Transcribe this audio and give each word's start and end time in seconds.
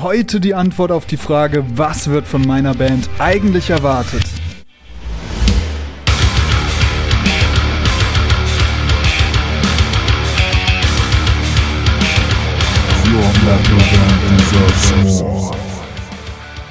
Heute 0.00 0.40
die 0.40 0.54
Antwort 0.54 0.90
auf 0.90 1.04
die 1.04 1.18
Frage, 1.18 1.64
was 1.76 2.08
wird 2.08 2.26
von 2.26 2.42
meiner 2.42 2.74
Band 2.74 3.08
eigentlich 3.18 3.68
erwartet? 3.68 4.22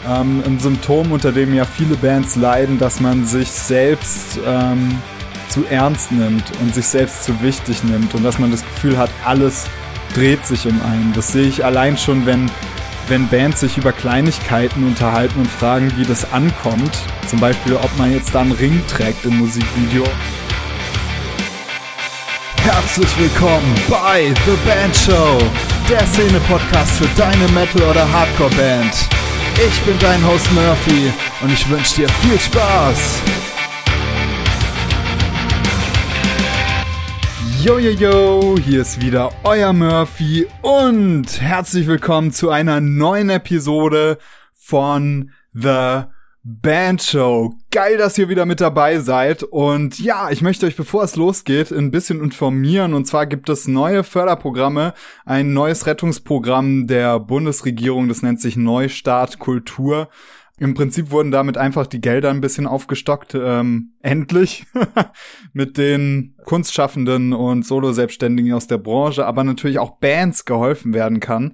Ähm, 0.07 0.43
ein 0.45 0.59
Symptom, 0.59 1.11
unter 1.11 1.31
dem 1.31 1.53
ja 1.53 1.65
viele 1.65 1.95
Bands 1.95 2.35
leiden, 2.35 2.79
dass 2.79 2.99
man 2.99 3.25
sich 3.25 3.51
selbst 3.51 4.39
ähm, 4.45 4.99
zu 5.47 5.63
ernst 5.69 6.11
nimmt 6.11 6.43
und 6.59 6.73
sich 6.73 6.87
selbst 6.87 7.23
zu 7.23 7.39
wichtig 7.41 7.83
nimmt 7.83 8.15
und 8.15 8.23
dass 8.23 8.39
man 8.39 8.49
das 8.49 8.61
Gefühl 8.61 8.97
hat, 8.97 9.11
alles 9.23 9.67
dreht 10.15 10.45
sich 10.45 10.65
um 10.65 10.81
einen. 10.81 11.13
Das 11.13 11.31
sehe 11.31 11.47
ich 11.47 11.63
allein 11.63 11.97
schon, 11.97 12.25
wenn, 12.25 12.49
wenn 13.07 13.27
Bands 13.27 13.59
sich 13.59 13.77
über 13.77 13.91
Kleinigkeiten 13.91 14.83
unterhalten 14.83 15.39
und 15.39 15.47
fragen, 15.47 15.91
wie 15.97 16.03
das 16.03 16.31
ankommt. 16.31 16.97
Zum 17.27 17.39
Beispiel, 17.39 17.75
ob 17.75 17.97
man 17.97 18.11
jetzt 18.13 18.33
da 18.33 18.41
einen 18.41 18.51
Ring 18.51 18.81
trägt 18.87 19.25
im 19.25 19.37
Musikvideo. 19.37 20.03
Herzlich 22.63 23.09
willkommen 23.17 23.75
bei 23.89 24.33
The 24.45 24.57
Band 24.65 24.95
Show, 24.95 25.39
der 25.89 26.05
Szene-Podcast 26.07 26.91
für 26.91 27.09
deine 27.17 27.47
Metal- 27.49 27.89
oder 27.89 28.11
Hardcore-Band. 28.11 28.93
Ich 29.67 29.81
bin 29.81 29.97
dein 29.99 30.25
Host 30.25 30.51
Murphy 30.53 31.11
und 31.41 31.51
ich 31.51 31.69
wünsche 31.69 31.95
dir 31.95 32.09
viel 32.09 32.39
Spaß. 32.39 33.50
Yo, 37.63 37.77
yo, 37.77 37.91
yo, 37.91 38.57
hier 38.57 38.81
ist 38.81 38.99
wieder 39.01 39.29
euer 39.43 39.71
Murphy 39.71 40.47
und 40.63 41.39
herzlich 41.39 41.85
willkommen 41.85 42.31
zu 42.31 42.49
einer 42.49 42.81
neuen 42.81 43.29
Episode 43.29 44.17
von 44.51 45.29
The 45.53 46.05
Band 46.41 47.03
Show. 47.03 47.53
Geil, 47.69 47.99
dass 47.99 48.17
ihr 48.17 48.29
wieder 48.29 48.47
mit 48.47 48.61
dabei 48.61 48.97
seid. 48.97 49.43
Und 49.43 49.99
ja, 49.99 50.31
ich 50.31 50.41
möchte 50.41 50.65
euch, 50.65 50.75
bevor 50.75 51.03
es 51.03 51.15
losgeht, 51.15 51.71
ein 51.71 51.91
bisschen 51.91 52.19
informieren. 52.23 52.95
Und 52.95 53.05
zwar 53.05 53.27
gibt 53.27 53.47
es 53.47 53.67
neue 53.67 54.03
Förderprogramme, 54.03 54.95
ein 55.23 55.53
neues 55.53 55.85
Rettungsprogramm 55.85 56.87
der 56.87 57.19
Bundesregierung, 57.19 58.07
das 58.07 58.23
nennt 58.23 58.41
sich 58.41 58.57
Neustart 58.57 59.37
Kultur. 59.37 60.09
Im 60.61 60.75
Prinzip 60.75 61.09
wurden 61.09 61.31
damit 61.31 61.57
einfach 61.57 61.87
die 61.87 62.01
Gelder 62.01 62.29
ein 62.29 62.39
bisschen 62.39 62.67
aufgestockt, 62.67 63.33
ähm, 63.33 63.93
endlich, 64.03 64.67
mit 65.53 65.75
den 65.79 66.35
Kunstschaffenden 66.45 67.33
und 67.33 67.65
Solo-Selbstständigen 67.65 68.53
aus 68.53 68.67
der 68.67 68.77
Branche, 68.77 69.25
aber 69.25 69.43
natürlich 69.43 69.79
auch 69.79 69.97
Bands 69.97 70.45
geholfen 70.45 70.93
werden 70.93 71.19
kann. 71.19 71.53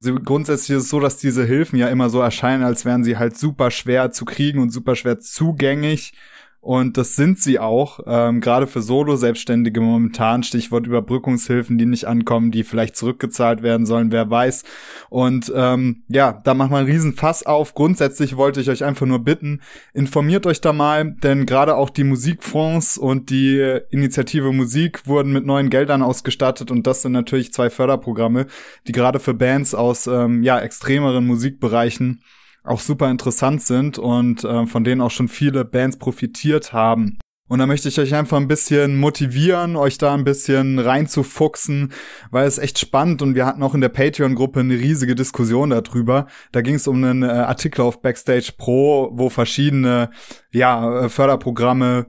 Also 0.00 0.14
grundsätzlich 0.14 0.78
ist 0.78 0.84
es 0.84 0.88
so, 0.88 0.98
dass 0.98 1.18
diese 1.18 1.44
Hilfen 1.44 1.78
ja 1.78 1.88
immer 1.88 2.08
so 2.08 2.20
erscheinen, 2.20 2.62
als 2.62 2.86
wären 2.86 3.04
sie 3.04 3.18
halt 3.18 3.36
super 3.36 3.70
schwer 3.70 4.12
zu 4.12 4.24
kriegen 4.24 4.60
und 4.60 4.70
super 4.70 4.96
schwer 4.96 5.20
zugänglich. 5.20 6.14
Und 6.60 6.96
das 6.96 7.14
sind 7.14 7.38
sie 7.38 7.60
auch, 7.60 8.00
ähm, 8.06 8.40
gerade 8.40 8.66
für 8.66 8.82
Solo-Selbstständige 8.82 9.80
momentan, 9.80 10.42
Stichwort 10.42 10.86
Überbrückungshilfen, 10.88 11.78
die 11.78 11.86
nicht 11.86 12.06
ankommen, 12.06 12.50
die 12.50 12.64
vielleicht 12.64 12.96
zurückgezahlt 12.96 13.62
werden 13.62 13.86
sollen, 13.86 14.10
wer 14.10 14.28
weiß. 14.28 14.64
Und 15.08 15.52
ähm, 15.54 16.02
ja, 16.08 16.32
da 16.32 16.54
macht 16.54 16.72
man 16.72 16.80
einen 16.80 16.90
riesen 16.90 17.14
Fass 17.14 17.46
auf. 17.46 17.74
Grundsätzlich 17.74 18.36
wollte 18.36 18.60
ich 18.60 18.70
euch 18.70 18.82
einfach 18.82 19.06
nur 19.06 19.20
bitten, 19.20 19.60
informiert 19.94 20.46
euch 20.46 20.60
da 20.60 20.72
mal, 20.72 21.12
denn 21.22 21.46
gerade 21.46 21.76
auch 21.76 21.90
die 21.90 22.04
Musikfonds 22.04 22.98
und 22.98 23.30
die 23.30 23.78
Initiative 23.90 24.52
Musik 24.52 25.06
wurden 25.06 25.32
mit 25.32 25.46
neuen 25.46 25.70
Geldern 25.70 26.02
ausgestattet 26.02 26.72
und 26.72 26.88
das 26.88 27.02
sind 27.02 27.12
natürlich 27.12 27.52
zwei 27.52 27.70
Förderprogramme, 27.70 28.46
die 28.88 28.92
gerade 28.92 29.20
für 29.20 29.34
Bands 29.34 29.76
aus 29.76 30.08
ähm, 30.08 30.42
ja 30.42 30.58
extremeren 30.58 31.24
Musikbereichen 31.24 32.20
auch 32.68 32.80
super 32.80 33.10
interessant 33.10 33.62
sind 33.62 33.98
und 33.98 34.44
äh, 34.44 34.66
von 34.66 34.84
denen 34.84 35.00
auch 35.00 35.10
schon 35.10 35.28
viele 35.28 35.64
Bands 35.64 35.98
profitiert 35.98 36.72
haben. 36.72 37.18
Und 37.48 37.60
da 37.60 37.66
möchte 37.66 37.88
ich 37.88 37.98
euch 37.98 38.14
einfach 38.14 38.36
ein 38.36 38.46
bisschen 38.46 38.98
motivieren, 38.98 39.74
euch 39.76 39.96
da 39.96 40.12
ein 40.12 40.24
bisschen 40.24 40.78
reinzufuchsen, 40.78 41.92
weil 42.30 42.46
es 42.46 42.58
echt 42.58 42.78
spannend 42.78 43.22
und 43.22 43.34
wir 43.34 43.46
hatten 43.46 43.62
auch 43.62 43.74
in 43.74 43.80
der 43.80 43.88
Patreon-Gruppe 43.88 44.60
eine 44.60 44.74
riesige 44.74 45.14
Diskussion 45.14 45.70
darüber. 45.70 46.26
Da 46.52 46.60
ging 46.60 46.74
es 46.74 46.86
um 46.86 47.02
einen 47.02 47.22
äh, 47.22 47.28
Artikel 47.28 47.80
auf 47.80 48.02
Backstage 48.02 48.52
Pro, 48.58 49.10
wo 49.12 49.30
verschiedene 49.30 50.10
ja, 50.52 51.04
äh, 51.04 51.08
Förderprogramme 51.08 52.06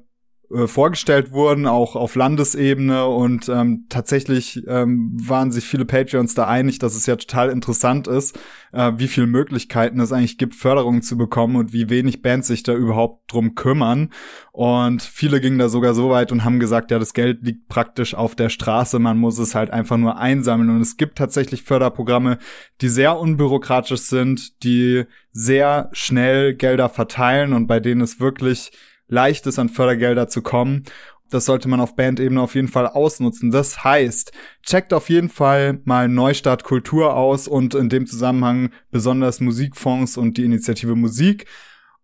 äh, 0.54 0.66
vorgestellt 0.66 1.32
wurden, 1.32 1.68
auch 1.68 1.96
auf 1.96 2.16
Landesebene 2.16 3.06
und 3.06 3.50
ähm, 3.50 3.86
tatsächlich 3.90 4.64
ähm, 4.68 5.12
waren 5.14 5.52
sich 5.52 5.66
viele 5.66 5.86
Patreons 5.86 6.34
da 6.34 6.48
einig, 6.48 6.80
dass 6.80 6.96
es 6.96 7.06
ja 7.06 7.16
total 7.18 7.50
interessant 7.50 8.08
ist, 8.08 8.40
äh, 8.72 8.94
wie 8.98 9.08
viele 9.08 9.28
Möglichkeiten 9.28 10.00
es 10.00 10.12
eigentlich 10.12 10.40
gibt, 10.40 10.56
Förderungen 10.56 11.04
zu 11.04 11.18
bekommen 11.18 11.56
und 11.56 11.72
wie 11.72 11.90
wenig 11.90 12.24
Bands 12.24 12.48
sich 12.48 12.64
da 12.64 12.74
überhaupt 12.74 13.32
drum 13.32 13.54
kümmern. 13.54 14.10
Und 14.52 15.04
viele 15.04 15.40
gingen 15.40 15.60
da 15.60 15.70
sogar 15.70 15.94
so 15.94 16.10
weit 16.10 16.32
und 16.32 16.44
haben 16.44 16.60
gesagt, 16.60 16.90
ja, 16.90 16.98
das 16.98 17.14
Geld 17.14 17.44
liegt 17.44 17.68
praktisch 17.68 18.16
auf 18.16 18.36
der 18.36 18.50
Straße, 18.50 18.98
man 18.98 19.20
muss 19.20 19.38
es 19.38 19.54
halt 19.54 19.70
einfach 19.70 19.98
nur 19.98 20.18
einsammeln. 20.18 20.72
Und 20.72 20.82
es 20.82 20.98
gibt 20.98 21.18
tatsächlich 21.18 21.62
Förderprogramme, 21.62 22.40
die 22.82 22.90
sehr 22.90 23.20
unbürokratisch 23.20 24.02
sind, 24.02 24.64
die 24.64 25.04
sehr 25.32 25.90
schnell 25.94 26.56
Gelder 26.56 26.90
verteilen 26.90 27.54
und 27.54 27.68
bei 27.68 27.80
denen 27.80 28.02
es 28.02 28.20
wirklich 28.20 28.72
leicht 29.10 29.46
ist, 29.48 29.60
an 29.60 29.70
Fördergelder 29.70 30.28
zu 30.28 30.42
kommen. 30.42 30.86
Das 31.30 31.46
sollte 31.46 31.70
man 31.70 31.80
auf 31.80 31.96
Bandebene 31.96 32.42
auf 32.42 32.56
jeden 32.56 32.70
Fall 32.70 32.88
ausnutzen. 32.88 33.52
Das 33.52 33.84
heißt, 33.84 34.32
checkt 34.64 34.94
auf 34.94 35.10
jeden 35.10 35.30
Fall 35.30 35.80
mal 35.84 36.08
Neustart 36.08 36.64
Kultur 36.64 37.16
aus 37.16 37.48
und 37.48 37.76
in 37.76 37.90
dem 37.90 38.08
Zusammenhang 38.08 38.72
besonders 38.90 39.40
Musikfonds 39.40 40.18
und 40.18 40.38
die 40.38 40.46
Initiative 40.46 40.96
Musik. 40.96 41.46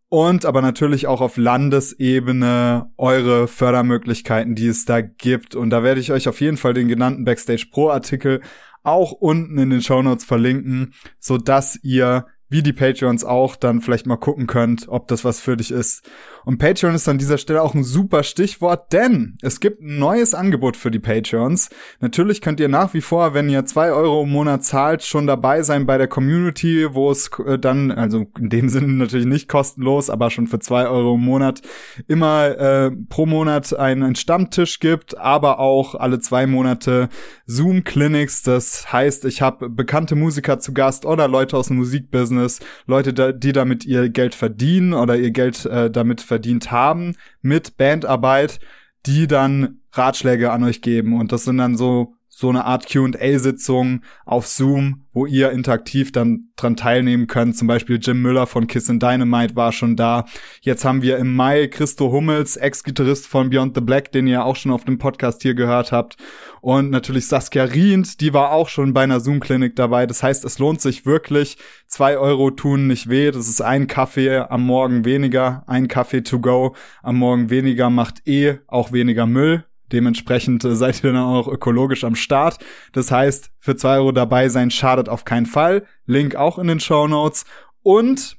Und 0.10 0.46
aber 0.46 0.62
natürlich 0.62 1.08
auch 1.08 1.22
auf 1.22 1.38
Landesebene 1.38 2.92
eure 2.98 3.48
Fördermöglichkeiten, 3.48 4.54
die 4.54 4.68
es 4.68 4.86
da 4.86 5.02
gibt. 5.02 5.56
Und 5.56 5.72
da 5.72 5.82
werde 5.82 6.00
ich 6.00 6.12
euch 6.12 6.28
auf 6.28 6.40
jeden 6.40 6.58
Fall 6.58 6.76
den 6.76 6.88
genannten 6.88 7.26
Backstage 7.26 7.68
Pro 7.72 7.90
Artikel 7.90 8.42
auch 8.84 9.12
unten 9.12 9.58
in 9.58 9.72
den 9.72 9.82
Show 9.82 10.04
Notes 10.04 10.24
verlinken, 10.24 10.94
so 11.20 11.40
dass 11.40 11.80
ihr 11.82 12.28
wie 12.50 12.62
die 12.62 12.74
Patreons 12.74 13.26
auch, 13.26 13.56
dann 13.56 13.82
vielleicht 13.82 14.06
mal 14.06 14.18
gucken 14.18 14.46
könnt, 14.46 14.88
ob 14.88 15.08
das 15.08 15.26
was 15.26 15.42
für 15.42 15.58
dich 15.58 15.72
ist. 15.72 16.08
Und 16.46 16.60
Patreon 16.60 16.94
ist 16.94 17.10
an 17.10 17.18
dieser 17.18 17.40
Stelle 17.40 17.64
auch 17.64 17.74
ein 17.74 17.84
super 17.84 18.24
Stichwort, 18.24 18.94
denn 18.94 19.36
es 19.42 19.60
gibt 19.60 19.82
ein 19.82 19.98
neues 19.98 20.36
Angebot 20.36 20.78
für 20.78 20.92
die 20.92 21.00
Patreons. 21.00 21.70
Natürlich 22.02 22.40
könnt 22.40 22.60
ihr 22.60 22.70
nach 22.70 22.94
wie 22.94 23.02
vor, 23.02 23.34
wenn 23.34 23.50
ihr 23.50 23.66
zwei 23.66 23.92
Euro 23.92 24.24
im 24.24 24.30
Monat 24.30 24.64
zahlt, 24.64 25.04
schon 25.04 25.26
dabei 25.26 25.64
sein 25.64 25.88
bei 25.88 25.98
der 25.98 26.08
Community, 26.08 26.88
wo 26.94 27.10
es 27.10 27.32
äh, 27.46 27.58
dann, 27.58 27.92
also 27.92 28.28
in 28.38 28.50
dem 28.50 28.70
Sinne 28.70 28.94
natürlich 28.94 29.26
nicht 29.26 29.50
kostenlos, 29.50 30.12
aber 30.12 30.30
schon 30.30 30.46
für 30.46 30.60
zwei 30.60 30.88
Euro 30.88 31.16
im 31.16 31.22
Monat 31.22 31.62
immer 32.08 32.46
äh, 32.46 32.92
pro 33.10 33.26
Monat 33.26 33.74
einen 33.74 34.16
Stammtisch 34.16 34.80
gibt, 34.80 35.18
aber 35.18 35.60
auch 35.60 35.96
alle 35.96 36.20
zwei 36.20 36.46
Monate 36.46 37.10
Zoom-Clinics. 37.48 38.44
Das 38.44 38.94
heißt, 38.94 39.26
ich 39.26 39.42
habe 39.42 39.70
bekannte 39.70 40.16
Musiker 40.16 40.60
zu 40.60 40.74
Gast 40.74 41.06
oder 41.06 41.28
Leute 41.28 41.58
aus 41.58 41.68
dem 41.68 41.78
Musikbusiness, 41.78 42.60
Leute, 42.86 43.34
die 43.34 43.52
damit 43.52 43.84
ihr 43.84 44.10
Geld 44.10 44.36
verdienen 44.36 44.94
oder 44.94 45.16
ihr 45.16 45.32
Geld 45.32 45.66
äh, 45.66 45.90
damit 45.90 46.22
verdienen 46.22 46.35
verdient 46.36 46.70
haben 46.70 47.16
mit 47.42 47.78
Bandarbeit, 47.78 48.60
die 49.06 49.26
dann 49.26 49.80
Ratschläge 49.94 50.52
an 50.52 50.66
euch 50.66 50.82
geben. 50.82 51.18
Und 51.18 51.32
das 51.32 51.46
sind 51.46 51.58
dann 51.60 51.78
so 51.78 52.15
so 52.38 52.50
eine 52.50 52.66
Art 52.66 52.92
Q&A-Sitzung 52.92 54.02
auf 54.26 54.46
Zoom, 54.46 55.06
wo 55.14 55.26
ihr 55.26 55.52
interaktiv 55.52 56.12
dann 56.12 56.50
dran 56.58 56.76
teilnehmen 56.76 57.28
könnt. 57.28 57.56
Zum 57.56 57.70
Beispiel 57.70 57.98
Jim 58.02 58.22
Müller 58.22 58.46
von 58.46 58.68
Kiss 58.68 58.90
and 58.90 59.02
Dynamite 59.02 59.56
war 59.56 59.72
schon 59.72 59.96
da. 59.96 60.26
Jetzt 60.60 60.84
haben 60.84 61.02
wir 61.02 61.18
im 61.18 61.34
Mai 61.34 61.68
Christo 61.68 62.12
Hummels, 62.12 62.58
Ex-Gitarrist 62.58 63.26
von 63.26 63.50
Beyond 63.50 63.76
the 63.76 63.82
Black, 63.82 64.12
den 64.12 64.28
ihr 64.28 64.44
auch 64.44 64.58
schon 64.58 64.74
auf 64.74 64.84
dem 64.84 64.98
Podcast 64.98 65.44
hier 65.44 65.54
gehört 65.54 65.94
habt. 65.94 66.18
Und 66.60 66.90
natürlich 66.90 67.28
Saskia 67.28 67.64
Rient, 67.64 68.20
die 68.20 68.34
war 68.34 68.52
auch 68.52 68.68
schon 68.68 68.94
bei 68.94 69.04
einer 69.04 69.22
Zoom-Klinik 69.22 69.78
dabei. 69.78 70.06
Das 70.06 70.22
heißt, 70.22 70.44
es 70.44 70.60
lohnt 70.60 70.82
sich 70.82 71.06
wirklich. 71.06 71.58
Zwei 71.88 72.18
Euro 72.18 72.52
tun 72.52 72.88
nicht 72.88 73.10
weh. 73.10 73.32
Das 73.32 73.48
ist 73.48 73.62
ein 73.62 73.88
Kaffee 73.88 74.40
am 74.40 74.66
Morgen 74.66 75.06
weniger. 75.06 75.64
Ein 75.68 75.88
Kaffee 75.88 76.22
to 76.22 76.42
go 76.42 76.76
am 77.02 77.16
Morgen 77.16 77.50
weniger 77.50 77.90
macht 77.90 78.28
eh 78.28 78.56
auch 78.68 78.92
weniger 78.92 79.26
Müll 79.26 79.64
Dementsprechend 79.92 80.64
äh, 80.64 80.76
seid 80.76 81.04
ihr 81.04 81.14
dann 81.14 81.24
auch 81.24 81.48
ökologisch 81.48 82.04
am 82.04 82.16
Start. 82.16 82.58
Das 82.94 83.12
heißt, 83.12 83.52
für 83.60 83.76
zwei 83.76 83.98
Euro 83.98 84.12
dabei 84.12 84.50
sein 84.50 84.72
schadet 84.72 85.10
auf 85.10 85.26
keinen 85.26 85.46
Fall. 85.46 85.86
Link 86.06 86.36
auch 86.36 86.60
in 86.60 86.68
den 86.68 86.80
Show 86.80 87.08
Notes. 87.08 87.46
Und 87.84 88.38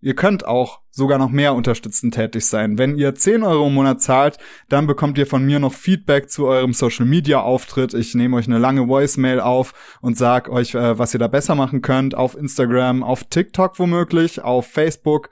ihr 0.00 0.14
könnt 0.14 0.46
auch 0.46 0.80
sogar 0.90 1.18
noch 1.18 1.30
mehr 1.30 1.54
unterstützend 1.54 2.14
tätig 2.14 2.46
sein. 2.46 2.76
Wenn 2.78 2.96
ihr 2.96 3.14
10 3.14 3.42
Euro 3.42 3.68
im 3.68 3.74
Monat 3.74 4.02
zahlt, 4.02 4.38
dann 4.68 4.86
bekommt 4.86 5.16
ihr 5.18 5.26
von 5.26 5.44
mir 5.44 5.58
noch 5.58 5.72
Feedback 5.72 6.28
zu 6.30 6.46
eurem 6.46 6.72
Social 6.72 7.06
Media 7.06 7.40
Auftritt. 7.40 7.94
Ich 7.94 8.14
nehme 8.14 8.36
euch 8.36 8.46
eine 8.46 8.58
lange 8.58 8.88
Voicemail 8.88 9.40
auf 9.40 9.72
und 10.00 10.18
sag 10.18 10.48
euch, 10.48 10.74
äh, 10.74 10.98
was 10.98 11.14
ihr 11.14 11.20
da 11.20 11.28
besser 11.28 11.54
machen 11.54 11.82
könnt. 11.82 12.14
Auf 12.14 12.36
Instagram, 12.36 13.02
auf 13.02 13.24
TikTok 13.24 13.78
womöglich, 13.78 14.42
auf 14.42 14.66
Facebook 14.66 15.30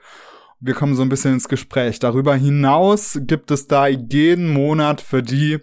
wir 0.59 0.73
kommen 0.73 0.95
so 0.95 1.01
ein 1.01 1.09
bisschen 1.09 1.33
ins 1.33 1.49
Gespräch. 1.49 1.99
Darüber 1.99 2.35
hinaus 2.35 3.19
gibt 3.21 3.51
es 3.51 3.67
da 3.67 3.87
jeden 3.87 4.51
Monat 4.51 5.01
für 5.01 5.21
die, 5.21 5.59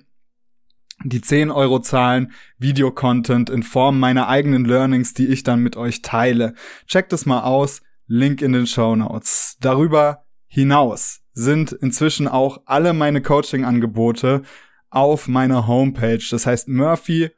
die 1.05 1.21
10 1.21 1.51
Euro 1.51 1.81
zahlen, 1.81 2.33
Videocontent 2.59 3.51
in 3.51 3.63
Form 3.63 3.99
meiner 3.99 4.29
eigenen 4.29 4.65
Learnings, 4.65 5.15
die 5.15 5.27
ich 5.27 5.43
dann 5.43 5.61
mit 5.61 5.77
euch 5.77 6.03
teile. 6.03 6.55
Checkt 6.87 7.13
es 7.13 7.27
mal 7.27 7.43
aus, 7.43 7.83
Link 8.07 8.43
in 8.43 8.53
den 8.53 8.67
Show 8.67 8.95
Notes. 8.95 9.57
Darüber 9.61 10.25
hinaus 10.47 11.23
sind 11.33 11.73
inzwischen 11.73 12.29
auch 12.29 12.63
alle 12.67 12.93
meine 12.93 13.23
Coaching-Angebote 13.23 14.43
auf 14.91 15.27
meiner 15.27 15.67
Homepage. 15.67 16.23
Das 16.31 16.47
heißt 16.47 16.69
Murphy 16.69 17.31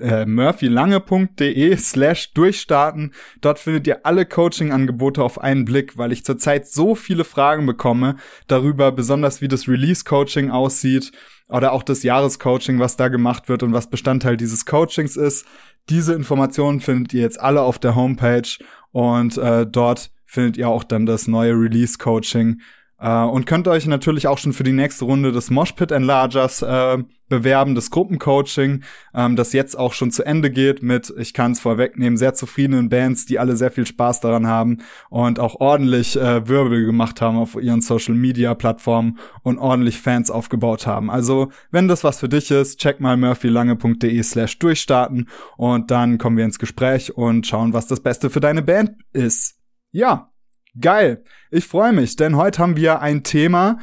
äh, 0.00 0.26
murphylange.de 0.26 1.76
slash 1.76 2.32
durchstarten. 2.34 3.12
Dort 3.40 3.58
findet 3.58 3.86
ihr 3.86 4.06
alle 4.06 4.26
Coaching-Angebote 4.26 5.22
auf 5.22 5.40
einen 5.40 5.64
Blick, 5.64 5.96
weil 5.96 6.12
ich 6.12 6.24
zurzeit 6.24 6.66
so 6.66 6.94
viele 6.94 7.24
Fragen 7.24 7.66
bekomme 7.66 8.16
darüber, 8.46 8.92
besonders 8.92 9.40
wie 9.40 9.48
das 9.48 9.68
Release-Coaching 9.68 10.50
aussieht 10.50 11.12
oder 11.48 11.72
auch 11.72 11.82
das 11.82 12.02
Jahrescoaching, 12.02 12.78
was 12.78 12.96
da 12.96 13.08
gemacht 13.08 13.48
wird 13.48 13.62
und 13.62 13.72
was 13.72 13.90
Bestandteil 13.90 14.36
dieses 14.36 14.66
Coachings 14.66 15.16
ist. 15.16 15.46
Diese 15.88 16.14
Informationen 16.14 16.80
findet 16.80 17.12
ihr 17.14 17.22
jetzt 17.22 17.40
alle 17.40 17.62
auf 17.62 17.78
der 17.78 17.96
Homepage 17.96 18.48
und 18.92 19.36
äh, 19.38 19.66
dort 19.66 20.10
findet 20.26 20.56
ihr 20.56 20.68
auch 20.68 20.84
dann 20.84 21.06
das 21.06 21.26
neue 21.26 21.52
Release-Coaching 21.54 22.60
äh, 22.98 23.22
und 23.22 23.46
könnt 23.46 23.66
euch 23.66 23.86
natürlich 23.86 24.28
auch 24.28 24.38
schon 24.38 24.52
für 24.52 24.62
die 24.62 24.72
nächste 24.72 25.06
Runde 25.06 25.32
des 25.32 25.50
Moshpit 25.50 25.90
Enlargers 25.90 26.62
äh, 26.62 26.98
bewerben, 27.30 27.74
das 27.74 27.90
Gruppencoaching, 27.90 28.82
ähm, 29.14 29.36
das 29.36 29.54
jetzt 29.54 29.78
auch 29.78 29.94
schon 29.94 30.10
zu 30.10 30.22
Ende 30.22 30.50
geht 30.50 30.82
mit, 30.82 31.12
ich 31.16 31.32
kann 31.32 31.52
es 31.52 31.60
vorwegnehmen, 31.60 32.18
sehr 32.18 32.34
zufriedenen 32.34 32.90
Bands, 32.90 33.24
die 33.24 33.38
alle 33.38 33.56
sehr 33.56 33.70
viel 33.70 33.86
Spaß 33.86 34.20
daran 34.20 34.46
haben 34.46 34.82
und 35.08 35.40
auch 35.40 35.54
ordentlich 35.54 36.16
äh, 36.16 36.46
Wirbel 36.46 36.84
gemacht 36.84 37.22
haben 37.22 37.38
auf 37.38 37.54
ihren 37.54 37.80
Social-Media-Plattformen 37.80 39.18
und 39.42 39.58
ordentlich 39.58 39.98
Fans 39.98 40.30
aufgebaut 40.30 40.86
haben. 40.86 41.10
Also, 41.10 41.50
wenn 41.70 41.88
das 41.88 42.04
was 42.04 42.20
für 42.20 42.28
dich 42.28 42.50
ist, 42.50 42.78
check 42.80 43.00
mal 43.00 43.16
murphylange.de 43.16 44.22
slash 44.22 44.58
durchstarten 44.58 45.30
und 45.56 45.90
dann 45.90 46.18
kommen 46.18 46.36
wir 46.36 46.44
ins 46.44 46.58
Gespräch 46.58 47.16
und 47.16 47.46
schauen, 47.46 47.72
was 47.72 47.86
das 47.86 48.00
Beste 48.00 48.28
für 48.28 48.40
deine 48.40 48.60
Band 48.60 48.92
ist. 49.14 49.56
Ja, 49.92 50.30
Geil. 50.78 51.24
Ich 51.50 51.66
freue 51.66 51.92
mich, 51.92 52.16
denn 52.16 52.36
heute 52.36 52.60
haben 52.60 52.76
wir 52.76 53.00
ein 53.00 53.24
Thema, 53.24 53.78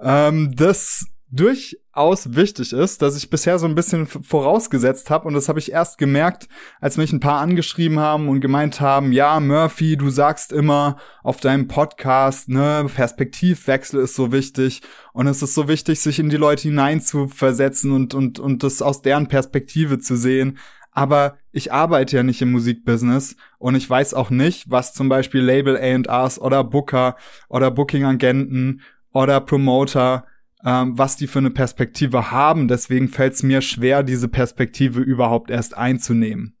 ähm, 0.00 0.54
das 0.54 1.06
durchaus 1.30 2.34
wichtig 2.34 2.72
ist, 2.72 3.02
dass 3.02 3.16
ich 3.16 3.28
bisher 3.28 3.58
so 3.58 3.66
ein 3.66 3.74
bisschen 3.74 4.06
vorausgesetzt 4.06 5.10
habe 5.10 5.28
und 5.28 5.34
das 5.34 5.48
habe 5.48 5.58
ich 5.58 5.72
erst 5.72 5.98
gemerkt, 5.98 6.48
als 6.80 6.96
mich 6.96 7.12
ein 7.12 7.20
paar 7.20 7.40
angeschrieben 7.40 7.98
haben 7.98 8.28
und 8.28 8.40
gemeint 8.40 8.80
haben, 8.80 9.12
ja, 9.12 9.38
Murphy, 9.38 9.96
du 9.96 10.08
sagst 10.08 10.52
immer 10.52 10.96
auf 11.22 11.40
deinem 11.40 11.68
Podcast, 11.68 12.48
ne, 12.48 12.86
Perspektivwechsel 12.94 14.00
ist 14.00 14.14
so 14.14 14.32
wichtig. 14.32 14.80
Und 15.12 15.26
es 15.26 15.42
ist 15.42 15.54
so 15.54 15.68
wichtig, 15.68 16.00
sich 16.00 16.18
in 16.18 16.30
die 16.30 16.36
Leute 16.36 16.62
hineinzuversetzen 16.62 17.92
und 17.92 18.14
und 18.14 18.38
und 18.38 18.62
das 18.62 18.80
aus 18.80 19.02
deren 19.02 19.28
Perspektive 19.28 19.98
zu 19.98 20.16
sehen. 20.16 20.58
Aber 20.92 21.36
ich 21.52 21.72
arbeite 21.72 22.16
ja 22.16 22.22
nicht 22.22 22.40
im 22.40 22.52
Musikbusiness 22.52 23.36
und 23.58 23.74
ich 23.74 23.88
weiß 23.88 24.14
auch 24.14 24.30
nicht, 24.30 24.70
was 24.70 24.94
zum 24.94 25.08
Beispiel 25.08 25.42
Label 25.42 25.76
A&Rs 25.76 26.40
oder 26.40 26.64
Booker 26.64 27.16
oder 27.48 27.70
Booking-Agenten 27.70 28.80
oder 29.12 29.40
Promoter, 29.40 30.24
ähm, 30.64 30.98
was 30.98 31.16
die 31.16 31.26
für 31.26 31.38
eine 31.38 31.50
Perspektive 31.50 32.30
haben. 32.30 32.68
Deswegen 32.68 33.08
fällt 33.08 33.34
es 33.34 33.42
mir 33.42 33.60
schwer, 33.60 34.02
diese 34.02 34.28
Perspektive 34.28 35.00
überhaupt 35.00 35.50
erst 35.50 35.76
einzunehmen. 35.76 36.56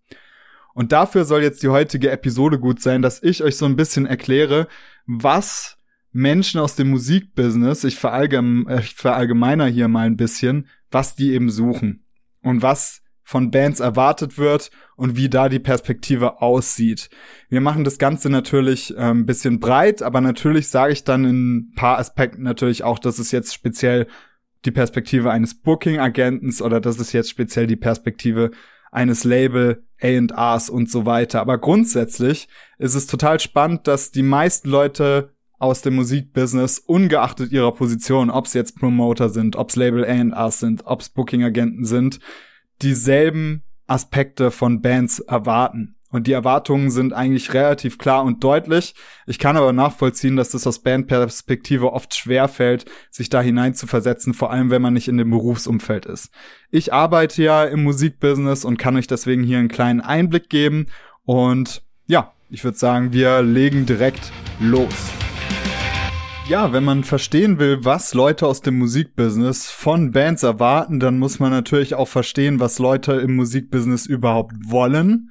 Und 0.74 0.92
dafür 0.92 1.24
soll 1.24 1.42
jetzt 1.42 1.62
die 1.62 1.68
heutige 1.68 2.10
Episode 2.10 2.58
gut 2.60 2.80
sein, 2.80 3.02
dass 3.02 3.22
ich 3.22 3.42
euch 3.42 3.56
so 3.56 3.66
ein 3.66 3.76
bisschen 3.76 4.06
erkläre, 4.06 4.68
was 5.06 5.76
Menschen 6.12 6.60
aus 6.60 6.76
dem 6.76 6.90
Musikbusiness, 6.90 7.84
ich, 7.84 7.96
verallgeme, 7.96 8.70
äh, 8.70 8.80
ich 8.80 8.94
verallgemeiner 8.94 9.66
hier 9.66 9.88
mal 9.88 10.06
ein 10.06 10.16
bisschen, 10.16 10.68
was 10.90 11.16
die 11.16 11.32
eben 11.32 11.50
suchen 11.50 12.04
und 12.42 12.62
was 12.62 13.02
von 13.28 13.50
Bands 13.50 13.78
erwartet 13.78 14.38
wird 14.38 14.70
und 14.96 15.14
wie 15.18 15.28
da 15.28 15.50
die 15.50 15.58
Perspektive 15.58 16.40
aussieht. 16.40 17.10
Wir 17.50 17.60
machen 17.60 17.84
das 17.84 17.98
Ganze 17.98 18.30
natürlich 18.30 18.96
äh, 18.96 19.00
ein 19.00 19.26
bisschen 19.26 19.60
breit, 19.60 20.00
aber 20.00 20.22
natürlich 20.22 20.70
sage 20.70 20.94
ich 20.94 21.04
dann 21.04 21.26
in 21.26 21.56
ein 21.56 21.72
paar 21.74 21.98
Aspekten 21.98 22.42
natürlich 22.42 22.84
auch, 22.84 22.98
dass 22.98 23.18
es 23.18 23.30
jetzt 23.30 23.52
speziell 23.52 24.06
die 24.64 24.70
Perspektive 24.70 25.30
eines 25.30 25.60
Booking-Agentens 25.60 26.62
oder 26.62 26.80
das 26.80 26.96
ist 27.00 27.12
jetzt 27.12 27.28
speziell 27.28 27.66
die 27.66 27.76
Perspektive 27.76 28.50
eines 28.90 29.24
Label, 29.24 29.84
A&Rs 30.00 30.70
und 30.70 30.90
so 30.90 31.04
weiter. 31.04 31.42
Aber 31.42 31.58
grundsätzlich 31.58 32.48
ist 32.78 32.94
es 32.94 33.06
total 33.06 33.40
spannend, 33.40 33.86
dass 33.86 34.10
die 34.10 34.22
meisten 34.22 34.70
Leute 34.70 35.34
aus 35.58 35.82
dem 35.82 35.96
Musikbusiness, 35.96 36.78
ungeachtet 36.78 37.52
ihrer 37.52 37.74
Position, 37.74 38.30
ob 38.30 38.46
es 38.46 38.54
jetzt 38.54 38.78
Promoter 38.78 39.28
sind, 39.28 39.54
ob 39.54 39.68
es 39.68 39.76
Label 39.76 40.06
A&Rs 40.06 40.60
sind, 40.60 40.86
ob 40.86 41.02
es 41.02 41.10
Booking-Agenten 41.10 41.84
sind, 41.84 42.20
dieselben 42.82 43.62
Aspekte 43.86 44.50
von 44.50 44.82
Bands 44.82 45.20
erwarten. 45.20 45.96
Und 46.10 46.26
die 46.26 46.32
Erwartungen 46.32 46.90
sind 46.90 47.12
eigentlich 47.12 47.52
relativ 47.52 47.98
klar 47.98 48.24
und 48.24 48.42
deutlich. 48.42 48.94
Ich 49.26 49.38
kann 49.38 49.58
aber 49.58 49.74
nachvollziehen, 49.74 50.36
dass 50.36 50.50
das 50.50 50.66
aus 50.66 50.78
Bandperspektive 50.78 51.92
oft 51.92 52.14
schwer 52.14 52.48
fällt, 52.48 52.86
sich 53.10 53.28
da 53.28 53.42
hinein 53.42 53.74
zu 53.74 53.86
versetzen, 53.86 54.32
vor 54.32 54.50
allem 54.50 54.70
wenn 54.70 54.80
man 54.80 54.94
nicht 54.94 55.08
in 55.08 55.18
dem 55.18 55.30
Berufsumfeld 55.30 56.06
ist. 56.06 56.30
Ich 56.70 56.94
arbeite 56.94 57.42
ja 57.42 57.64
im 57.64 57.84
Musikbusiness 57.84 58.64
und 58.64 58.78
kann 58.78 58.96
euch 58.96 59.06
deswegen 59.06 59.42
hier 59.42 59.58
einen 59.58 59.68
kleinen 59.68 60.00
Einblick 60.00 60.48
geben. 60.48 60.86
Und 61.24 61.82
ja, 62.06 62.32
ich 62.48 62.64
würde 62.64 62.78
sagen, 62.78 63.12
wir 63.12 63.42
legen 63.42 63.84
direkt 63.84 64.32
los. 64.60 64.94
Ja, 66.48 66.72
wenn 66.72 66.82
man 66.82 67.04
verstehen 67.04 67.58
will, 67.58 67.84
was 67.84 68.14
Leute 68.14 68.46
aus 68.46 68.62
dem 68.62 68.78
Musikbusiness 68.78 69.68
von 69.68 70.12
Bands 70.12 70.42
erwarten, 70.42 70.98
dann 70.98 71.18
muss 71.18 71.40
man 71.40 71.50
natürlich 71.50 71.94
auch 71.94 72.08
verstehen, 72.08 72.58
was 72.58 72.78
Leute 72.78 73.12
im 73.12 73.36
Musikbusiness 73.36 74.06
überhaupt 74.06 74.54
wollen 74.64 75.30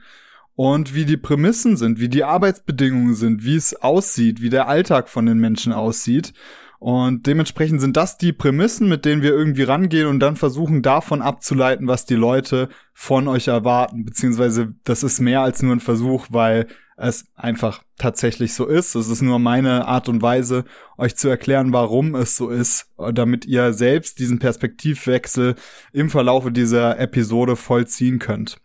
und 0.53 0.93
wie 0.93 1.05
die 1.05 1.17
Prämissen 1.17 1.75
sind, 1.75 1.99
wie 1.99 2.07
die 2.07 2.23
Arbeitsbedingungen 2.23 3.15
sind, 3.15 3.43
wie 3.43 3.55
es 3.55 3.75
aussieht, 3.81 4.43
wie 4.43 4.51
der 4.51 4.67
Alltag 4.67 5.09
von 5.09 5.25
den 5.25 5.39
Menschen 5.39 5.73
aussieht. 5.73 6.33
Und 6.77 7.25
dementsprechend 7.25 7.81
sind 7.81 7.97
das 7.97 8.19
die 8.19 8.31
Prämissen, 8.31 8.87
mit 8.87 9.03
denen 9.03 9.23
wir 9.23 9.31
irgendwie 9.31 9.63
rangehen 9.63 10.05
und 10.05 10.19
dann 10.19 10.35
versuchen 10.35 10.83
davon 10.83 11.23
abzuleiten, 11.23 11.87
was 11.87 12.05
die 12.05 12.13
Leute 12.13 12.69
von 12.93 13.27
euch 13.27 13.47
erwarten. 13.47 14.05
Beziehungsweise 14.05 14.75
das 14.83 15.01
ist 15.01 15.19
mehr 15.19 15.41
als 15.41 15.63
nur 15.63 15.75
ein 15.75 15.79
Versuch, 15.79 16.27
weil 16.29 16.67
es 16.97 17.25
einfach 17.35 17.83
tatsächlich 17.97 18.53
so 18.53 18.65
ist. 18.65 18.95
Es 18.95 19.07
ist 19.07 19.21
nur 19.21 19.39
meine 19.39 19.87
Art 19.87 20.09
und 20.09 20.21
Weise, 20.21 20.65
euch 20.97 21.15
zu 21.15 21.29
erklären, 21.29 21.71
warum 21.71 22.15
es 22.15 22.35
so 22.35 22.49
ist, 22.49 22.91
damit 23.13 23.45
ihr 23.45 23.71
selbst 23.73 24.19
diesen 24.19 24.39
Perspektivwechsel 24.39 25.55
im 25.93 26.09
Verlaufe 26.09 26.51
dieser 26.51 26.99
Episode 26.99 27.55
vollziehen 27.55 28.19
könnt. 28.19 28.59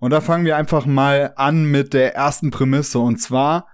Und 0.00 0.10
da 0.10 0.20
fangen 0.20 0.44
wir 0.44 0.56
einfach 0.56 0.84
mal 0.84 1.32
an 1.36 1.70
mit 1.70 1.94
der 1.94 2.14
ersten 2.14 2.50
Prämisse 2.50 2.98
und 2.98 3.18
zwar 3.18 3.68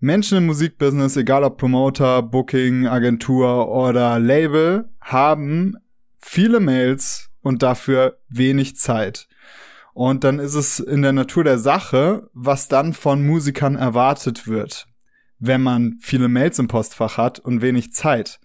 Menschen 0.00 0.38
im 0.38 0.46
Musikbusiness, 0.46 1.16
egal 1.16 1.42
ob 1.44 1.58
Promoter, 1.58 2.22
Booking, 2.22 2.86
Agentur 2.86 3.68
oder 3.68 4.18
Label, 4.18 4.90
haben 5.00 5.76
viele 6.18 6.60
Mails 6.60 7.30
und 7.40 7.62
dafür 7.62 8.18
wenig 8.28 8.76
Zeit. 8.76 9.27
Und 9.98 10.22
dann 10.22 10.38
ist 10.38 10.54
es 10.54 10.78
in 10.78 11.02
der 11.02 11.12
Natur 11.12 11.42
der 11.42 11.58
Sache, 11.58 12.30
was 12.32 12.68
dann 12.68 12.92
von 12.92 13.26
Musikern 13.26 13.74
erwartet 13.74 14.46
wird, 14.46 14.86
wenn 15.40 15.60
man 15.60 15.98
viele 16.00 16.28
Mails 16.28 16.60
im 16.60 16.68
Postfach 16.68 17.16
hat 17.16 17.40
und 17.40 17.62
wenig 17.62 17.92
Zeit. 17.92 18.38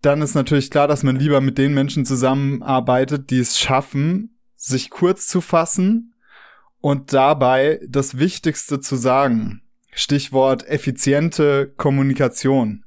Dann 0.00 0.22
ist 0.22 0.36
natürlich 0.36 0.70
klar, 0.70 0.86
dass 0.86 1.02
man 1.02 1.16
lieber 1.16 1.40
mit 1.40 1.58
den 1.58 1.74
Menschen 1.74 2.06
zusammenarbeitet, 2.06 3.30
die 3.30 3.40
es 3.40 3.58
schaffen, 3.58 4.38
sich 4.54 4.90
kurz 4.90 5.26
zu 5.26 5.40
fassen 5.40 6.14
und 6.80 7.12
dabei 7.12 7.80
das 7.88 8.18
Wichtigste 8.18 8.78
zu 8.78 8.94
sagen. 8.94 9.60
Stichwort 9.92 10.68
effiziente 10.68 11.74
Kommunikation. 11.76 12.84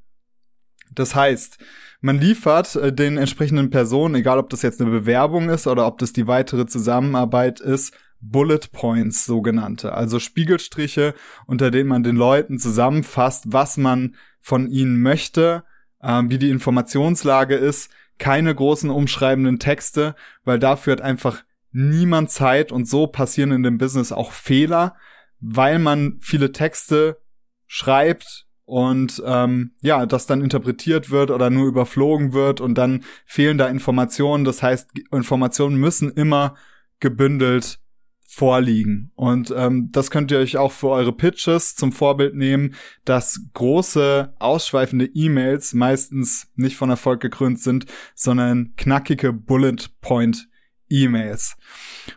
Das 0.93 1.15
heißt, 1.15 1.57
man 2.01 2.19
liefert 2.19 2.75
äh, 2.75 2.93
den 2.93 3.17
entsprechenden 3.17 3.69
Personen, 3.69 4.15
egal 4.15 4.37
ob 4.37 4.49
das 4.49 4.61
jetzt 4.61 4.81
eine 4.81 4.91
Bewerbung 4.91 5.49
ist 5.49 5.67
oder 5.67 5.87
ob 5.87 5.97
das 5.97 6.13
die 6.13 6.27
weitere 6.27 6.65
Zusammenarbeit 6.65 7.59
ist, 7.59 7.93
Bullet 8.19 8.71
Points 8.71 9.25
sogenannte, 9.25 9.93
also 9.93 10.19
Spiegelstriche, 10.19 11.13
unter 11.45 11.69
denen 11.69 11.89
man 11.89 12.03
den 12.03 12.15
Leuten 12.15 12.57
zusammenfasst, 12.57 13.45
was 13.47 13.77
man 13.77 14.15
von 14.41 14.67
ihnen 14.67 15.01
möchte, 15.01 15.63
äh, 16.01 16.23
wie 16.25 16.39
die 16.39 16.49
Informationslage 16.49 17.55
ist, 17.55 17.91
keine 18.17 18.53
großen 18.53 18.89
umschreibenden 18.89 19.59
Texte, 19.59 20.15
weil 20.43 20.57
dafür 20.57 20.93
hat 20.93 21.01
einfach 21.01 21.43
niemand 21.71 22.31
Zeit 22.31 22.71
und 22.71 22.87
so 22.87 23.07
passieren 23.07 23.51
in 23.51 23.63
dem 23.63 23.77
Business 23.77 24.11
auch 24.11 24.31
Fehler, 24.31 24.95
weil 25.39 25.77
man 25.77 26.17
viele 26.19 26.51
Texte 26.51 27.21
schreibt, 27.67 28.46
und 28.67 29.23
ähm, 29.25 29.71
ja, 29.79 30.05
das 30.05 30.27
dann 30.27 30.41
interpretiert 30.41 31.09
wird 31.09 31.31
oder 31.31 31.49
nur 31.49 31.67
überflogen 31.67 32.33
wird 32.33 32.59
und 32.59 32.77
dann 32.77 33.05
fehlen 33.25 33.57
da 33.57 33.67
Informationen. 33.67 34.43
Das 34.43 34.61
heißt, 34.61 34.89
Informationen 35.13 35.77
müssen 35.77 36.11
immer 36.11 36.55
gebündelt 36.99 37.79
vorliegen. 38.25 39.13
Und 39.15 39.53
ähm, 39.55 39.87
das 39.93 40.11
könnt 40.11 40.31
ihr 40.31 40.39
euch 40.39 40.57
auch 40.57 40.73
für 40.73 40.89
eure 40.89 41.13
Pitches 41.13 41.75
zum 41.75 41.93
Vorbild 41.93 42.35
nehmen, 42.35 42.75
dass 43.05 43.39
große, 43.53 44.33
ausschweifende 44.37 45.05
E-Mails 45.05 45.73
meistens 45.73 46.51
nicht 46.55 46.75
von 46.75 46.89
Erfolg 46.89 47.21
gekrönt 47.21 47.61
sind, 47.61 47.85
sondern 48.15 48.73
knackige 48.75 49.31
Bullet 49.31 49.77
Point 50.01 50.49
E-Mails. 50.89 51.57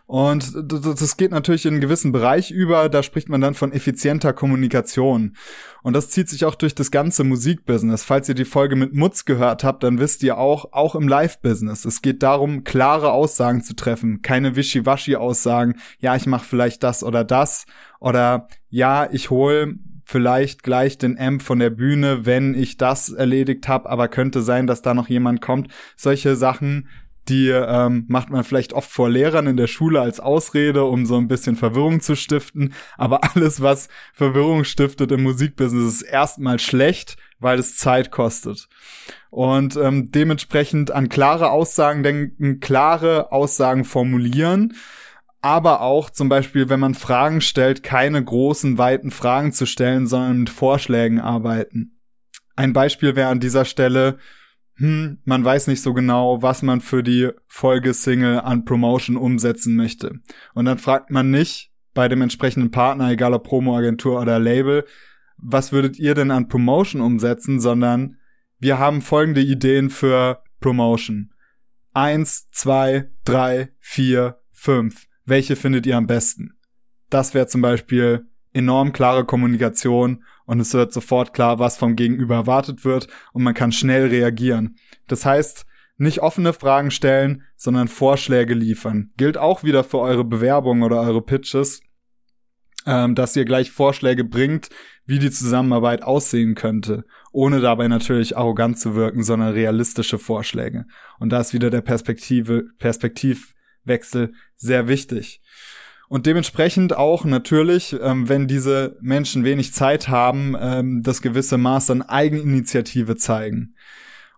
Und 0.06 0.52
das 0.54 1.16
geht 1.16 1.30
natürlich 1.30 1.66
in 1.66 1.74
einen 1.74 1.80
gewissen 1.80 2.12
Bereich 2.12 2.50
über, 2.50 2.88
da 2.88 3.02
spricht 3.02 3.28
man 3.28 3.40
dann 3.40 3.54
von 3.54 3.72
effizienter 3.72 4.32
Kommunikation. 4.32 5.36
Und 5.82 5.94
das 5.94 6.10
zieht 6.10 6.28
sich 6.28 6.44
auch 6.44 6.54
durch 6.54 6.74
das 6.74 6.90
ganze 6.90 7.24
Musikbusiness. 7.24 8.04
Falls 8.04 8.28
ihr 8.28 8.34
die 8.34 8.44
Folge 8.44 8.76
mit 8.76 8.94
Mutz 8.94 9.24
gehört 9.24 9.64
habt, 9.64 9.82
dann 9.82 9.98
wisst 9.98 10.22
ihr 10.22 10.38
auch, 10.38 10.72
auch 10.72 10.94
im 10.94 11.08
Live-Business. 11.08 11.84
Es 11.84 12.02
geht 12.02 12.22
darum, 12.22 12.64
klare 12.64 13.12
Aussagen 13.12 13.62
zu 13.62 13.74
treffen, 13.74 14.22
keine 14.22 14.56
Wischiwaschi-Aussagen, 14.56 15.76
ja, 15.98 16.16
ich 16.16 16.26
mache 16.26 16.46
vielleicht 16.46 16.82
das 16.82 17.02
oder 17.02 17.24
das, 17.24 17.66
oder 17.98 18.48
ja, 18.68 19.08
ich 19.10 19.30
hole 19.30 19.74
vielleicht 20.04 20.64
gleich 20.64 20.98
den 20.98 21.18
Amp 21.18 21.40
von 21.40 21.60
der 21.60 21.70
Bühne, 21.70 22.26
wenn 22.26 22.54
ich 22.54 22.76
das 22.76 23.10
erledigt 23.10 23.68
habe, 23.68 23.88
aber 23.88 24.08
könnte 24.08 24.42
sein, 24.42 24.66
dass 24.66 24.82
da 24.82 24.92
noch 24.92 25.08
jemand 25.08 25.40
kommt. 25.40 25.68
Solche 25.96 26.34
Sachen 26.34 26.88
die 27.28 27.48
ähm, 27.48 28.06
macht 28.08 28.30
man 28.30 28.44
vielleicht 28.44 28.72
oft 28.72 28.90
vor 28.90 29.08
Lehrern 29.08 29.46
in 29.46 29.56
der 29.56 29.66
Schule 29.66 30.00
als 30.00 30.20
Ausrede, 30.20 30.84
um 30.84 31.06
so 31.06 31.16
ein 31.16 31.28
bisschen 31.28 31.56
Verwirrung 31.56 32.00
zu 32.00 32.16
stiften. 32.16 32.74
Aber 32.96 33.20
alles, 33.34 33.60
was 33.60 33.88
Verwirrung 34.12 34.64
stiftet 34.64 35.12
im 35.12 35.22
Musikbusiness, 35.22 35.94
ist 35.94 36.02
erstmal 36.02 36.58
schlecht, 36.58 37.16
weil 37.38 37.58
es 37.58 37.76
Zeit 37.76 38.10
kostet. 38.10 38.68
Und 39.30 39.76
ähm, 39.76 40.10
dementsprechend 40.10 40.90
an 40.90 41.08
klare 41.08 41.50
Aussagen 41.50 42.02
denken, 42.02 42.60
klare 42.60 43.30
Aussagen 43.32 43.84
formulieren 43.84 44.74
aber 45.42 45.80
auch 45.80 46.10
zum 46.10 46.28
Beispiel, 46.28 46.68
wenn 46.68 46.80
man 46.80 46.94
Fragen 46.94 47.40
stellt, 47.40 47.82
keine 47.82 48.22
großen, 48.22 48.76
weiten 48.78 49.10
Fragen 49.10 49.52
zu 49.52 49.66
stellen, 49.66 50.06
sondern 50.06 50.40
mit 50.40 50.50
Vorschlägen 50.50 51.18
arbeiten. 51.18 51.98
Ein 52.56 52.72
Beispiel 52.74 53.16
wäre 53.16 53.30
an 53.30 53.40
dieser 53.40 53.64
Stelle, 53.64 54.18
hm, 54.80 55.18
man 55.24 55.44
weiß 55.44 55.66
nicht 55.66 55.82
so 55.82 55.92
genau, 55.92 56.40
was 56.40 56.62
man 56.62 56.80
für 56.80 57.02
die 57.02 57.28
Folgesingle 57.48 58.42
an 58.42 58.64
Promotion 58.64 59.18
umsetzen 59.18 59.76
möchte. 59.76 60.20
Und 60.54 60.64
dann 60.64 60.78
fragt 60.78 61.10
man 61.10 61.30
nicht 61.30 61.70
bei 61.92 62.08
dem 62.08 62.22
entsprechenden 62.22 62.70
Partner, 62.70 63.10
egal 63.10 63.34
ob 63.34 63.44
Promo-Agentur 63.44 64.18
oder 64.18 64.38
Label, 64.38 64.86
was 65.36 65.70
würdet 65.72 65.98
ihr 65.98 66.14
denn 66.14 66.30
an 66.30 66.48
Promotion 66.48 67.02
umsetzen, 67.02 67.60
sondern 67.60 68.16
wir 68.58 68.78
haben 68.78 69.02
folgende 69.02 69.42
Ideen 69.42 69.90
für 69.90 70.42
Promotion. 70.60 71.34
Eins, 71.92 72.48
zwei, 72.50 73.10
drei, 73.24 73.74
vier, 73.80 74.40
fünf. 74.50 75.08
Welche 75.26 75.56
findet 75.56 75.84
ihr 75.84 75.98
am 75.98 76.06
besten? 76.06 76.54
Das 77.10 77.34
wäre 77.34 77.48
zum 77.48 77.60
Beispiel 77.60 78.29
enorm 78.52 78.92
klare 78.92 79.24
Kommunikation 79.24 80.24
und 80.44 80.60
es 80.60 80.74
wird 80.74 80.92
sofort 80.92 81.32
klar, 81.32 81.58
was 81.58 81.76
vom 81.76 81.96
Gegenüber 81.96 82.34
erwartet 82.34 82.84
wird 82.84 83.08
und 83.32 83.42
man 83.42 83.54
kann 83.54 83.72
schnell 83.72 84.08
reagieren. 84.08 84.76
Das 85.06 85.24
heißt, 85.24 85.66
nicht 85.96 86.20
offene 86.20 86.52
Fragen 86.52 86.90
stellen, 86.90 87.42
sondern 87.56 87.86
Vorschläge 87.86 88.54
liefern. 88.54 89.10
Gilt 89.16 89.36
auch 89.36 89.64
wieder 89.64 89.84
für 89.84 89.98
eure 89.98 90.24
Bewerbung 90.24 90.82
oder 90.82 91.00
eure 91.00 91.20
Pitches, 91.20 91.82
ähm, 92.86 93.14
dass 93.14 93.36
ihr 93.36 93.44
gleich 93.44 93.70
Vorschläge 93.70 94.24
bringt, 94.24 94.70
wie 95.04 95.18
die 95.18 95.30
Zusammenarbeit 95.30 96.02
aussehen 96.02 96.54
könnte, 96.54 97.04
ohne 97.32 97.60
dabei 97.60 97.86
natürlich 97.88 98.36
arrogant 98.36 98.78
zu 98.78 98.94
wirken, 98.94 99.22
sondern 99.22 99.52
realistische 99.52 100.18
Vorschläge. 100.18 100.86
Und 101.18 101.30
da 101.30 101.40
ist 101.40 101.52
wieder 101.52 101.68
der 101.68 101.82
Perspektive, 101.82 102.64
Perspektivwechsel 102.78 104.32
sehr 104.56 104.88
wichtig. 104.88 105.42
Und 106.10 106.26
dementsprechend 106.26 106.96
auch 106.96 107.24
natürlich, 107.24 107.96
ähm, 108.02 108.28
wenn 108.28 108.48
diese 108.48 108.96
Menschen 109.00 109.44
wenig 109.44 109.72
Zeit 109.72 110.08
haben, 110.08 110.56
ähm, 110.58 111.04
das 111.04 111.22
gewisse 111.22 111.56
Maß 111.56 111.88
an 111.90 112.02
Eigeninitiative 112.02 113.14
zeigen. 113.14 113.76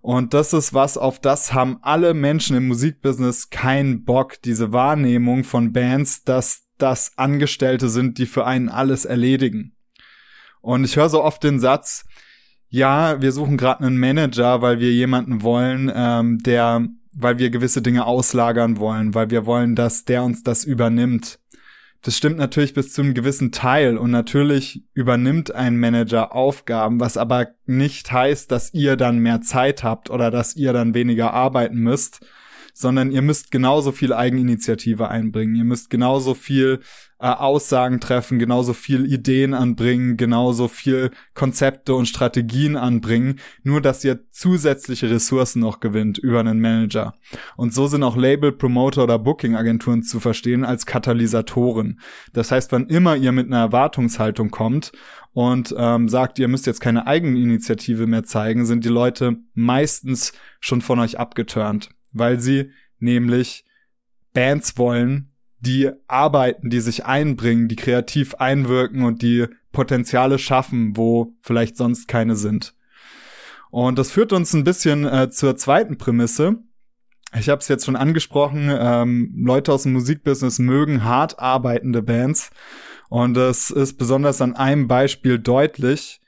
Und 0.02 0.34
das 0.34 0.52
ist 0.52 0.74
was, 0.74 0.98
auf 0.98 1.18
das 1.18 1.54
haben 1.54 1.78
alle 1.80 2.12
Menschen 2.12 2.58
im 2.58 2.68
Musikbusiness 2.68 3.48
keinen 3.48 4.04
Bock, 4.04 4.42
diese 4.42 4.72
Wahrnehmung 4.72 5.44
von 5.44 5.72
Bands, 5.72 6.24
dass 6.24 6.66
das 6.76 7.16
Angestellte 7.16 7.88
sind, 7.88 8.18
die 8.18 8.26
für 8.26 8.44
einen 8.44 8.68
alles 8.68 9.06
erledigen. 9.06 9.74
Und 10.60 10.84
ich 10.84 10.96
höre 10.96 11.08
so 11.08 11.24
oft 11.24 11.42
den 11.42 11.58
Satz, 11.58 12.04
ja, 12.68 13.22
wir 13.22 13.32
suchen 13.32 13.56
gerade 13.56 13.86
einen 13.86 13.96
Manager, 13.96 14.60
weil 14.60 14.78
wir 14.78 14.92
jemanden 14.92 15.40
wollen, 15.40 15.90
ähm, 15.94 16.36
der, 16.40 16.86
weil 17.14 17.38
wir 17.38 17.48
gewisse 17.48 17.80
Dinge 17.80 18.04
auslagern 18.04 18.76
wollen, 18.76 19.14
weil 19.14 19.30
wir 19.30 19.46
wollen, 19.46 19.74
dass 19.74 20.04
der 20.04 20.22
uns 20.22 20.42
das 20.42 20.64
übernimmt. 20.64 21.38
Das 22.02 22.16
stimmt 22.16 22.36
natürlich 22.36 22.74
bis 22.74 22.92
zu 22.92 23.02
einem 23.02 23.14
gewissen 23.14 23.52
Teil 23.52 23.96
und 23.96 24.10
natürlich 24.10 24.82
übernimmt 24.92 25.54
ein 25.54 25.78
Manager 25.78 26.34
Aufgaben, 26.34 26.98
was 26.98 27.16
aber 27.16 27.48
nicht 27.66 28.10
heißt, 28.10 28.50
dass 28.50 28.74
ihr 28.74 28.96
dann 28.96 29.18
mehr 29.18 29.40
Zeit 29.40 29.84
habt 29.84 30.10
oder 30.10 30.32
dass 30.32 30.56
ihr 30.56 30.72
dann 30.72 30.94
weniger 30.94 31.32
arbeiten 31.32 31.78
müsst, 31.78 32.26
sondern 32.72 33.10
ihr 33.10 33.22
müsst 33.22 33.50
genauso 33.50 33.92
viel 33.92 34.12
Eigeninitiative 34.12 35.08
einbringen. 35.08 35.54
Ihr 35.54 35.64
müsst 35.64 35.90
genauso 35.90 36.34
viel 36.34 36.80
äh, 37.22 37.26
Aussagen 37.26 38.00
treffen, 38.00 38.40
genauso 38.40 38.72
viel 38.72 39.06
Ideen 39.06 39.54
anbringen, 39.54 40.16
genauso 40.16 40.66
viel 40.66 41.12
Konzepte 41.34 41.94
und 41.94 42.06
Strategien 42.06 42.76
anbringen, 42.76 43.38
nur 43.62 43.80
dass 43.80 44.02
ihr 44.04 44.28
zusätzliche 44.30 45.08
Ressourcen 45.08 45.60
noch 45.60 45.78
gewinnt 45.78 46.18
über 46.18 46.40
einen 46.40 46.60
Manager. 46.60 47.14
Und 47.56 47.72
so 47.72 47.86
sind 47.86 48.02
auch 48.02 48.16
Label, 48.16 48.50
Promoter 48.50 49.04
oder 49.04 49.20
Booking-Agenturen 49.20 50.02
zu 50.02 50.18
verstehen 50.18 50.64
als 50.64 50.84
Katalysatoren. 50.84 52.00
Das 52.32 52.50
heißt, 52.50 52.72
wann 52.72 52.88
immer 52.88 53.14
ihr 53.14 53.30
mit 53.30 53.46
einer 53.46 53.60
Erwartungshaltung 53.60 54.50
kommt 54.50 54.90
und 55.32 55.72
ähm, 55.78 56.08
sagt, 56.08 56.40
ihr 56.40 56.48
müsst 56.48 56.66
jetzt 56.66 56.80
keine 56.80 57.06
Eigeninitiative 57.06 58.08
mehr 58.08 58.24
zeigen, 58.24 58.66
sind 58.66 58.84
die 58.84 58.88
Leute 58.88 59.36
meistens 59.54 60.32
schon 60.58 60.80
von 60.80 60.98
euch 60.98 61.20
abgeturnt 61.20 61.90
weil 62.12 62.40
sie 62.40 62.70
nämlich 62.98 63.64
Bands 64.32 64.78
wollen, 64.78 65.32
die 65.60 65.90
arbeiten, 66.08 66.70
die 66.70 66.80
sich 66.80 67.04
einbringen, 67.04 67.68
die 67.68 67.76
kreativ 67.76 68.34
einwirken 68.34 69.04
und 69.04 69.22
die 69.22 69.46
Potenziale 69.70 70.38
schaffen, 70.38 70.96
wo 70.96 71.34
vielleicht 71.40 71.76
sonst 71.76 72.08
keine 72.08 72.36
sind. 72.36 72.74
Und 73.70 73.98
das 73.98 74.10
führt 74.10 74.32
uns 74.32 74.52
ein 74.52 74.64
bisschen 74.64 75.06
äh, 75.06 75.30
zur 75.30 75.56
zweiten 75.56 75.96
Prämisse. 75.98 76.58
Ich 77.38 77.48
habe 77.48 77.60
es 77.60 77.68
jetzt 77.68 77.86
schon 77.86 77.96
angesprochen, 77.96 78.70
ähm, 78.70 79.32
Leute 79.36 79.72
aus 79.72 79.84
dem 79.84 79.94
Musikbusiness 79.94 80.58
mögen 80.58 81.04
hart 81.04 81.38
arbeitende 81.38 82.02
Bands. 82.02 82.50
Und 83.08 83.36
es 83.36 83.70
ist 83.70 83.98
besonders 83.98 84.42
an 84.42 84.56
einem 84.56 84.88
Beispiel 84.88 85.38
deutlich, 85.38 86.21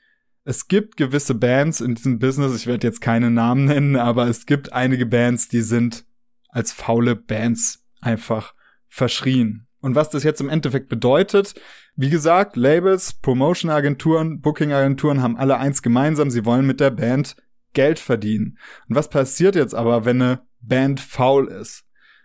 es 0.45 0.67
gibt 0.67 0.95
gewisse 0.95 1.33
Bands 1.33 1.81
in 1.81 1.95
diesem 1.95 2.19
Business, 2.19 2.55
ich 2.55 2.67
werde 2.67 2.87
jetzt 2.87 3.01
keine 3.01 3.31
Namen 3.31 3.65
nennen, 3.65 3.95
aber 3.95 4.27
es 4.27 4.45
gibt 4.45 4.71
einige 4.71 5.05
Bands, 5.05 5.49
die 5.49 5.61
sind 5.61 6.05
als 6.49 6.71
faule 6.71 7.15
Bands 7.15 7.83
einfach 7.99 8.53
verschrien. 8.87 9.67
Und 9.81 9.95
was 9.95 10.09
das 10.09 10.23
jetzt 10.23 10.41
im 10.41 10.49
Endeffekt 10.49 10.87
bedeutet, 10.87 11.53
wie 11.95 12.09
gesagt, 12.09 12.55
Labels, 12.55 13.13
Promotion-Agenturen, 13.13 14.41
Booking-Agenturen 14.41 15.21
haben 15.21 15.37
alle 15.37 15.57
eins 15.57 15.81
gemeinsam, 15.81 16.29
sie 16.29 16.45
wollen 16.45 16.65
mit 16.65 16.79
der 16.79 16.91
Band 16.91 17.35
Geld 17.73 17.99
verdienen. 17.99 18.57
Und 18.87 18.95
was 18.95 19.09
passiert 19.09 19.55
jetzt 19.55 19.75
aber, 19.75 20.05
wenn 20.05 20.21
eine 20.21 20.41
Band 20.61 20.99
faul 20.99 21.47
ist? 21.47 21.83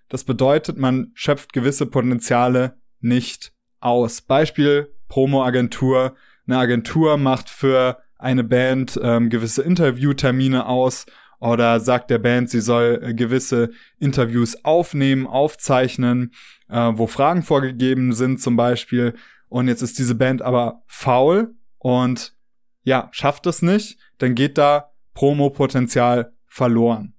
Das 0.08 0.24
bedeutet, 0.24 0.78
man 0.78 1.10
schöpft 1.14 1.52
gewisse 1.52 1.86
Potenziale 1.86 2.78
nicht 3.00 3.52
aus. 3.80 4.22
Beispiel 4.22 4.94
Promo-Agentur. 5.08 6.14
Eine 6.46 6.58
Agentur 6.58 7.16
macht 7.16 7.48
für 7.48 7.98
eine 8.20 8.44
Band 8.44 8.98
ähm, 9.02 9.30
gewisse 9.30 9.62
Interviewtermine 9.62 10.66
aus 10.66 11.06
oder 11.40 11.80
sagt 11.80 12.10
der 12.10 12.18
Band, 12.18 12.50
sie 12.50 12.60
soll 12.60 13.00
äh, 13.02 13.14
gewisse 13.14 13.70
Interviews 13.98 14.64
aufnehmen, 14.64 15.26
aufzeichnen, 15.26 16.32
äh, 16.68 16.92
wo 16.94 17.06
Fragen 17.06 17.42
vorgegeben 17.42 18.12
sind 18.12 18.40
zum 18.40 18.56
Beispiel. 18.56 19.14
Und 19.48 19.68
jetzt 19.68 19.82
ist 19.82 19.98
diese 19.98 20.14
Band 20.14 20.42
aber 20.42 20.82
faul 20.86 21.54
und 21.78 22.34
ja, 22.82 23.08
schafft 23.12 23.46
es 23.46 23.62
nicht, 23.62 23.98
dann 24.18 24.34
geht 24.34 24.58
da 24.58 24.92
Promo-Potenzial 25.14 26.32
verloren. 26.46 27.14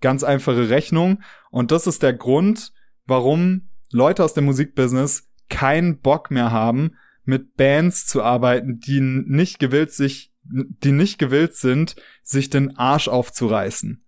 Ganz 0.00 0.24
einfache 0.24 0.70
Rechnung. 0.70 1.22
Und 1.50 1.70
das 1.70 1.86
ist 1.86 2.02
der 2.02 2.12
Grund, 2.12 2.72
warum 3.06 3.68
Leute 3.90 4.24
aus 4.24 4.34
dem 4.34 4.44
Musikbusiness 4.44 5.28
keinen 5.48 6.00
Bock 6.00 6.30
mehr 6.30 6.50
haben, 6.50 6.96
mit 7.24 7.56
Bands 7.56 8.06
zu 8.06 8.22
arbeiten, 8.22 8.80
die 8.80 9.00
nicht 9.00 9.58
gewillt 9.58 9.92
sich 9.92 10.33
die 10.44 10.92
nicht 10.92 11.18
gewillt 11.18 11.56
sind, 11.56 11.96
sich 12.22 12.50
den 12.50 12.76
Arsch 12.76 13.08
aufzureißen. 13.08 14.04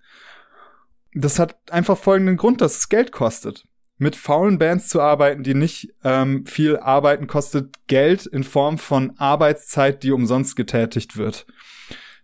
Das 1.14 1.38
hat 1.38 1.56
einfach 1.70 1.96
folgenden 1.96 2.36
Grund, 2.36 2.60
dass 2.60 2.78
es 2.78 2.88
Geld 2.88 3.10
kostet. 3.10 3.66
Mit 3.98 4.14
faulen 4.14 4.58
Bands 4.58 4.88
zu 4.88 5.00
arbeiten, 5.00 5.42
die 5.42 5.54
nicht 5.54 5.94
ähm, 6.04 6.44
viel 6.44 6.76
arbeiten, 6.76 7.26
kostet 7.26 7.74
Geld 7.86 8.26
in 8.26 8.44
Form 8.44 8.76
von 8.76 9.18
Arbeitszeit, 9.18 10.02
die 10.02 10.12
umsonst 10.12 10.54
getätigt 10.54 11.16
wird. 11.16 11.46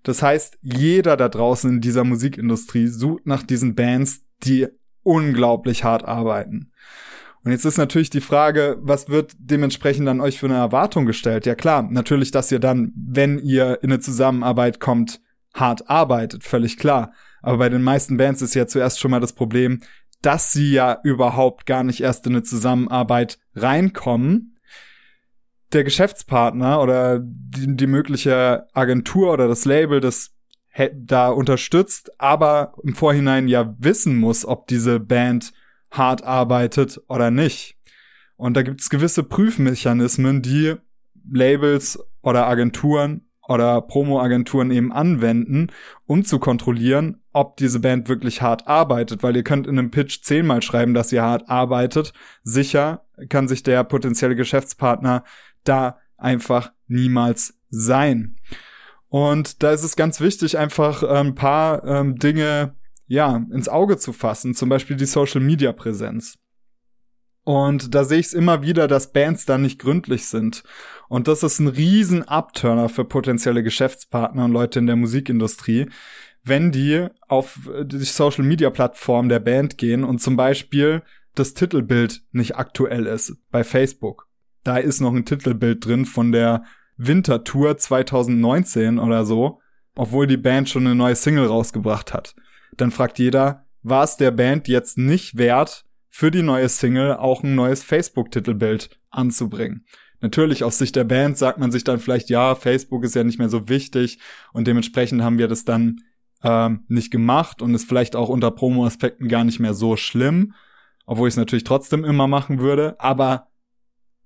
Das 0.02 0.20
heißt, 0.20 0.58
jeder 0.60 1.16
da 1.16 1.28
draußen 1.30 1.70
in 1.70 1.80
dieser 1.80 2.04
Musikindustrie 2.04 2.88
sucht 2.88 3.26
nach 3.26 3.42
diesen 3.42 3.74
Bands, 3.74 4.26
die 4.42 4.68
unglaublich 5.02 5.84
hart 5.84 6.04
arbeiten. 6.04 6.72
Und 7.44 7.50
jetzt 7.50 7.64
ist 7.64 7.76
natürlich 7.76 8.10
die 8.10 8.20
Frage, 8.20 8.78
was 8.80 9.08
wird 9.08 9.32
dementsprechend 9.38 10.08
an 10.08 10.20
euch 10.20 10.38
für 10.38 10.46
eine 10.46 10.56
Erwartung 10.56 11.06
gestellt? 11.06 11.44
Ja 11.44 11.54
klar, 11.54 11.82
natürlich, 11.82 12.30
dass 12.30 12.52
ihr 12.52 12.60
dann, 12.60 12.92
wenn 12.94 13.38
ihr 13.38 13.82
in 13.82 13.90
eine 13.90 14.00
Zusammenarbeit 14.00 14.78
kommt, 14.78 15.20
hart 15.52 15.90
arbeitet, 15.90 16.44
völlig 16.44 16.78
klar. 16.78 17.12
Aber 17.42 17.58
bei 17.58 17.68
den 17.68 17.82
meisten 17.82 18.16
Bands 18.16 18.42
ist 18.42 18.54
ja 18.54 18.66
zuerst 18.66 19.00
schon 19.00 19.10
mal 19.10 19.20
das 19.20 19.32
Problem, 19.32 19.80
dass 20.22 20.52
sie 20.52 20.72
ja 20.72 21.00
überhaupt 21.02 21.66
gar 21.66 21.82
nicht 21.82 22.00
erst 22.00 22.26
in 22.26 22.34
eine 22.34 22.44
Zusammenarbeit 22.44 23.38
reinkommen, 23.56 24.56
der 25.72 25.84
Geschäftspartner 25.84 26.80
oder 26.80 27.18
die, 27.20 27.76
die 27.76 27.86
mögliche 27.86 28.66
Agentur 28.72 29.32
oder 29.32 29.48
das 29.48 29.64
Label, 29.64 30.00
das 30.00 30.30
da 30.94 31.28
unterstützt, 31.28 32.18
aber 32.20 32.74
im 32.82 32.94
Vorhinein 32.94 33.48
ja 33.48 33.74
wissen 33.78 34.16
muss, 34.16 34.46
ob 34.46 34.68
diese 34.68 35.00
Band 35.00 35.52
hart 35.92 36.24
arbeitet 36.24 37.00
oder 37.08 37.30
nicht. 37.30 37.76
Und 38.36 38.56
da 38.56 38.62
gibt 38.62 38.80
es 38.80 38.90
gewisse 38.90 39.22
Prüfmechanismen, 39.22 40.42
die 40.42 40.74
Labels 41.30 41.98
oder 42.22 42.48
Agenturen 42.48 43.28
oder 43.46 43.80
Promo-Agenturen 43.82 44.70
eben 44.70 44.92
anwenden, 44.92 45.68
um 46.06 46.24
zu 46.24 46.38
kontrollieren, 46.38 47.22
ob 47.32 47.56
diese 47.56 47.80
Band 47.80 48.08
wirklich 48.08 48.42
hart 48.42 48.66
arbeitet, 48.66 49.22
weil 49.22 49.36
ihr 49.36 49.44
könnt 49.44 49.66
in 49.66 49.78
einem 49.78 49.90
Pitch 49.90 50.22
zehnmal 50.22 50.62
schreiben, 50.62 50.94
dass 50.94 51.12
ihr 51.12 51.22
hart 51.22 51.48
arbeitet. 51.48 52.12
Sicher 52.42 53.04
kann 53.28 53.48
sich 53.48 53.62
der 53.62 53.84
potenzielle 53.84 54.36
Geschäftspartner 54.36 55.24
da 55.64 55.98
einfach 56.16 56.72
niemals 56.86 57.54
sein. 57.68 58.36
Und 59.08 59.62
da 59.62 59.72
ist 59.72 59.82
es 59.82 59.96
ganz 59.96 60.20
wichtig, 60.20 60.56
einfach 60.56 61.02
ein 61.02 61.34
paar 61.34 61.84
ähm, 61.84 62.16
Dinge 62.16 62.74
ja 63.06 63.44
ins 63.50 63.68
Auge 63.68 63.98
zu 63.98 64.12
fassen, 64.12 64.54
zum 64.54 64.68
Beispiel 64.68 64.96
die 64.96 65.06
Social 65.06 65.40
Media 65.40 65.72
Präsenz. 65.72 66.38
Und 67.44 67.94
da 67.94 68.04
sehe 68.04 68.20
ich 68.20 68.26
es 68.26 68.34
immer 68.34 68.62
wieder, 68.62 68.86
dass 68.86 69.12
Bands 69.12 69.46
da 69.46 69.58
nicht 69.58 69.80
gründlich 69.80 70.26
sind. 70.26 70.62
Und 71.08 71.26
das 71.26 71.42
ist 71.42 71.58
ein 71.58 71.68
riesen 71.68 72.22
Abturner 72.22 72.88
für 72.88 73.04
potenzielle 73.04 73.64
Geschäftspartner 73.64 74.44
und 74.44 74.52
Leute 74.52 74.78
in 74.78 74.86
der 74.86 74.96
Musikindustrie, 74.96 75.88
wenn 76.44 76.70
die 76.70 77.08
auf 77.28 77.58
die 77.84 77.98
Social 78.04 78.44
Media 78.44 78.70
Plattform 78.70 79.28
der 79.28 79.40
Band 79.40 79.76
gehen 79.76 80.04
und 80.04 80.20
zum 80.20 80.36
Beispiel 80.36 81.02
das 81.34 81.54
Titelbild 81.54 82.22
nicht 82.32 82.56
aktuell 82.56 83.06
ist 83.06 83.36
bei 83.50 83.64
Facebook. 83.64 84.28
Da 84.64 84.76
ist 84.76 85.00
noch 85.00 85.14
ein 85.14 85.24
Titelbild 85.24 85.84
drin 85.84 86.04
von 86.04 86.30
der 86.30 86.64
Wintertour 86.96 87.76
2019 87.76 88.98
oder 88.98 89.24
so, 89.24 89.60
obwohl 89.94 90.26
die 90.26 90.36
Band 90.36 90.68
schon 90.68 90.86
eine 90.86 90.94
neue 90.94 91.16
Single 91.16 91.46
rausgebracht 91.46 92.12
hat. 92.12 92.34
Dann 92.76 92.90
fragt 92.90 93.18
jeder, 93.18 93.66
war 93.82 94.04
es 94.04 94.16
der 94.16 94.30
Band 94.30 94.68
jetzt 94.68 94.98
nicht 94.98 95.36
wert, 95.36 95.84
für 96.08 96.30
die 96.30 96.42
neue 96.42 96.68
Single 96.68 97.16
auch 97.16 97.42
ein 97.42 97.54
neues 97.54 97.82
Facebook-Titelbild 97.82 99.00
anzubringen. 99.10 99.86
Natürlich 100.20 100.62
aus 100.62 100.78
Sicht 100.78 100.94
der 100.94 101.04
Band 101.04 101.36
sagt 101.36 101.58
man 101.58 101.72
sich 101.72 101.84
dann 101.84 101.98
vielleicht, 101.98 102.30
ja, 102.30 102.54
Facebook 102.54 103.02
ist 103.02 103.14
ja 103.14 103.24
nicht 103.24 103.38
mehr 103.38 103.48
so 103.48 103.68
wichtig 103.68 104.18
und 104.52 104.66
dementsprechend 104.66 105.22
haben 105.22 105.38
wir 105.38 105.48
das 105.48 105.64
dann 105.64 106.02
ähm, 106.44 106.84
nicht 106.88 107.10
gemacht 107.10 107.62
und 107.62 107.74
ist 107.74 107.88
vielleicht 107.88 108.14
auch 108.14 108.28
unter 108.28 108.50
Promo-Aspekten 108.50 109.28
gar 109.28 109.44
nicht 109.44 109.58
mehr 109.58 109.74
so 109.74 109.96
schlimm, 109.96 110.52
obwohl 111.06 111.28
ich 111.28 111.32
es 111.32 111.38
natürlich 111.38 111.64
trotzdem 111.64 112.04
immer 112.04 112.28
machen 112.28 112.60
würde. 112.60 112.94
Aber 113.00 113.48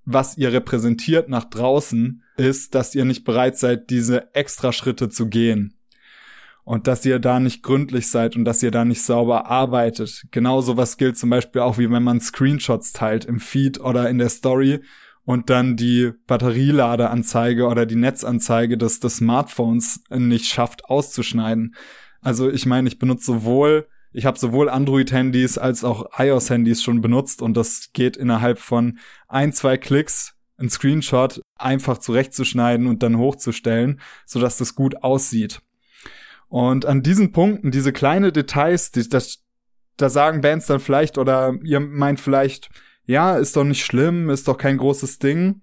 was 0.04 0.36
ihr 0.36 0.52
repräsentiert 0.52 1.28
nach 1.28 1.44
draußen, 1.44 2.22
ist, 2.36 2.74
dass 2.74 2.94
ihr 2.94 3.04
nicht 3.04 3.24
bereit 3.24 3.56
seid, 3.56 3.88
diese 3.90 4.34
extra 4.34 4.72
Schritte 4.72 5.08
zu 5.08 5.28
gehen 5.28 5.75
und 6.66 6.88
dass 6.88 7.06
ihr 7.06 7.20
da 7.20 7.38
nicht 7.38 7.62
gründlich 7.62 8.08
seid 8.08 8.34
und 8.34 8.44
dass 8.44 8.60
ihr 8.60 8.72
da 8.72 8.84
nicht 8.84 9.00
sauber 9.00 9.46
arbeitet. 9.46 10.24
Genauso 10.32 10.76
was 10.76 10.96
gilt 10.96 11.16
zum 11.16 11.30
Beispiel 11.30 11.62
auch 11.62 11.78
wie 11.78 11.88
wenn 11.88 12.02
man 12.02 12.20
Screenshots 12.20 12.92
teilt 12.92 13.24
im 13.24 13.38
Feed 13.38 13.80
oder 13.80 14.10
in 14.10 14.18
der 14.18 14.28
Story 14.28 14.80
und 15.24 15.48
dann 15.48 15.76
die 15.76 16.10
Batterieladeanzeige 16.26 17.68
oder 17.68 17.86
die 17.86 17.94
Netzanzeige 17.94 18.76
des, 18.76 18.98
des 18.98 19.18
Smartphones 19.18 20.02
nicht 20.10 20.46
schafft 20.46 20.86
auszuschneiden. 20.86 21.76
Also 22.20 22.50
ich 22.50 22.66
meine, 22.66 22.88
ich 22.88 22.98
benutze 22.98 23.26
sowohl, 23.26 23.86
ich 24.12 24.26
habe 24.26 24.36
sowohl 24.36 24.68
Android-Handys 24.68 25.58
als 25.58 25.84
auch 25.84 26.18
iOS-Handys 26.18 26.82
schon 26.82 27.00
benutzt 27.00 27.42
und 27.42 27.56
das 27.56 27.90
geht 27.92 28.16
innerhalb 28.16 28.58
von 28.58 28.98
ein, 29.28 29.52
zwei 29.52 29.76
Klicks 29.76 30.34
ein 30.58 30.68
Screenshot 30.68 31.42
einfach 31.56 31.98
zurechtzuschneiden 31.98 32.88
und 32.88 33.04
dann 33.04 33.18
hochzustellen, 33.18 34.00
sodass 34.24 34.58
das 34.58 34.74
gut 34.74 35.04
aussieht. 35.04 35.60
Und 36.48 36.86
an 36.86 37.02
diesen 37.02 37.32
Punkten, 37.32 37.70
diese 37.70 37.92
kleine 37.92 38.32
Details, 38.32 38.90
die, 38.90 39.08
das, 39.08 39.44
da 39.96 40.08
sagen 40.08 40.40
Bands 40.40 40.66
dann 40.66 40.80
vielleicht 40.80 41.18
oder 41.18 41.54
ihr 41.64 41.80
meint 41.80 42.20
vielleicht, 42.20 42.70
ja, 43.04 43.36
ist 43.36 43.56
doch 43.56 43.64
nicht 43.64 43.84
schlimm, 43.84 44.30
ist 44.30 44.48
doch 44.48 44.58
kein 44.58 44.78
großes 44.78 45.18
Ding. 45.18 45.62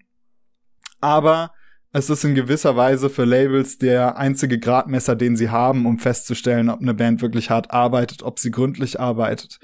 Aber 1.01 1.51
es 1.91 2.09
ist 2.09 2.23
in 2.23 2.33
gewisser 2.33 2.75
Weise 2.75 3.09
für 3.09 3.23
Labels 3.23 3.77
der 3.77 4.17
einzige 4.17 4.57
Gradmesser, 4.59 5.15
den 5.15 5.35
sie 5.35 5.49
haben, 5.49 5.85
um 5.85 5.99
festzustellen, 5.99 6.69
ob 6.69 6.81
eine 6.81 6.93
Band 6.93 7.21
wirklich 7.21 7.49
hart 7.49 7.71
arbeitet, 7.71 8.23
ob 8.23 8.39
sie 8.39 8.49
gründlich 8.51 8.99
arbeitet. 8.99 9.59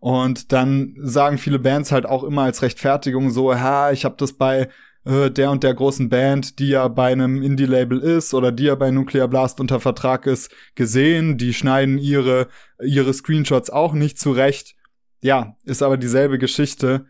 Und 0.00 0.52
dann 0.52 0.94
sagen 1.00 1.38
viele 1.38 1.58
Bands 1.58 1.92
halt 1.92 2.06
auch 2.06 2.24
immer 2.24 2.42
als 2.42 2.62
Rechtfertigung 2.62 3.30
so, 3.30 3.54
ha, 3.54 3.90
ich 3.90 4.04
habe 4.04 4.14
das 4.16 4.32
bei 4.32 4.68
äh, 5.04 5.30
der 5.30 5.50
und 5.50 5.64
der 5.64 5.74
großen 5.74 6.08
Band, 6.08 6.58
die 6.58 6.68
ja 6.68 6.88
bei 6.88 7.12
einem 7.12 7.42
Indie-Label 7.42 8.00
ist 8.00 8.34
oder 8.34 8.52
die 8.52 8.64
ja 8.64 8.74
bei 8.74 8.90
Nuclear 8.90 9.28
Blast 9.28 9.60
unter 9.60 9.80
Vertrag 9.80 10.26
ist, 10.26 10.50
gesehen. 10.74 11.38
Die 11.38 11.54
schneiden 11.54 11.98
ihre, 11.98 12.48
ihre 12.82 13.12
Screenshots 13.12 13.70
auch 13.70 13.92
nicht 13.92 14.18
zurecht. 14.18 14.74
Ja, 15.20 15.56
ist 15.64 15.82
aber 15.82 15.96
dieselbe 15.96 16.38
Geschichte 16.38 17.06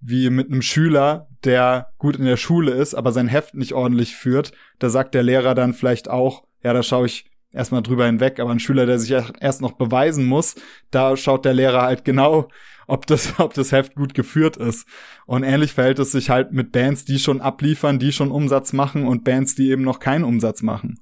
wie 0.00 0.30
mit 0.30 0.50
einem 0.50 0.62
Schüler, 0.62 1.28
der 1.44 1.92
gut 1.98 2.16
in 2.16 2.24
der 2.24 2.38
Schule 2.38 2.72
ist, 2.72 2.94
aber 2.94 3.12
sein 3.12 3.28
Heft 3.28 3.54
nicht 3.54 3.74
ordentlich 3.74 4.16
führt. 4.16 4.52
Da 4.78 4.88
sagt 4.88 5.14
der 5.14 5.22
Lehrer 5.22 5.54
dann 5.54 5.74
vielleicht 5.74 6.08
auch, 6.08 6.44
ja, 6.62 6.72
da 6.72 6.82
schaue 6.82 7.06
ich 7.06 7.30
erstmal 7.52 7.82
drüber 7.82 8.06
hinweg, 8.06 8.40
aber 8.40 8.50
ein 8.50 8.60
Schüler, 8.60 8.86
der 8.86 8.98
sich 8.98 9.10
erst 9.40 9.60
noch 9.60 9.72
beweisen 9.72 10.24
muss, 10.24 10.54
da 10.90 11.16
schaut 11.16 11.44
der 11.44 11.54
Lehrer 11.54 11.82
halt 11.82 12.04
genau, 12.04 12.48
ob 12.90 13.06
das, 13.06 13.34
ob 13.38 13.54
das 13.54 13.72
Heft 13.72 13.94
gut 13.94 14.14
geführt 14.14 14.56
ist. 14.56 14.86
Und 15.26 15.42
ähnlich 15.42 15.72
verhält 15.72 15.98
es 15.98 16.12
sich 16.12 16.30
halt 16.30 16.52
mit 16.52 16.72
Bands, 16.72 17.04
die 17.04 17.18
schon 17.18 17.40
abliefern, 17.40 17.98
die 17.98 18.12
schon 18.12 18.30
Umsatz 18.30 18.72
machen 18.72 19.06
und 19.06 19.24
Bands, 19.24 19.54
die 19.54 19.70
eben 19.70 19.82
noch 19.82 20.00
keinen 20.00 20.24
Umsatz 20.24 20.62
machen. 20.62 21.00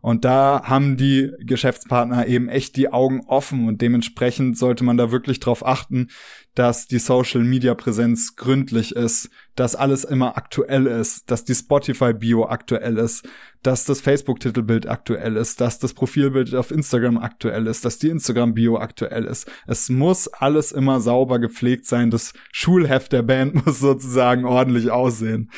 Und 0.00 0.26
da 0.26 0.64
haben 0.64 0.98
die 0.98 1.32
Geschäftspartner 1.40 2.26
eben 2.26 2.50
echt 2.50 2.76
die 2.76 2.92
Augen 2.92 3.22
offen 3.26 3.66
und 3.68 3.80
dementsprechend 3.80 4.58
sollte 4.58 4.84
man 4.84 4.98
da 4.98 5.10
wirklich 5.10 5.40
drauf 5.40 5.66
achten, 5.66 6.08
dass 6.54 6.86
die 6.86 6.98
Social 6.98 7.42
Media 7.42 7.74
Präsenz 7.74 8.36
gründlich 8.36 8.94
ist, 8.94 9.28
dass 9.56 9.74
alles 9.74 10.04
immer 10.04 10.36
aktuell 10.36 10.86
ist, 10.86 11.30
dass 11.30 11.44
die 11.44 11.54
Spotify 11.54 12.12
Bio 12.12 12.46
aktuell 12.46 12.98
ist, 12.98 13.28
dass 13.62 13.84
das 13.84 14.00
Facebook 14.00 14.40
Titelbild 14.40 14.88
aktuell 14.88 15.36
ist, 15.36 15.60
dass 15.60 15.78
das 15.78 15.94
Profilbild 15.94 16.54
auf 16.54 16.70
Instagram 16.70 17.18
aktuell 17.18 17.66
ist, 17.66 17.84
dass 17.84 17.98
die 17.98 18.08
Instagram 18.08 18.54
Bio 18.54 18.78
aktuell 18.78 19.24
ist. 19.24 19.50
Es 19.66 19.88
muss 19.88 20.28
alles 20.28 20.70
immer 20.70 21.00
sauber 21.00 21.38
gepflegt 21.38 21.86
sein. 21.86 22.10
Das 22.10 22.34
Schulheft 22.52 23.12
der 23.12 23.22
Band 23.22 23.54
muss 23.66 23.80
sozusagen 23.80 24.44
ordentlich 24.44 24.90
aussehen. 24.90 25.50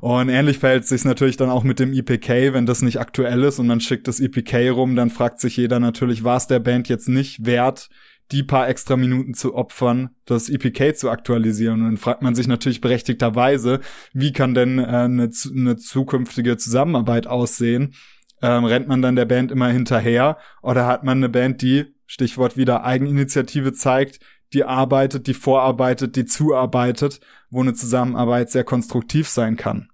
Und 0.00 0.28
ähnlich 0.28 0.58
verhält 0.58 0.86
sich 0.86 1.04
natürlich 1.04 1.38
dann 1.38 1.50
auch 1.50 1.64
mit 1.64 1.80
dem 1.80 1.92
EPK, 1.92 2.52
wenn 2.52 2.66
das 2.66 2.82
nicht 2.82 3.00
aktuell 3.00 3.42
ist 3.44 3.58
und 3.58 3.66
man 3.66 3.80
schickt 3.80 4.06
das 4.06 4.20
EPK 4.20 4.70
rum, 4.70 4.94
dann 4.94 5.10
fragt 5.10 5.40
sich 5.40 5.56
jeder 5.56 5.80
natürlich, 5.80 6.22
war 6.22 6.36
es 6.36 6.46
der 6.46 6.58
Band 6.58 6.88
jetzt 6.88 7.08
nicht 7.08 7.46
wert, 7.46 7.88
die 8.32 8.42
paar 8.42 8.68
extra 8.68 8.96
Minuten 8.96 9.34
zu 9.34 9.54
opfern, 9.54 10.10
das 10.24 10.48
EPK 10.48 10.94
zu 10.96 11.10
aktualisieren. 11.10 11.80
Und 11.80 11.86
dann 11.86 11.96
fragt 11.96 12.22
man 12.22 12.34
sich 12.34 12.48
natürlich 12.48 12.80
berechtigterweise, 12.80 13.80
wie 14.12 14.32
kann 14.32 14.54
denn 14.54 14.78
äh, 14.78 14.82
eine, 14.82 15.30
eine 15.54 15.76
zukünftige 15.76 16.56
Zusammenarbeit 16.56 17.26
aussehen? 17.26 17.94
Ähm, 18.42 18.64
rennt 18.64 18.88
man 18.88 19.00
dann 19.00 19.16
der 19.16 19.24
Band 19.24 19.50
immer 19.50 19.68
hinterher 19.68 20.38
oder 20.62 20.86
hat 20.86 21.04
man 21.04 21.18
eine 21.18 21.28
Band, 21.28 21.62
die, 21.62 21.96
Stichwort 22.06 22.56
wieder 22.56 22.84
Eigeninitiative 22.84 23.72
zeigt, 23.72 24.20
die 24.52 24.64
arbeitet, 24.64 25.26
die 25.26 25.34
vorarbeitet, 25.34 26.16
die 26.16 26.24
zuarbeitet, 26.24 27.20
wo 27.50 27.60
eine 27.60 27.74
Zusammenarbeit 27.74 28.50
sehr 28.50 28.64
konstruktiv 28.64 29.28
sein 29.28 29.56
kann. 29.56 29.88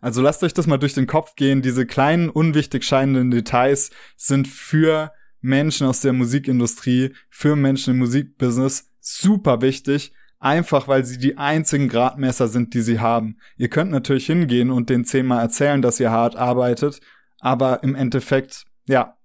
Also 0.00 0.22
lasst 0.22 0.42
euch 0.42 0.54
das 0.54 0.66
mal 0.66 0.78
durch 0.78 0.94
den 0.94 1.06
Kopf 1.06 1.34
gehen. 1.34 1.62
Diese 1.62 1.86
kleinen, 1.86 2.30
unwichtig 2.30 2.84
scheinenden 2.84 3.30
Details 3.30 3.90
sind 4.16 4.48
für 4.48 5.12
Menschen 5.40 5.86
aus 5.86 6.00
der 6.00 6.12
Musikindustrie, 6.12 7.14
für 7.28 7.56
Menschen 7.56 7.94
im 7.94 7.98
Musikbusiness 7.98 8.90
super 9.00 9.62
wichtig, 9.62 10.12
einfach 10.38 10.88
weil 10.88 11.04
sie 11.04 11.18
die 11.18 11.38
einzigen 11.38 11.88
Gradmesser 11.88 12.48
sind, 12.48 12.74
die 12.74 12.80
sie 12.80 13.00
haben. 13.00 13.36
Ihr 13.56 13.68
könnt 13.68 13.90
natürlich 13.90 14.26
hingehen 14.26 14.70
und 14.70 14.90
den 14.90 15.04
zehnmal 15.04 15.40
erzählen, 15.42 15.82
dass 15.82 16.00
ihr 16.00 16.10
hart 16.10 16.36
arbeitet, 16.36 17.00
aber 17.38 17.82
im 17.82 17.94
Endeffekt, 17.94 18.64
ja, 18.86 19.16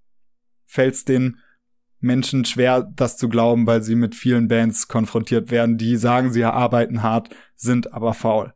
fällt 0.66 0.94
es 0.96 1.06
den 1.06 1.38
Menschen 2.00 2.46
schwer, 2.46 2.90
das 2.96 3.18
zu 3.18 3.30
glauben, 3.30 3.66
weil 3.66 3.82
sie 3.82 3.96
mit 3.96 4.14
vielen 4.14 4.48
Bands 4.48 4.88
konfrontiert 4.88 5.52
werden, 5.52 5.78
die 5.78 5.96
sagen, 5.98 6.32
sie 6.32 6.44
arbeiten 6.44 7.02
hart, 7.02 7.30
sind 7.56 7.94
aber 7.94 8.14
faul. 8.14 8.54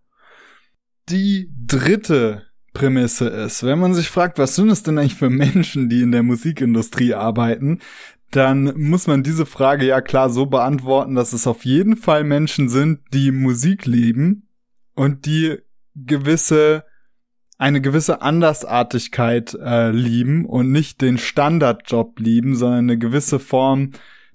Die 1.09 1.51
dritte 1.65 2.48
Prämisse 2.73 3.27
ist. 3.27 3.63
Wenn 3.63 3.79
man 3.79 3.93
sich 3.93 4.09
fragt, 4.09 4.37
was 4.37 4.55
sind 4.55 4.69
es 4.69 4.83
denn 4.83 4.97
eigentlich 4.97 5.15
für 5.15 5.29
Menschen, 5.29 5.89
die 5.89 6.01
in 6.01 6.11
der 6.11 6.23
Musikindustrie 6.23 7.13
arbeiten, 7.13 7.79
dann 8.31 8.73
muss 8.77 9.07
man 9.07 9.23
diese 9.23 9.45
Frage 9.45 9.85
ja 9.85 10.01
klar 10.01 10.29
so 10.29 10.45
beantworten, 10.45 11.15
dass 11.15 11.33
es 11.33 11.47
auf 11.47 11.65
jeden 11.65 11.97
Fall 11.97 12.23
Menschen 12.23 12.69
sind, 12.69 12.99
die 13.13 13.31
Musik 13.31 13.85
lieben 13.85 14.47
und 14.93 15.25
die 15.25 15.57
gewisse 15.95 16.83
eine 17.59 17.81
gewisse 17.81 18.21
Andersartigkeit 18.21 19.53
äh, 19.53 19.91
lieben 19.91 20.45
und 20.45 20.71
nicht 20.71 21.01
den 21.01 21.17
Standardjob 21.17 22.17
lieben, 22.19 22.55
sondern 22.55 22.79
eine 22.79 22.97
gewisse 22.97 23.37
Form 23.37 23.91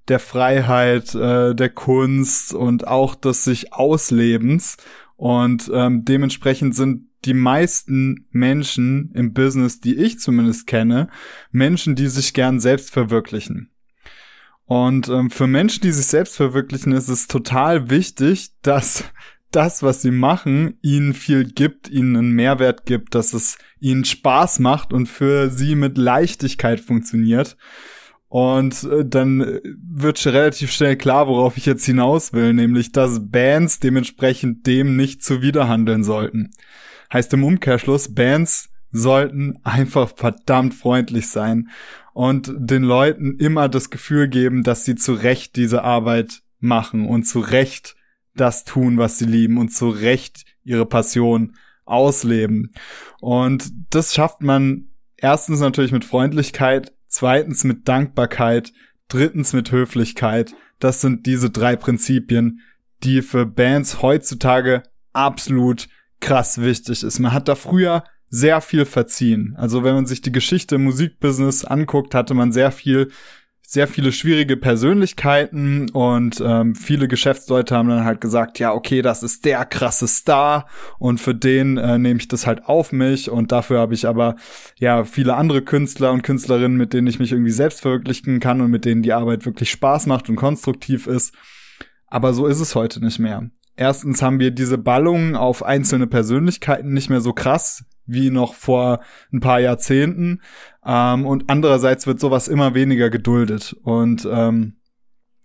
der 0.08 0.18
Freiheit, 0.18 1.14
äh, 1.14 1.54
der 1.54 1.70
Kunst 1.70 2.52
und 2.52 2.86
auch 2.86 3.14
des 3.14 3.44
sich 3.44 3.72
Auslebens. 3.72 4.76
Und 5.16 5.70
ähm, 5.72 6.04
dementsprechend 6.04 6.74
sind 6.74 7.08
die 7.24 7.34
meisten 7.34 8.26
Menschen 8.30 9.10
im 9.14 9.32
Business, 9.32 9.80
die 9.80 9.96
ich 9.96 10.18
zumindest 10.18 10.66
kenne, 10.66 11.08
Menschen, 11.50 11.94
die 11.94 12.08
sich 12.08 12.34
gern 12.34 12.60
selbst 12.60 12.90
verwirklichen. 12.90 13.70
Und 14.66 15.08
ähm, 15.08 15.30
für 15.30 15.46
Menschen, 15.46 15.82
die 15.82 15.92
sich 15.92 16.06
selbst 16.06 16.36
verwirklichen, 16.36 16.92
ist 16.92 17.08
es 17.08 17.26
total 17.26 17.90
wichtig, 17.90 18.52
dass 18.62 19.04
das, 19.50 19.82
was 19.82 20.02
sie 20.02 20.10
machen, 20.10 20.78
ihnen 20.82 21.14
viel 21.14 21.44
gibt, 21.44 21.88
ihnen 21.88 22.16
einen 22.16 22.32
Mehrwert 22.32 22.86
gibt, 22.86 23.14
dass 23.14 23.34
es 23.34 23.56
ihnen 23.78 24.04
Spaß 24.04 24.58
macht 24.58 24.92
und 24.92 25.06
für 25.06 25.50
sie 25.50 25.74
mit 25.74 25.96
Leichtigkeit 25.96 26.80
funktioniert. 26.80 27.56
Und 28.28 28.82
äh, 28.84 29.04
dann 29.04 29.60
wird 29.80 30.18
schon 30.18 30.32
relativ 30.32 30.72
schnell 30.72 30.96
klar, 30.96 31.28
worauf 31.28 31.56
ich 31.56 31.66
jetzt 31.66 31.84
hinaus 31.84 32.32
will, 32.32 32.52
nämlich, 32.52 32.90
dass 32.90 33.30
Bands 33.30 33.78
dementsprechend 33.78 34.66
dem 34.66 34.96
nicht 34.96 35.22
zuwiderhandeln 35.22 36.02
sollten. 36.02 36.50
Heißt 37.14 37.32
im 37.32 37.44
Umkehrschluss, 37.44 38.12
Bands 38.12 38.70
sollten 38.90 39.56
einfach 39.62 40.10
verdammt 40.16 40.74
freundlich 40.74 41.28
sein 41.28 41.70
und 42.12 42.52
den 42.56 42.82
Leuten 42.82 43.38
immer 43.38 43.68
das 43.68 43.90
Gefühl 43.90 44.26
geben, 44.26 44.64
dass 44.64 44.84
sie 44.84 44.96
zu 44.96 45.14
Recht 45.14 45.54
diese 45.54 45.84
Arbeit 45.84 46.42
machen 46.58 47.06
und 47.06 47.22
zu 47.22 47.38
Recht 47.38 47.94
das 48.34 48.64
tun, 48.64 48.98
was 48.98 49.16
sie 49.16 49.26
lieben 49.26 49.58
und 49.58 49.68
zu 49.68 49.90
Recht 49.90 50.44
ihre 50.64 50.86
Passion 50.86 51.54
ausleben. 51.84 52.72
Und 53.20 53.70
das 53.90 54.12
schafft 54.12 54.42
man 54.42 54.88
erstens 55.16 55.60
natürlich 55.60 55.92
mit 55.92 56.04
Freundlichkeit, 56.04 56.92
zweitens 57.06 57.62
mit 57.62 57.86
Dankbarkeit, 57.86 58.72
drittens 59.06 59.52
mit 59.52 59.70
Höflichkeit. 59.70 60.52
Das 60.80 61.00
sind 61.00 61.26
diese 61.26 61.50
drei 61.50 61.76
Prinzipien, 61.76 62.58
die 63.04 63.22
für 63.22 63.46
Bands 63.46 64.02
heutzutage 64.02 64.82
absolut 65.12 65.86
krass 66.24 66.60
wichtig 66.60 67.02
ist. 67.02 67.18
Man 67.18 67.32
hat 67.32 67.48
da 67.48 67.54
früher 67.54 68.02
sehr 68.30 68.60
viel 68.60 68.86
verziehen. 68.86 69.54
Also 69.58 69.84
wenn 69.84 69.94
man 69.94 70.06
sich 70.06 70.22
die 70.22 70.32
Geschichte 70.32 70.76
im 70.76 70.84
Musikbusiness 70.84 71.64
anguckt, 71.64 72.14
hatte 72.14 72.32
man 72.34 72.50
sehr 72.50 72.72
viel 72.72 73.10
sehr 73.66 73.88
viele 73.88 74.12
schwierige 74.12 74.56
Persönlichkeiten 74.56 75.90
und 75.90 76.40
ähm, 76.44 76.74
viele 76.74 77.08
Geschäftsleute 77.08 77.74
haben 77.74 77.88
dann 77.88 78.04
halt 78.04 78.20
gesagt, 78.20 78.58
ja, 78.58 78.72
okay, 78.72 79.02
das 79.02 79.22
ist 79.22 79.44
der 79.46 79.64
krasse 79.64 80.06
Star 80.06 80.68
und 80.98 81.18
für 81.18 81.34
den 81.34 81.78
äh, 81.78 81.98
nehme 81.98 82.20
ich 82.20 82.28
das 82.28 82.46
halt 82.46 82.66
auf 82.66 82.92
mich 82.92 83.30
und 83.30 83.52
dafür 83.52 83.80
habe 83.80 83.94
ich 83.94 84.06
aber 84.06 84.36
ja 84.78 85.04
viele 85.04 85.34
andere 85.34 85.62
Künstler 85.62 86.12
und 86.12 86.22
Künstlerinnen, 86.22 86.76
mit 86.76 86.92
denen 86.92 87.06
ich 87.06 87.18
mich 87.18 87.32
irgendwie 87.32 87.50
selbst 87.50 87.80
verwirklichen 87.80 88.38
kann 88.38 88.60
und 88.60 88.70
mit 88.70 88.84
denen 88.84 89.02
die 89.02 89.14
Arbeit 89.14 89.44
wirklich 89.44 89.70
Spaß 89.70 90.06
macht 90.06 90.28
und 90.28 90.36
konstruktiv 90.36 91.06
ist. 91.06 91.34
Aber 92.06 92.34
so 92.34 92.46
ist 92.46 92.60
es 92.60 92.74
heute 92.74 93.02
nicht 93.02 93.18
mehr. 93.18 93.50
Erstens 93.76 94.22
haben 94.22 94.38
wir 94.38 94.50
diese 94.50 94.78
Ballungen 94.78 95.34
auf 95.34 95.62
einzelne 95.64 96.06
Persönlichkeiten 96.06 96.92
nicht 96.92 97.10
mehr 97.10 97.20
so 97.20 97.32
krass 97.32 97.84
wie 98.06 98.30
noch 98.30 98.54
vor 98.54 99.00
ein 99.32 99.40
paar 99.40 99.60
Jahrzehnten. 99.60 100.42
Ähm, 100.84 101.26
und 101.26 101.44
andererseits 101.48 102.06
wird 102.06 102.20
sowas 102.20 102.48
immer 102.48 102.74
weniger 102.74 103.10
geduldet. 103.10 103.74
Und 103.82 104.28
ähm, 104.30 104.76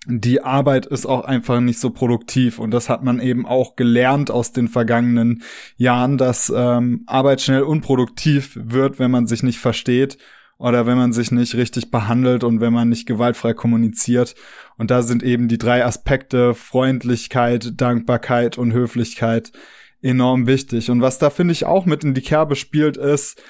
die 0.05 0.41
Arbeit 0.41 0.85
ist 0.85 1.05
auch 1.05 1.25
einfach 1.25 1.59
nicht 1.59 1.79
so 1.79 1.89
produktiv. 1.89 2.59
Und 2.59 2.71
das 2.71 2.89
hat 2.89 3.03
man 3.03 3.19
eben 3.19 3.45
auch 3.45 3.75
gelernt 3.75 4.29
aus 4.29 4.51
den 4.51 4.67
vergangenen 4.67 5.43
Jahren, 5.77 6.17
dass 6.17 6.51
ähm, 6.55 7.03
Arbeit 7.07 7.41
schnell 7.41 7.63
unproduktiv 7.63 8.59
wird, 8.61 8.99
wenn 8.99 9.11
man 9.11 9.27
sich 9.27 9.43
nicht 9.43 9.59
versteht 9.59 10.17
oder 10.59 10.85
wenn 10.85 10.97
man 10.97 11.13
sich 11.13 11.31
nicht 11.31 11.55
richtig 11.55 11.89
behandelt 11.89 12.43
und 12.43 12.59
wenn 12.59 12.73
man 12.73 12.89
nicht 12.89 13.07
gewaltfrei 13.07 13.53
kommuniziert. 13.53 14.35
Und 14.77 14.91
da 14.91 15.01
sind 15.01 15.23
eben 15.23 15.47
die 15.47 15.57
drei 15.57 15.85
Aspekte 15.85 16.53
Freundlichkeit, 16.53 17.81
Dankbarkeit 17.81 18.57
und 18.57 18.73
Höflichkeit 18.73 19.53
enorm 20.01 20.47
wichtig. 20.47 20.91
Und 20.91 21.01
was 21.01 21.17
da 21.17 21.29
finde 21.29 21.53
ich 21.53 21.65
auch 21.65 21.85
mit 21.85 22.03
in 22.03 22.13
die 22.13 22.21
Kerbe 22.21 22.57
spielt, 22.57 22.97
ist 22.97 23.41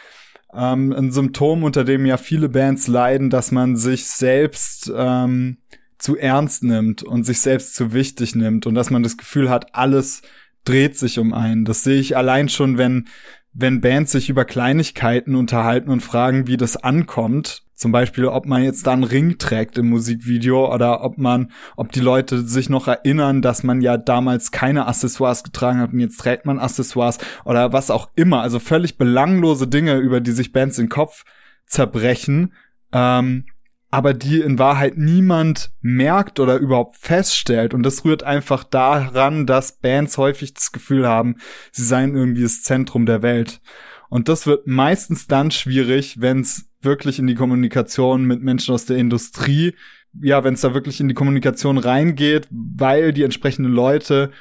ähm, 0.53 0.93
ein 0.93 1.11
Symptom, 1.11 1.63
unter 1.63 1.83
dem 1.83 2.05
ja 2.05 2.17
viele 2.17 2.47
Bands 2.47 2.87
leiden, 2.87 3.31
dass 3.31 3.51
man 3.51 3.75
sich 3.75 4.05
selbst 4.05 4.91
ähm, 4.95 5.57
zu 5.97 6.15
ernst 6.15 6.63
nimmt 6.63 7.01
und 7.01 7.23
sich 7.25 7.41
selbst 7.41 7.75
zu 7.75 7.91
wichtig 7.91 8.35
nimmt 8.35 8.67
und 8.67 8.75
dass 8.75 8.91
man 8.91 9.01
das 9.01 9.17
Gefühl 9.17 9.49
hat, 9.49 9.73
alles 9.73 10.21
dreht 10.63 10.97
sich 10.97 11.17
um 11.17 11.33
einen. 11.33 11.65
Das 11.65 11.83
sehe 11.83 11.99
ich 11.99 12.15
allein 12.15 12.49
schon, 12.49 12.77
wenn 12.77 13.07
wenn 13.53 13.81
Bands 13.81 14.11
sich 14.11 14.29
über 14.29 14.45
Kleinigkeiten 14.45 15.35
unterhalten 15.35 15.89
und 15.89 16.01
fragen, 16.01 16.47
wie 16.47 16.57
das 16.57 16.77
ankommt, 16.77 17.63
zum 17.79 17.93
Beispiel, 17.93 18.25
ob 18.25 18.45
man 18.45 18.61
jetzt 18.61 18.85
da 18.87 18.91
einen 18.91 19.05
Ring 19.05 19.37
trägt 19.37 19.77
im 19.77 19.89
Musikvideo 19.89 20.73
oder 20.73 21.01
ob 21.01 21.17
man, 21.17 21.51
ob 21.77 21.93
die 21.93 22.01
Leute 22.01 22.45
sich 22.45 22.69
noch 22.69 22.89
erinnern, 22.89 23.41
dass 23.41 23.63
man 23.63 23.79
ja 23.79 23.95
damals 23.95 24.51
keine 24.51 24.85
Accessoires 24.85 25.45
getragen 25.45 25.79
hat 25.79 25.93
und 25.93 25.99
jetzt 26.01 26.17
trägt 26.17 26.45
man 26.45 26.59
Accessoires 26.59 27.19
oder 27.45 27.71
was 27.71 27.89
auch 27.89 28.09
immer. 28.15 28.41
Also 28.41 28.59
völlig 28.59 28.97
belanglose 28.97 29.67
Dinge, 29.67 29.95
über 29.95 30.19
die 30.19 30.31
sich 30.31 30.51
Bands 30.51 30.75
den 30.75 30.89
Kopf 30.89 31.23
zerbrechen, 31.67 32.53
ähm, 32.91 33.45
aber 33.91 34.13
die 34.13 34.39
in 34.39 34.59
Wahrheit 34.59 34.97
niemand 34.97 35.71
merkt 35.81 36.39
oder 36.39 36.57
überhaupt 36.57 36.97
feststellt. 36.97 37.73
Und 37.73 37.83
das 37.83 38.05
rührt 38.05 38.23
einfach 38.23 38.63
daran, 38.63 39.47
dass 39.47 39.79
Bands 39.79 40.17
häufig 40.17 40.53
das 40.53 40.71
Gefühl 40.71 41.07
haben, 41.07 41.37
sie 41.71 41.85
seien 41.85 42.15
irgendwie 42.15 42.43
das 42.43 42.61
Zentrum 42.61 43.05
der 43.05 43.21
Welt. 43.21 43.61
Und 44.09 44.27
das 44.27 44.45
wird 44.45 44.67
meistens 44.67 45.27
dann 45.27 45.51
schwierig, 45.51 46.21
wenn 46.21 46.41
es 46.41 46.69
wirklich 46.81 47.19
in 47.19 47.27
die 47.27 47.35
Kommunikation 47.35 48.25
mit 48.25 48.41
Menschen 48.41 48.73
aus 48.73 48.85
der 48.85 48.97
Industrie, 48.97 49.75
ja, 50.21 50.43
wenn 50.43 50.53
es 50.53 50.61
da 50.61 50.73
wirklich 50.73 50.99
in 50.99 51.07
die 51.07 51.13
Kommunikation 51.13 51.77
reingeht, 51.77 52.47
weil 52.51 53.11
die 53.13 53.23
entsprechenden 53.23 53.71
Leute 53.71 54.31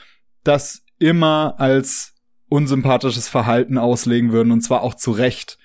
das 0.45 0.83
immer 0.99 1.55
als 1.59 2.15
unsympathisches 2.49 3.29
Verhalten 3.29 3.77
auslegen 3.77 4.33
würden 4.33 4.53
und 4.53 4.63
zwar 4.63 4.83
auch 4.83 4.95
zu 4.95 5.11
Recht. 5.11 5.59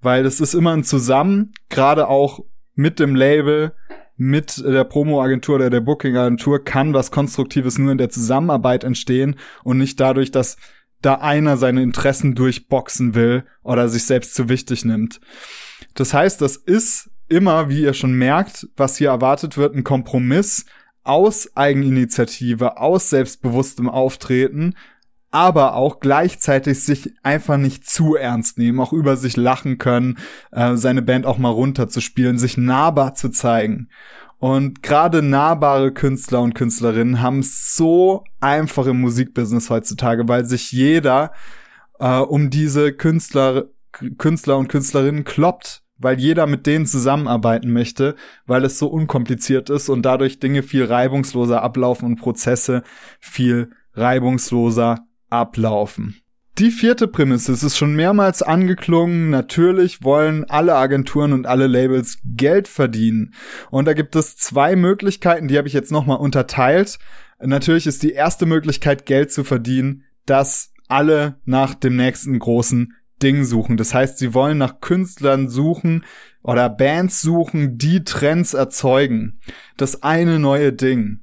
Weil 0.00 0.22
das 0.22 0.40
ist 0.40 0.54
immer 0.54 0.72
ein 0.72 0.84
Zusammen, 0.84 1.52
gerade 1.68 2.08
auch 2.08 2.40
mit 2.74 2.98
dem 2.98 3.14
Label, 3.14 3.72
mit 4.16 4.62
der 4.64 4.84
Promo-Agentur 4.84 5.56
oder 5.56 5.70
der 5.70 5.80
Booking-Agentur 5.80 6.64
kann 6.64 6.94
was 6.94 7.10
Konstruktives 7.10 7.78
nur 7.78 7.92
in 7.92 7.98
der 7.98 8.10
Zusammenarbeit 8.10 8.84
entstehen 8.84 9.36
und 9.64 9.78
nicht 9.78 9.98
dadurch, 9.98 10.30
dass 10.30 10.56
da 11.00 11.14
einer 11.14 11.56
seine 11.56 11.82
Interessen 11.82 12.34
durchboxen 12.34 13.14
will 13.14 13.44
oder 13.62 13.88
sich 13.88 14.04
selbst 14.04 14.34
zu 14.34 14.48
wichtig 14.48 14.84
nimmt. 14.84 15.20
Das 15.94 16.14
heißt, 16.14 16.40
das 16.40 16.56
ist 16.56 17.10
immer, 17.28 17.68
wie 17.68 17.82
ihr 17.82 17.94
schon 17.94 18.12
merkt, 18.12 18.68
was 18.76 18.96
hier 18.96 19.08
erwartet 19.08 19.56
wird, 19.56 19.74
ein 19.74 19.84
Kompromiss 19.84 20.66
aus 21.02 21.56
Eigeninitiative, 21.56 22.76
aus 22.78 23.10
selbstbewusstem 23.10 23.88
Auftreten, 23.88 24.74
aber 25.32 25.74
auch 25.74 25.98
gleichzeitig 25.98 26.84
sich 26.84 27.14
einfach 27.22 27.56
nicht 27.56 27.88
zu 27.88 28.14
ernst 28.14 28.58
nehmen, 28.58 28.78
auch 28.78 28.92
über 28.92 29.16
sich 29.16 29.36
lachen 29.36 29.78
können, 29.78 30.18
äh, 30.52 30.76
seine 30.76 31.02
Band 31.02 31.26
auch 31.26 31.38
mal 31.38 31.48
runterzuspielen, 31.48 32.38
sich 32.38 32.56
nahbar 32.58 33.14
zu 33.14 33.30
zeigen. 33.30 33.88
Und 34.38 34.82
gerade 34.82 35.22
nahbare 35.22 35.92
Künstler 35.92 36.42
und 36.42 36.54
Künstlerinnen 36.54 37.22
haben 37.22 37.38
es 37.38 37.74
so 37.74 38.24
einfach 38.40 38.86
im 38.86 39.00
Musikbusiness 39.00 39.70
heutzutage, 39.70 40.28
weil 40.28 40.44
sich 40.44 40.70
jeder 40.70 41.32
äh, 41.98 42.18
um 42.18 42.50
diese 42.50 42.92
Künstler, 42.92 43.66
Künstler 44.18 44.58
und 44.58 44.68
Künstlerinnen 44.68 45.24
kloppt, 45.24 45.82
weil 45.96 46.18
jeder 46.18 46.46
mit 46.46 46.66
denen 46.66 46.84
zusammenarbeiten 46.86 47.72
möchte, 47.72 48.16
weil 48.44 48.64
es 48.64 48.78
so 48.78 48.88
unkompliziert 48.88 49.70
ist 49.70 49.88
und 49.88 50.02
dadurch 50.02 50.40
Dinge 50.40 50.62
viel 50.62 50.84
reibungsloser 50.84 51.62
ablaufen 51.62 52.06
und 52.06 52.16
Prozesse 52.16 52.82
viel 53.20 53.70
reibungsloser 53.94 55.06
ablaufen. 55.32 56.22
Die 56.58 56.70
vierte 56.70 57.08
Prämisse, 57.08 57.52
es 57.52 57.62
ist 57.62 57.78
schon 57.78 57.96
mehrmals 57.96 58.42
angeklungen, 58.42 59.30
natürlich 59.30 60.04
wollen 60.04 60.44
alle 60.50 60.74
Agenturen 60.74 61.32
und 61.32 61.46
alle 61.46 61.66
Labels 61.66 62.18
Geld 62.24 62.68
verdienen. 62.68 63.34
Und 63.70 63.86
da 63.86 63.94
gibt 63.94 64.14
es 64.16 64.36
zwei 64.36 64.76
Möglichkeiten, 64.76 65.48
die 65.48 65.56
habe 65.56 65.66
ich 65.66 65.72
jetzt 65.72 65.90
nochmal 65.90 66.18
unterteilt. 66.18 66.98
Natürlich 67.40 67.86
ist 67.86 68.02
die 68.02 68.12
erste 68.12 68.44
Möglichkeit, 68.44 69.06
Geld 69.06 69.32
zu 69.32 69.44
verdienen, 69.44 70.04
dass 70.26 70.74
alle 70.88 71.40
nach 71.46 71.74
dem 71.74 71.96
nächsten 71.96 72.38
großen 72.38 72.92
Ding 73.22 73.44
suchen. 73.44 73.78
Das 73.78 73.94
heißt, 73.94 74.18
sie 74.18 74.34
wollen 74.34 74.58
nach 74.58 74.80
Künstlern 74.80 75.48
suchen 75.48 76.04
oder 76.42 76.68
Bands 76.68 77.22
suchen, 77.22 77.78
die 77.78 78.04
Trends 78.04 78.52
erzeugen. 78.52 79.40
Das 79.78 80.02
eine 80.02 80.38
neue 80.38 80.74
Ding. 80.74 81.20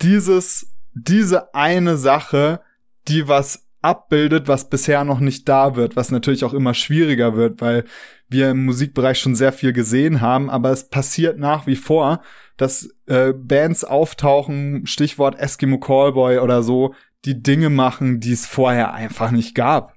Dieses, 0.00 0.72
diese 0.94 1.54
eine 1.54 1.96
Sache, 1.96 2.60
die 3.08 3.28
was 3.28 3.66
abbildet, 3.82 4.48
was 4.48 4.70
bisher 4.70 5.04
noch 5.04 5.20
nicht 5.20 5.48
da 5.48 5.76
wird, 5.76 5.94
was 5.94 6.10
natürlich 6.10 6.44
auch 6.44 6.54
immer 6.54 6.72
schwieriger 6.72 7.36
wird, 7.36 7.60
weil 7.60 7.84
wir 8.28 8.50
im 8.50 8.64
Musikbereich 8.64 9.18
schon 9.18 9.34
sehr 9.34 9.52
viel 9.52 9.74
gesehen 9.74 10.22
haben, 10.22 10.48
aber 10.48 10.70
es 10.70 10.88
passiert 10.88 11.38
nach 11.38 11.66
wie 11.66 11.76
vor, 11.76 12.22
dass 12.56 12.88
äh, 13.06 13.32
Bands 13.32 13.84
auftauchen, 13.84 14.86
Stichwort 14.86 15.38
Eskimo 15.38 15.78
Callboy 15.78 16.38
oder 16.38 16.62
so, 16.62 16.94
die 17.24 17.42
Dinge 17.42 17.70
machen, 17.70 18.20
die 18.20 18.32
es 18.32 18.46
vorher 18.46 18.94
einfach 18.94 19.30
nicht 19.30 19.54
gab. 19.54 19.94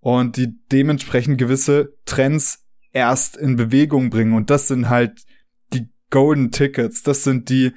Und 0.00 0.36
die 0.36 0.58
dementsprechend 0.72 1.38
gewisse 1.38 1.94
Trends 2.06 2.66
erst 2.92 3.36
in 3.36 3.56
Bewegung 3.56 4.10
bringen. 4.10 4.32
Und 4.32 4.50
das 4.50 4.68
sind 4.68 4.88
halt 4.88 5.24
die 5.72 5.88
Golden 6.10 6.50
Tickets. 6.50 7.02
Das 7.02 7.22
sind 7.22 7.48
die 7.48 7.72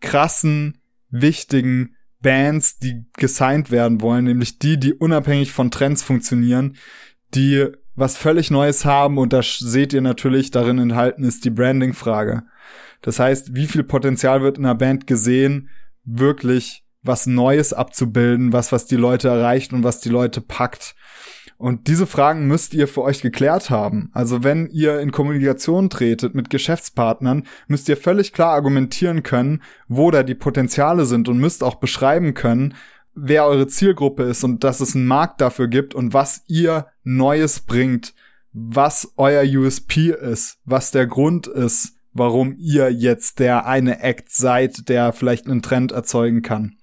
krassen, 0.00 0.82
wichtigen 1.08 1.96
Bands, 2.22 2.78
die 2.78 3.04
gesigned 3.16 3.70
werden 3.70 4.00
wollen, 4.00 4.24
nämlich 4.24 4.58
die, 4.58 4.78
die 4.78 4.94
unabhängig 4.94 5.52
von 5.52 5.70
Trends 5.70 6.02
funktionieren, 6.02 6.76
die 7.34 7.66
was 7.94 8.16
völlig 8.16 8.50
Neues 8.50 8.84
haben 8.84 9.18
und 9.18 9.32
da 9.32 9.42
seht 9.42 9.92
ihr 9.92 10.00
natürlich 10.00 10.50
darin 10.50 10.78
enthalten 10.78 11.24
ist 11.24 11.44
die 11.44 11.50
Branding-Frage. 11.50 12.44
Das 13.02 13.18
heißt, 13.18 13.54
wie 13.54 13.66
viel 13.66 13.84
Potenzial 13.84 14.42
wird 14.42 14.58
in 14.58 14.64
einer 14.64 14.74
Band 14.74 15.06
gesehen, 15.06 15.68
wirklich 16.04 16.84
was 17.02 17.26
Neues 17.26 17.72
abzubilden, 17.72 18.52
was, 18.52 18.72
was 18.72 18.86
die 18.86 18.96
Leute 18.96 19.28
erreicht 19.28 19.72
und 19.72 19.84
was 19.84 20.00
die 20.00 20.10
Leute 20.10 20.40
packt. 20.40 20.94
Und 21.60 21.88
diese 21.88 22.06
Fragen 22.06 22.46
müsst 22.46 22.72
ihr 22.72 22.88
für 22.88 23.02
euch 23.02 23.20
geklärt 23.20 23.68
haben. 23.68 24.08
Also 24.14 24.42
wenn 24.42 24.70
ihr 24.70 24.98
in 25.00 25.12
Kommunikation 25.12 25.90
tretet 25.90 26.34
mit 26.34 26.48
Geschäftspartnern, 26.48 27.46
müsst 27.68 27.86
ihr 27.90 27.98
völlig 27.98 28.32
klar 28.32 28.54
argumentieren 28.54 29.22
können, 29.22 29.60
wo 29.86 30.10
da 30.10 30.22
die 30.22 30.34
Potenziale 30.34 31.04
sind 31.04 31.28
und 31.28 31.36
müsst 31.36 31.62
auch 31.62 31.74
beschreiben 31.74 32.32
können, 32.32 32.72
wer 33.14 33.44
eure 33.44 33.66
Zielgruppe 33.66 34.22
ist 34.22 34.42
und 34.42 34.64
dass 34.64 34.80
es 34.80 34.96
einen 34.96 35.04
Markt 35.04 35.42
dafür 35.42 35.68
gibt 35.68 35.94
und 35.94 36.14
was 36.14 36.44
ihr 36.46 36.86
Neues 37.04 37.60
bringt, 37.60 38.14
was 38.54 39.12
euer 39.18 39.44
USP 39.44 40.12
ist, 40.12 40.60
was 40.64 40.92
der 40.92 41.06
Grund 41.06 41.46
ist, 41.46 41.92
warum 42.14 42.54
ihr 42.56 42.90
jetzt 42.90 43.38
der 43.38 43.66
eine 43.66 44.02
Act 44.02 44.30
seid, 44.30 44.88
der 44.88 45.12
vielleicht 45.12 45.46
einen 45.46 45.60
Trend 45.60 45.92
erzeugen 45.92 46.40
kann. 46.40 46.76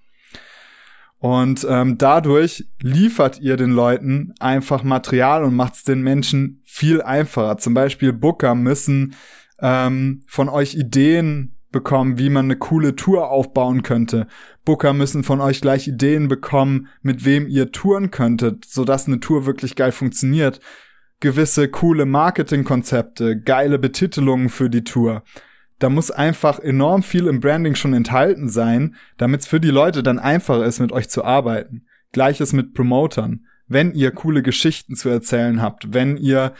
Und 1.18 1.66
ähm, 1.68 1.98
dadurch 1.98 2.68
liefert 2.80 3.40
ihr 3.40 3.56
den 3.56 3.70
Leuten 3.70 4.34
einfach 4.38 4.84
Material 4.84 5.42
und 5.42 5.56
macht 5.56 5.74
es 5.74 5.82
den 5.82 6.02
Menschen 6.02 6.62
viel 6.64 7.02
einfacher. 7.02 7.58
Zum 7.58 7.74
Beispiel 7.74 8.12
Booker 8.12 8.54
müssen 8.54 9.14
ähm, 9.60 10.22
von 10.28 10.48
euch 10.48 10.76
Ideen 10.76 11.56
bekommen, 11.72 12.18
wie 12.18 12.30
man 12.30 12.46
eine 12.46 12.56
coole 12.56 12.94
Tour 12.94 13.30
aufbauen 13.30 13.82
könnte. 13.82 14.28
Booker 14.64 14.92
müssen 14.92 15.24
von 15.24 15.40
euch 15.40 15.60
gleich 15.60 15.88
Ideen 15.88 16.28
bekommen, 16.28 16.86
mit 17.02 17.24
wem 17.24 17.48
ihr 17.48 17.72
touren 17.72 18.10
könntet, 18.10 18.64
sodass 18.64 19.06
eine 19.06 19.20
Tour 19.20 19.44
wirklich 19.44 19.74
geil 19.74 19.92
funktioniert. 19.92 20.60
Gewisse 21.20 21.68
coole 21.68 22.06
Marketingkonzepte, 22.06 23.40
geile 23.40 23.80
Betitelungen 23.80 24.48
für 24.48 24.70
die 24.70 24.84
Tour 24.84 25.24
da 25.78 25.88
muss 25.88 26.10
einfach 26.10 26.58
enorm 26.58 27.02
viel 27.02 27.26
im 27.26 27.40
Branding 27.40 27.74
schon 27.74 27.94
enthalten 27.94 28.48
sein, 28.48 28.96
damit 29.16 29.42
es 29.42 29.46
für 29.46 29.60
die 29.60 29.70
Leute 29.70 30.02
dann 30.02 30.18
einfacher 30.18 30.64
ist, 30.64 30.80
mit 30.80 30.92
euch 30.92 31.08
zu 31.08 31.24
arbeiten. 31.24 31.86
Gleiches 32.12 32.52
mit 32.52 32.74
Promotern. 32.74 33.46
Wenn 33.66 33.92
ihr 33.92 34.10
coole 34.10 34.42
Geschichten 34.42 34.96
zu 34.96 35.08
erzählen 35.08 35.60
habt, 35.60 35.92
wenn 35.92 36.16
ihr 36.16 36.54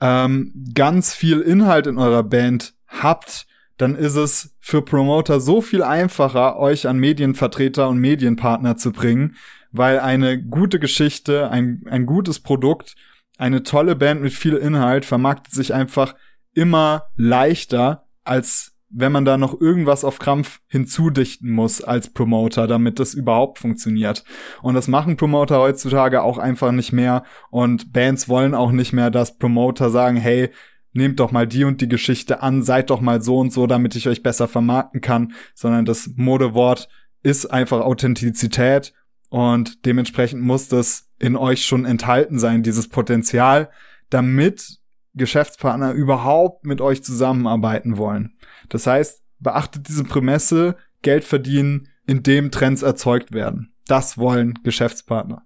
ähm, 0.00 0.52
ganz 0.74 1.14
viel 1.14 1.40
Inhalt 1.40 1.86
in 1.86 1.98
eurer 1.98 2.22
Band 2.22 2.74
habt, 2.88 3.46
dann 3.76 3.94
ist 3.94 4.16
es 4.16 4.56
für 4.60 4.82
Promoter 4.82 5.40
so 5.40 5.62
viel 5.62 5.82
einfacher, 5.82 6.58
euch 6.58 6.86
an 6.86 6.98
Medienvertreter 6.98 7.88
und 7.88 7.98
Medienpartner 7.98 8.76
zu 8.76 8.92
bringen, 8.92 9.36
weil 9.72 10.00
eine 10.00 10.42
gute 10.42 10.78
Geschichte, 10.78 11.50
ein, 11.50 11.84
ein 11.88 12.04
gutes 12.04 12.40
Produkt, 12.40 12.94
eine 13.38 13.62
tolle 13.62 13.96
Band 13.96 14.20
mit 14.20 14.34
viel 14.34 14.54
Inhalt 14.54 15.06
vermarktet 15.06 15.54
sich 15.54 15.72
einfach 15.72 16.14
immer 16.52 17.06
leichter 17.16 18.06
als 18.24 18.72
wenn 18.92 19.12
man 19.12 19.24
da 19.24 19.38
noch 19.38 19.60
irgendwas 19.60 20.04
auf 20.04 20.18
Krampf 20.18 20.60
hinzudichten 20.66 21.50
muss 21.50 21.80
als 21.80 22.10
Promoter, 22.10 22.66
damit 22.66 22.98
das 22.98 23.14
überhaupt 23.14 23.58
funktioniert. 23.58 24.24
Und 24.62 24.74
das 24.74 24.88
machen 24.88 25.16
Promoter 25.16 25.60
heutzutage 25.60 26.22
auch 26.22 26.38
einfach 26.38 26.72
nicht 26.72 26.92
mehr. 26.92 27.22
Und 27.50 27.92
Bands 27.92 28.28
wollen 28.28 28.52
auch 28.52 28.72
nicht 28.72 28.92
mehr, 28.92 29.10
dass 29.12 29.38
Promoter 29.38 29.90
sagen, 29.90 30.16
hey, 30.16 30.50
nehmt 30.92 31.20
doch 31.20 31.30
mal 31.30 31.46
die 31.46 31.62
und 31.62 31.80
die 31.80 31.88
Geschichte 31.88 32.42
an, 32.42 32.64
seid 32.64 32.90
doch 32.90 33.00
mal 33.00 33.22
so 33.22 33.38
und 33.38 33.52
so, 33.52 33.68
damit 33.68 33.94
ich 33.94 34.08
euch 34.08 34.24
besser 34.24 34.48
vermarkten 34.48 35.00
kann, 35.00 35.34
sondern 35.54 35.84
das 35.84 36.10
Modewort 36.16 36.88
ist 37.22 37.46
einfach 37.46 37.80
Authentizität 37.80 38.92
und 39.28 39.86
dementsprechend 39.86 40.42
muss 40.42 40.66
das 40.66 41.08
in 41.20 41.36
euch 41.36 41.64
schon 41.64 41.84
enthalten 41.84 42.40
sein, 42.40 42.64
dieses 42.64 42.88
Potenzial, 42.88 43.70
damit 44.08 44.79
Geschäftspartner 45.14 45.92
überhaupt 45.92 46.64
mit 46.64 46.80
euch 46.80 47.02
zusammenarbeiten 47.02 47.96
wollen. 47.96 48.36
Das 48.68 48.86
heißt, 48.86 49.22
beachtet 49.38 49.88
diese 49.88 50.04
Prämisse, 50.04 50.76
Geld 51.02 51.24
verdienen, 51.24 51.88
indem 52.06 52.50
Trends 52.50 52.82
erzeugt 52.82 53.32
werden. 53.32 53.74
Das 53.86 54.18
wollen 54.18 54.58
Geschäftspartner. 54.62 55.42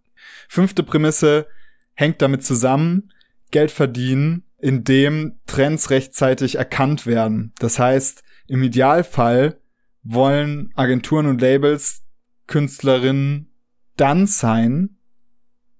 Fünfte 0.48 0.83
Prämisse 0.83 1.46
hängt 1.94 2.20
damit 2.20 2.44
zusammen, 2.44 3.11
Geld 3.50 3.70
verdienen, 3.70 4.44
indem 4.59 5.38
Trends 5.46 5.90
rechtzeitig 5.90 6.57
erkannt 6.57 7.07
werden. 7.07 7.53
Das 7.59 7.79
heißt, 7.79 8.22
im 8.46 8.62
Idealfall 8.62 9.61
wollen 10.03 10.70
Agenturen 10.74 11.27
und 11.27 11.40
Labels 11.40 12.03
Künstlerinnen 12.46 13.50
dann 13.96 14.27
sein, 14.27 14.96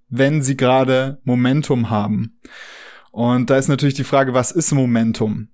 wenn 0.09 0.42
sie 0.42 0.57
gerade 0.57 1.20
Momentum 1.25 1.90
haben. 1.90 2.40
Und 3.14 3.48
da 3.48 3.59
ist 3.59 3.68
natürlich 3.68 3.94
die 3.94 4.03
Frage, 4.03 4.35
was 4.35 4.50
ist 4.50 4.72
Momentum? 4.72 5.46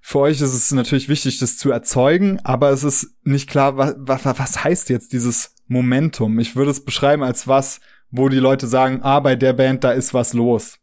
Für 0.00 0.20
euch 0.20 0.40
ist 0.40 0.54
es 0.54 0.72
natürlich 0.72 1.10
wichtig, 1.10 1.38
das 1.38 1.58
zu 1.58 1.70
erzeugen, 1.70 2.40
aber 2.44 2.70
es 2.70 2.82
ist 2.82 3.14
nicht 3.24 3.50
klar, 3.50 3.76
was, 3.76 3.94
was, 3.98 4.24
was 4.24 4.64
heißt 4.64 4.88
jetzt 4.88 5.12
dieses 5.12 5.54
Momentum? 5.66 6.38
Ich 6.38 6.56
würde 6.56 6.70
es 6.70 6.82
beschreiben 6.82 7.22
als 7.22 7.46
was, 7.46 7.80
wo 8.10 8.30
die 8.30 8.38
Leute 8.38 8.66
sagen, 8.66 9.00
ah, 9.02 9.20
bei 9.20 9.36
der 9.36 9.52
Band, 9.52 9.84
da 9.84 9.92
ist 9.92 10.14
was 10.14 10.32
los. 10.32 10.78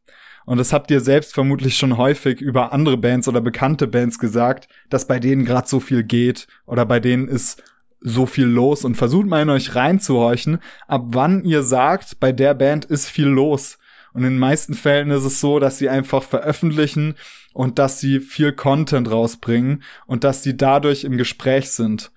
Und 0.45 0.59
das 0.59 0.73
habt 0.73 0.91
ihr 0.91 1.01
selbst 1.01 1.33
vermutlich 1.33 1.75
schon 1.75 1.97
häufig 1.97 2.39
über 2.39 2.71
andere 2.71 2.97
Bands 2.97 3.27
oder 3.27 3.41
bekannte 3.41 3.87
Bands 3.87 4.19
gesagt, 4.19 4.67
dass 4.91 5.07
bei 5.07 5.19
denen 5.19 5.43
gerade 5.43 5.67
so 5.67 5.79
viel 5.79 6.03
geht 6.03 6.45
oder 6.67 6.85
bei 6.85 6.99
denen 6.99 7.27
ist 7.27 7.63
so 7.99 8.27
viel 8.27 8.45
los 8.45 8.85
und 8.85 8.93
versucht 8.93 9.25
mal 9.25 9.41
in 9.41 9.49
euch 9.49 9.73
reinzuhorchen, 9.73 10.59
ab 10.87 11.05
wann 11.07 11.43
ihr 11.43 11.63
sagt, 11.63 12.19
bei 12.19 12.31
der 12.31 12.53
Band 12.53 12.85
ist 12.85 13.09
viel 13.09 13.25
los. 13.25 13.79
Und 14.15 14.23
in 14.23 14.31
den 14.31 14.39
meisten 14.39 14.75
Fällen 14.75 15.11
ist 15.11 15.25
es 15.25 15.41
so, 15.41 15.59
dass 15.59 15.77
sie 15.77 15.89
einfach 15.89 16.23
veröffentlichen 16.23 17.15
und 17.53 17.79
dass 17.79 17.99
sie 17.99 18.21
viel 18.21 18.53
Content 18.53 19.11
rausbringen 19.11 19.83
und 20.07 20.23
dass 20.23 20.41
sie 20.41 20.55
dadurch 20.55 21.03
im 21.03 21.17
Gespräch 21.17 21.71
sind. 21.71 22.13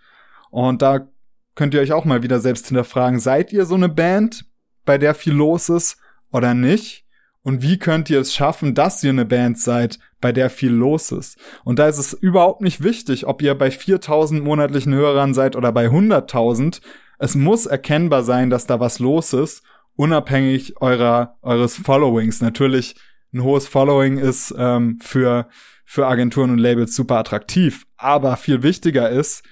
Und 0.51 0.81
da 0.81 1.09
könnt 1.57 1.75
ihr 1.75 1.81
euch 1.81 1.91
auch 1.91 2.05
mal 2.05 2.23
wieder 2.23 2.39
selbst 2.39 2.69
hinterfragen, 2.69 3.19
seid 3.19 3.53
ihr 3.53 3.67
so 3.67 3.75
eine 3.75 3.89
Band, 3.89 4.45
bei 4.85 4.97
der 4.97 5.13
viel 5.13 5.33
los 5.33 5.69
ist 5.71 5.99
oder 6.31 6.55
nicht? 6.55 7.05
Und 7.43 7.63
wie 7.63 7.81
könnt 7.81 8.11
ihr 8.11 8.21
es 8.21 8.33
schaffen, 8.33 8.77
dass 8.77 9.03
ihr 9.03 9.11
eine 9.11 9.25
Band 9.25 9.59
seid, 9.59 9.99
bei 10.21 10.31
der 10.31 10.51
viel 10.51 10.71
los 10.71 11.11
ist? 11.11 11.37
Und 11.65 11.81
da 11.81 11.89
ist 11.89 11.99
es 11.99 12.13
überhaupt 12.13 12.61
nicht 12.61 12.85
wichtig, 12.85 13.27
ob 13.27 13.43
ihr 13.43 13.57
bei 13.57 13.73
4000 13.73 14.45
monatlichen 14.45 14.95
Hörern 14.95 15.35
seid 15.35 15.57
oder 15.57 15.73
bei 15.73 15.87
100.000. 15.87 16.81
Es 17.19 17.35
muss 17.35 17.67
erkennbar 17.67 18.23
sein, 18.23 18.51
dass 18.51 18.67
da 18.67 18.79
was 18.79 19.01
los 19.01 19.33
ist 19.33 19.65
unabhängig 19.99 20.81
eurer 20.81 21.37
eures 21.43 21.77
Followings. 21.77 22.41
Natürlich 22.41 22.95
ein 23.35 23.43
hohes 23.43 23.67
Following 23.67 24.17
ist 24.17 24.55
ähm, 24.57 24.99
für 25.03 25.49
für 25.85 26.07
Agenturen 26.07 26.51
und 26.51 26.59
Labels 26.59 26.95
super 26.95 27.17
attraktiv, 27.17 27.87
aber 27.97 28.37
viel 28.37 28.63
wichtiger 28.63 29.11
ist, 29.11 29.43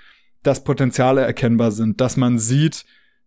dass 0.43 0.65
Potenziale 0.65 1.23
erkennbar 1.23 1.73
sind, 1.73 2.01
dass 2.01 2.17
man 2.17 2.39
sieht, 2.39 2.85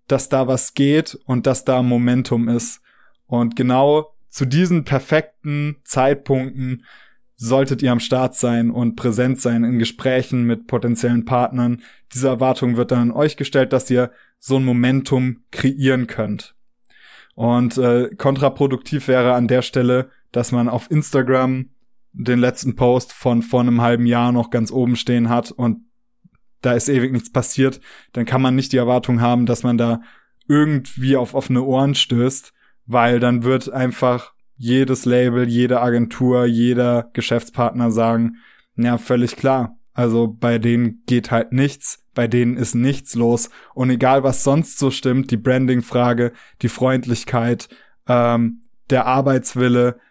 dass 0.08 0.30
da 0.30 0.48
was 0.48 0.76
geht 0.76 1.20
und 1.26 1.46
dass 1.46 1.66
da 1.66 1.82
Momentum 1.82 2.48
ist. 2.48 2.82
Und 3.26 3.56
genau 3.56 4.16
zu 4.30 4.46
diesen 4.46 4.86
perfekten 4.86 5.78
Zeitpunkten 5.84 6.86
solltet 7.36 7.82
ihr 7.82 7.92
am 7.92 8.00
Start 8.00 8.36
sein 8.36 8.70
und 8.70 8.96
präsent 8.96 9.42
sein 9.42 9.64
in 9.64 9.80
Gesprächen 9.80 10.44
mit 10.44 10.68
potenziellen 10.68 11.26
Partnern. 11.26 11.82
Diese 12.14 12.28
Erwartung 12.28 12.78
wird 12.78 12.92
dann 12.92 13.10
an 13.10 13.12
euch 13.12 13.38
gestellt, 13.38 13.74
dass 13.74 13.90
ihr 13.90 14.12
so 14.38 14.58
ein 14.58 14.66
Momentum 14.66 15.44
kreieren 15.52 16.08
könnt. 16.08 16.56
Und 17.39 17.78
äh, 17.78 18.10
kontraproduktiv 18.17 19.08
wäre 19.08 19.34
an 19.34 19.47
der 19.47 19.62
Stelle, 19.62 20.10
dass 20.34 20.52
man 20.52 20.67
auf 20.67 20.91
Instagram 20.91 21.69
den 22.12 22.38
letzten 22.38 22.75
Post 22.75 23.13
von 23.13 23.43
vor 23.43 23.62
einem 23.62 23.80
halben 23.80 24.06
Jahr 24.06 24.34
noch 24.34 24.49
ganz 24.49 24.73
oben 24.73 24.97
stehen 24.97 25.30
hat 25.30 25.49
und 25.49 25.86
da 26.60 26.73
ist 26.73 26.89
ewig 26.89 27.13
nichts 27.13 27.32
passiert, 27.32 27.80
dann 28.12 28.25
kann 28.25 28.41
man 28.41 28.56
nicht 28.56 28.73
die 28.73 28.78
Erwartung 28.78 29.21
haben, 29.21 29.45
dass 29.45 29.63
man 29.63 29.78
da 29.78 30.02
irgendwie 30.49 31.15
auf 31.15 31.34
offene 31.34 31.63
Ohren 31.63 31.95
stößt, 31.95 32.52
weil 32.88 33.21
dann 33.21 33.43
wird 33.43 33.71
einfach 33.71 34.34
jedes 34.58 35.06
Label, 35.06 35.47
jede 35.47 35.80
Agentur, 35.80 36.43
jeder 36.43 37.10
Geschäftspartner 37.13 37.89
sagen, 37.89 38.36
ja, 38.75 38.97
völlig 38.97 39.38
klar. 39.38 39.79
Also 40.00 40.28
bei 40.28 40.60
denen 40.60 41.04
geht 41.06 41.32
halt 41.32 41.52
nichts 41.52 42.00
bei 42.20 42.28
denen 42.28 42.58
ist 42.58 42.76
nichts 42.76 43.16
los. 43.16 43.50
Und 43.74 43.92
egal, 43.92 44.24
was 44.24 44.44
sonst 44.44 44.78
so 44.78 44.92
stimmt, 44.92 45.32
die 45.32 45.38
Branding-Frage, 45.38 46.34
die 46.62 46.68
Freundlichkeit, 46.68 47.70
ähm, 48.10 48.64
der 48.90 49.06
Arbeitswille, 49.06 50.02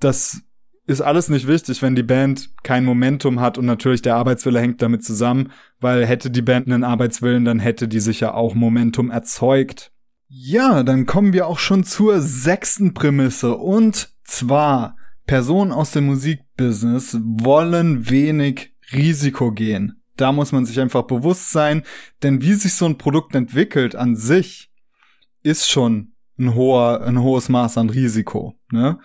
das 0.00 0.40
ist 0.86 1.02
alles 1.02 1.28
nicht 1.28 1.46
wichtig, 1.46 1.82
wenn 1.82 1.94
die 1.94 2.02
Band 2.02 2.54
kein 2.62 2.86
Momentum 2.86 3.38
hat 3.38 3.58
und 3.58 3.66
natürlich 3.66 4.00
der 4.00 4.16
Arbeitswille 4.16 4.60
hängt 4.60 4.80
damit 4.80 5.04
zusammen, 5.04 5.52
weil 5.78 6.06
hätte 6.06 6.30
die 6.30 6.40
Band 6.40 6.68
einen 6.68 6.84
Arbeitswillen, 6.84 7.44
dann 7.44 7.58
hätte 7.58 7.86
die 7.86 8.00
sicher 8.00 8.34
auch 8.34 8.54
Momentum 8.54 9.10
erzeugt. 9.10 9.92
Ja, 10.28 10.82
dann 10.84 11.04
kommen 11.04 11.34
wir 11.34 11.48
auch 11.48 11.58
schon 11.58 11.84
zur 11.84 12.22
sechsten 12.22 12.94
Prämisse 12.94 13.58
und 13.58 14.08
zwar 14.24 14.96
Personen 15.26 15.72
aus 15.72 15.90
dem 15.90 16.06
Musikbusiness 16.06 17.18
wollen 17.20 18.08
wenig 18.08 18.75
Risiko 18.92 19.52
gehen. 19.52 20.02
Da 20.16 20.32
muss 20.32 20.52
man 20.52 20.64
sich 20.64 20.80
einfach 20.80 21.02
bewusst 21.02 21.50
sein, 21.50 21.82
denn 22.22 22.42
wie 22.42 22.54
sich 22.54 22.74
so 22.74 22.86
ein 22.86 22.98
Produkt 22.98 23.34
entwickelt 23.34 23.94
an 23.94 24.16
sich, 24.16 24.70
ist 25.42 25.70
schon 25.70 26.12
ein 26.38 26.54
hoher, 26.54 27.02
ein 27.02 27.20
hohes 27.20 27.48
Maß 27.48 27.78
an 27.78 27.90
Risiko. 27.90 28.54
Ne? 28.70 28.98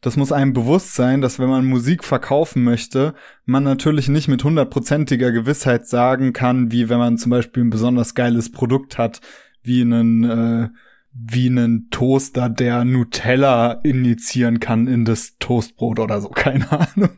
Das 0.00 0.16
muss 0.16 0.32
einem 0.32 0.52
bewusst 0.52 0.94
sein, 0.94 1.20
dass 1.22 1.38
wenn 1.38 1.48
man 1.48 1.64
Musik 1.64 2.04
verkaufen 2.04 2.62
möchte, 2.62 3.14
man 3.46 3.64
natürlich 3.64 4.08
nicht 4.08 4.28
mit 4.28 4.44
hundertprozentiger 4.44 5.32
Gewissheit 5.32 5.86
sagen 5.86 6.32
kann, 6.32 6.72
wie 6.72 6.88
wenn 6.88 6.98
man 6.98 7.16
zum 7.16 7.30
Beispiel 7.30 7.64
ein 7.64 7.70
besonders 7.70 8.14
geiles 8.14 8.52
Produkt 8.52 8.98
hat, 8.98 9.20
wie 9.62 9.80
einen, 9.80 10.24
äh, 10.24 10.68
wie 11.12 11.46
einen 11.46 11.88
Toaster, 11.90 12.50
der 12.50 12.84
Nutella 12.84 13.80
initiieren 13.82 14.60
kann 14.60 14.88
in 14.88 15.06
das 15.06 15.38
Toastbrot 15.38 15.98
oder 16.00 16.20
so, 16.20 16.28
keine 16.34 16.70
Ahnung. 16.70 17.10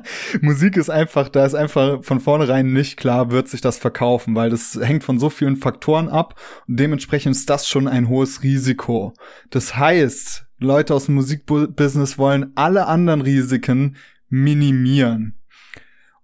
Musik 0.40 0.76
ist 0.76 0.90
einfach, 0.90 1.28
da 1.28 1.44
ist 1.44 1.54
einfach 1.54 2.02
von 2.02 2.20
vornherein 2.20 2.72
nicht 2.72 2.96
klar, 2.96 3.30
wird 3.30 3.48
sich 3.48 3.60
das 3.60 3.78
verkaufen, 3.78 4.34
weil 4.34 4.50
das 4.50 4.78
hängt 4.80 5.04
von 5.04 5.18
so 5.18 5.30
vielen 5.30 5.56
Faktoren 5.56 6.08
ab 6.08 6.40
und 6.68 6.78
dementsprechend 6.78 7.36
ist 7.36 7.50
das 7.50 7.68
schon 7.68 7.88
ein 7.88 8.08
hohes 8.08 8.42
Risiko. 8.42 9.14
Das 9.50 9.76
heißt, 9.76 10.46
Leute 10.58 10.94
aus 10.94 11.06
dem 11.06 11.16
Musikbusiness 11.16 12.18
wollen 12.18 12.52
alle 12.54 12.86
anderen 12.86 13.20
Risiken 13.20 13.96
minimieren. 14.28 15.38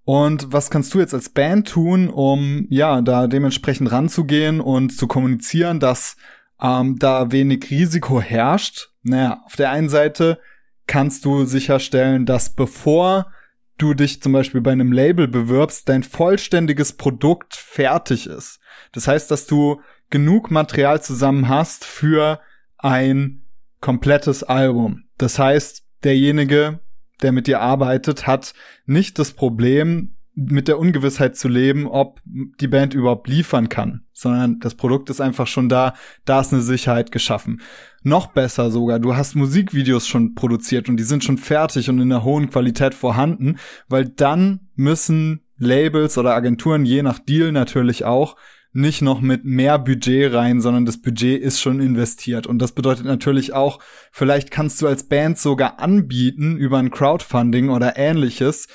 Und 0.04 0.52
was 0.52 0.70
kannst 0.70 0.94
du 0.94 1.00
jetzt 1.00 1.12
als 1.12 1.28
Band 1.28 1.68
tun, 1.68 2.08
um 2.08 2.66
ja 2.70 3.02
da 3.02 3.26
dementsprechend 3.26 3.92
ranzugehen 3.92 4.60
und 4.60 4.90
zu 4.90 5.06
kommunizieren, 5.06 5.80
dass 5.80 6.16
ähm, 6.62 6.98
da 6.98 7.30
wenig 7.30 7.68
Risiko 7.70 8.18
herrscht? 8.18 8.88
Naja, 9.02 9.42
auf 9.44 9.56
der 9.56 9.70
einen 9.70 9.90
Seite 9.90 10.38
kannst 10.86 11.26
du 11.26 11.44
sicherstellen, 11.44 12.24
dass 12.24 12.54
bevor 12.54 13.30
du 13.78 13.94
dich 13.94 14.20
zum 14.20 14.32
Beispiel 14.32 14.60
bei 14.60 14.72
einem 14.72 14.92
Label 14.92 15.28
bewirbst, 15.28 15.88
dein 15.88 16.02
vollständiges 16.02 16.94
Produkt 16.94 17.54
fertig 17.54 18.26
ist. 18.26 18.60
Das 18.92 19.08
heißt, 19.08 19.30
dass 19.30 19.46
du 19.46 19.80
genug 20.10 20.50
Material 20.50 21.02
zusammen 21.02 21.48
hast 21.48 21.84
für 21.84 22.40
ein 22.76 23.42
komplettes 23.80 24.42
Album. 24.42 25.04
Das 25.16 25.38
heißt, 25.38 25.84
derjenige, 26.04 26.80
der 27.22 27.32
mit 27.32 27.46
dir 27.46 27.60
arbeitet, 27.60 28.26
hat 28.26 28.54
nicht 28.86 29.18
das 29.18 29.32
Problem, 29.32 30.14
mit 30.34 30.68
der 30.68 30.78
Ungewissheit 30.78 31.36
zu 31.36 31.48
leben, 31.48 31.86
ob 31.86 32.20
die 32.24 32.68
Band 32.68 32.94
überhaupt 32.94 33.28
liefern 33.28 33.68
kann, 33.68 34.04
sondern 34.18 34.58
das 34.60 34.74
Produkt 34.74 35.10
ist 35.10 35.20
einfach 35.20 35.46
schon 35.46 35.68
da, 35.68 35.94
da 36.24 36.40
ist 36.40 36.52
eine 36.52 36.62
Sicherheit 36.62 37.12
geschaffen. 37.12 37.60
Noch 38.02 38.26
besser 38.28 38.70
sogar, 38.70 38.98
du 38.98 39.16
hast 39.16 39.36
Musikvideos 39.36 40.08
schon 40.08 40.34
produziert 40.34 40.88
und 40.88 40.96
die 40.96 41.04
sind 41.04 41.22
schon 41.22 41.38
fertig 41.38 41.88
und 41.88 42.00
in 42.00 42.12
einer 42.12 42.24
hohen 42.24 42.50
Qualität 42.50 42.94
vorhanden, 42.94 43.58
weil 43.88 44.06
dann 44.06 44.68
müssen 44.74 45.42
Labels 45.56 46.18
oder 46.18 46.34
Agenturen, 46.34 46.84
je 46.84 47.02
nach 47.02 47.18
Deal 47.18 47.52
natürlich 47.52 48.04
auch, 48.04 48.36
nicht 48.72 49.02
noch 49.02 49.20
mit 49.20 49.44
mehr 49.44 49.78
Budget 49.78 50.32
rein, 50.32 50.60
sondern 50.60 50.84
das 50.84 51.00
Budget 51.00 51.40
ist 51.40 51.60
schon 51.60 51.80
investiert. 51.80 52.46
Und 52.46 52.60
das 52.60 52.72
bedeutet 52.72 53.06
natürlich 53.06 53.52
auch, 53.52 53.80
vielleicht 54.12 54.50
kannst 54.50 54.82
du 54.82 54.86
als 54.86 55.08
Band 55.08 55.38
sogar 55.38 55.80
anbieten 55.80 56.56
über 56.56 56.78
ein 56.78 56.90
Crowdfunding 56.90 57.70
oder 57.70 57.96
ähnliches, 57.96 58.68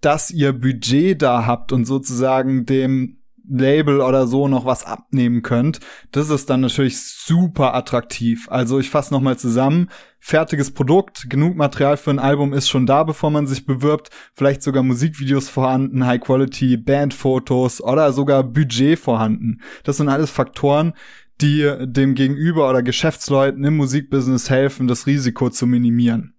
dass 0.00 0.30
ihr 0.30 0.52
Budget 0.52 1.20
da 1.22 1.46
habt 1.46 1.72
und 1.72 1.84
sozusagen 1.84 2.66
dem 2.66 3.19
Label 3.50 4.00
oder 4.00 4.26
so 4.26 4.48
noch 4.48 4.64
was 4.64 4.84
abnehmen 4.84 5.42
könnt, 5.42 5.80
das 6.12 6.30
ist 6.30 6.48
dann 6.48 6.60
natürlich 6.60 7.00
super 7.00 7.74
attraktiv. 7.74 8.48
Also 8.50 8.78
ich 8.78 8.90
fasse 8.90 9.12
nochmal 9.12 9.38
zusammen. 9.38 9.90
Fertiges 10.18 10.70
Produkt, 10.70 11.28
genug 11.28 11.56
Material 11.56 11.96
für 11.96 12.10
ein 12.10 12.18
Album 12.18 12.52
ist 12.52 12.68
schon 12.68 12.86
da, 12.86 13.04
bevor 13.04 13.30
man 13.30 13.46
sich 13.46 13.66
bewirbt. 13.66 14.10
Vielleicht 14.34 14.62
sogar 14.62 14.82
Musikvideos 14.82 15.48
vorhanden, 15.48 16.06
High 16.06 16.20
Quality, 16.20 16.76
Bandfotos 16.76 17.80
oder 17.80 18.12
sogar 18.12 18.44
Budget 18.44 18.98
vorhanden. 18.98 19.60
Das 19.82 19.96
sind 19.96 20.08
alles 20.08 20.30
Faktoren, 20.30 20.92
die 21.40 21.70
dem 21.80 22.14
Gegenüber 22.14 22.68
oder 22.68 22.82
Geschäftsleuten 22.82 23.64
im 23.64 23.76
Musikbusiness 23.76 24.50
helfen, 24.50 24.86
das 24.86 25.06
Risiko 25.06 25.50
zu 25.50 25.66
minimieren. 25.66 26.34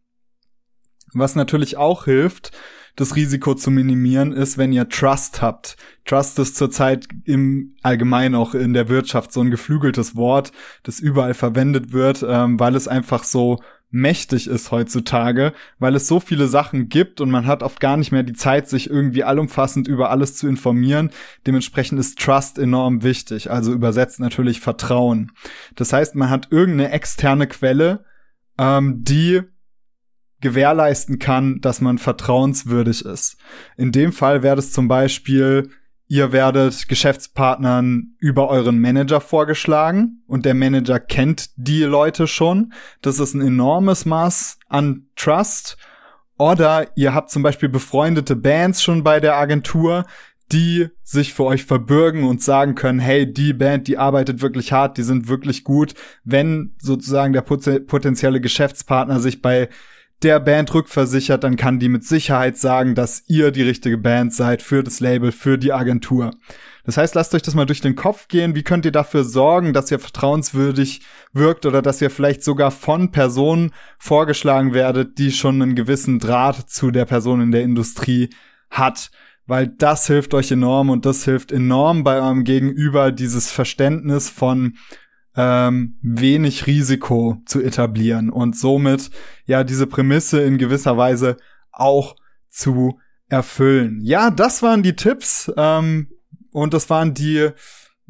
Was 1.14 1.36
natürlich 1.36 1.76
auch 1.76 2.06
hilft, 2.06 2.52
das 2.96 3.16
Risiko 3.16 3.56
zu 3.56 3.72
minimieren, 3.72 4.34
ist, 4.34 4.58
wenn 4.58 4.74
ihr 4.74 4.90
Trust 4.90 5.42
habt. 5.42 5.78
Trust 6.06 6.40
ist 6.40 6.56
zurzeit 6.56 7.08
im 7.26 7.76
Allgemeinen 7.82 8.36
auch 8.36 8.54
in 8.54 8.74
der 8.74 8.90
Wirtschaft 8.90 9.32
so 9.32 9.42
ein 9.42 9.52
geflügeltes 9.52 10.16
Wort, 10.16 10.52
das 10.84 11.00
überall 11.00 11.34
verwendet 11.34 11.94
wird, 11.94 12.26
ähm, 12.28 12.60
weil 12.60 12.76
es 12.76 12.88
einfach 12.88 13.24
so 13.24 13.60
mächtig 13.92 14.48
ist 14.48 14.72
heutzutage, 14.72 15.54
weil 15.78 15.96
es 15.96 16.08
so 16.08 16.20
viele 16.20 16.48
Sachen 16.48 16.88
gibt 16.90 17.22
und 17.22 17.30
man 17.30 17.46
hat 17.46 17.62
oft 17.62 17.80
gar 17.80 17.98
nicht 17.98 18.12
mehr 18.12 18.24
die 18.24 18.34
Zeit, 18.34 18.68
sich 18.70 18.90
irgendwie 18.90 19.24
allumfassend 19.24 19.88
über 19.88 20.10
alles 20.10 20.36
zu 20.36 20.48
informieren. 20.48 21.12
Dementsprechend 21.46 22.00
ist 22.00 22.18
Trust 22.18 22.58
enorm 22.58 23.04
wichtig, 23.04 23.52
also 23.52 23.74
übersetzt 23.74 24.20
natürlich 24.20 24.62
Vertrauen. 24.62 25.32
Das 25.76 25.94
heißt, 25.94 26.16
man 26.16 26.30
hat 26.30 26.48
irgendeine 26.52 26.92
externe 26.92 27.48
Quelle, 27.48 28.06
ähm, 28.58 29.04
die 29.04 29.42
gewährleisten 30.42 31.20
kann, 31.20 31.62
dass 31.62 31.82
man 31.82 31.98
vertrauenswürdig 31.98 33.06
ist. 33.06 33.38
In 33.78 33.92
dem 33.92 34.12
Fall 34.12 34.44
wäre 34.44 34.58
es 34.58 34.72
zum 34.72 34.88
Beispiel, 34.88 35.70
ihr 36.08 36.34
werdet 36.34 36.88
Geschäftspartnern 36.90 38.16
über 38.20 38.50
euren 38.50 38.82
Manager 38.82 39.22
vorgeschlagen 39.22 40.24
und 40.28 40.46
der 40.46 40.54
Manager 40.54 41.00
kennt 41.00 41.52
die 41.56 41.84
Leute 41.84 42.28
schon. 42.28 42.74
Das 43.02 43.20
ist 43.20 43.34
ein 43.34 43.42
enormes 43.42 44.06
Maß 44.06 44.60
an 44.68 45.08
Trust. 45.16 45.78
Oder 46.38 46.88
ihr 46.98 47.14
habt 47.14 47.30
zum 47.30 47.44
Beispiel 47.44 47.70
befreundete 47.70 48.36
Bands 48.36 48.82
schon 48.84 49.04
bei 49.04 49.20
der 49.20 49.36
Agentur, 49.36 50.06
die 50.52 50.90
sich 51.04 51.34
für 51.34 51.46
euch 51.46 51.64
verbürgen 51.64 52.24
und 52.24 52.42
sagen 52.42 52.76
können, 52.76 53.00
hey, 53.00 53.32
die 53.32 53.54
Band, 53.54 53.88
die 53.88 53.98
arbeitet 53.98 54.42
wirklich 54.42 54.74
hart, 54.74 54.98
die 54.98 55.04
sind 55.04 55.28
wirklich 55.28 55.64
gut. 55.64 55.94
Wenn 56.24 56.76
sozusagen 56.82 57.32
der 57.32 57.42
potenzielle 57.42 58.42
Geschäftspartner 58.42 59.20
sich 59.20 59.42
bei 59.42 59.70
der 60.24 60.40
Band 60.40 60.74
rückversichert, 60.74 61.44
dann 61.44 61.56
kann 61.56 61.80
die 61.80 61.90
mit 61.90 62.04
Sicherheit 62.04 62.58
sagen, 62.58 62.96
dass 62.96 63.24
ihr 63.28 63.52
die 63.52 63.64
richtige 63.64 63.98
Band 63.98 64.34
seid 64.34 64.62
für 64.62 64.84
das 64.84 65.00
Label, 65.00 65.32
für 65.32 65.58
die 65.58 65.74
Agentur. 65.74 66.32
Das 66.84 66.98
heißt, 66.98 67.14
lasst 67.16 67.36
euch 67.36 67.42
das 67.42 67.54
mal 67.54 67.66
durch 67.66 67.82
den 67.82 67.96
Kopf 67.96 68.28
gehen. 68.28 68.56
Wie 68.56 68.64
könnt 68.64 68.86
ihr 68.86 68.92
dafür 68.92 69.24
sorgen, 69.24 69.74
dass 69.74 69.92
ihr 69.92 70.00
vertrauenswürdig 70.00 71.02
wirkt 71.32 71.66
oder 71.66 71.82
dass 71.82 72.02
ihr 72.02 72.10
vielleicht 72.10 72.44
sogar 72.44 72.72
von 72.72 73.12
Personen 73.12 73.72
vorgeschlagen 74.00 74.74
werdet, 74.74 75.18
die 75.18 75.32
schon 75.32 75.62
einen 75.62 75.76
gewissen 75.76 76.20
Draht 76.20 76.70
zu 76.70 76.92
der 76.92 77.06
Person 77.06 77.42
in 77.42 77.52
der 77.52 77.62
Industrie 77.62 78.30
hat? 78.70 79.12
Weil 79.46 79.68
das 79.68 80.08
hilft 80.08 80.34
euch 80.34 80.52
enorm 80.52 80.90
und 80.90 81.06
das 81.06 81.26
hilft 81.26 81.52
enorm 81.52 82.04
bei 82.04 82.18
eurem 82.18 82.44
Gegenüber 82.44 83.12
dieses 83.12 83.52
Verständnis 83.52 84.30
von, 84.30 84.78
ähm, 85.36 85.98
wenig 86.02 86.68
Risiko 86.68 87.42
zu 87.46 87.62
etablieren 87.62 88.30
und 88.30 88.58
somit 88.58 89.12
ja 89.46 89.64
diese 89.64 89.88
Prämisse 89.88 90.42
in 90.42 90.58
gewisser 90.58 90.98
Weise 90.98 91.38
auch 91.72 92.16
zu 92.50 93.00
erfüllen. 93.30 94.00
Ja, 94.02 94.30
das 94.30 94.62
waren 94.62 94.84
die 94.84 94.96
Tipps 94.96 95.52
ähm, 95.56 96.10
und 96.52 96.74
das 96.74 96.90
waren 96.90 97.14
die 97.14 97.52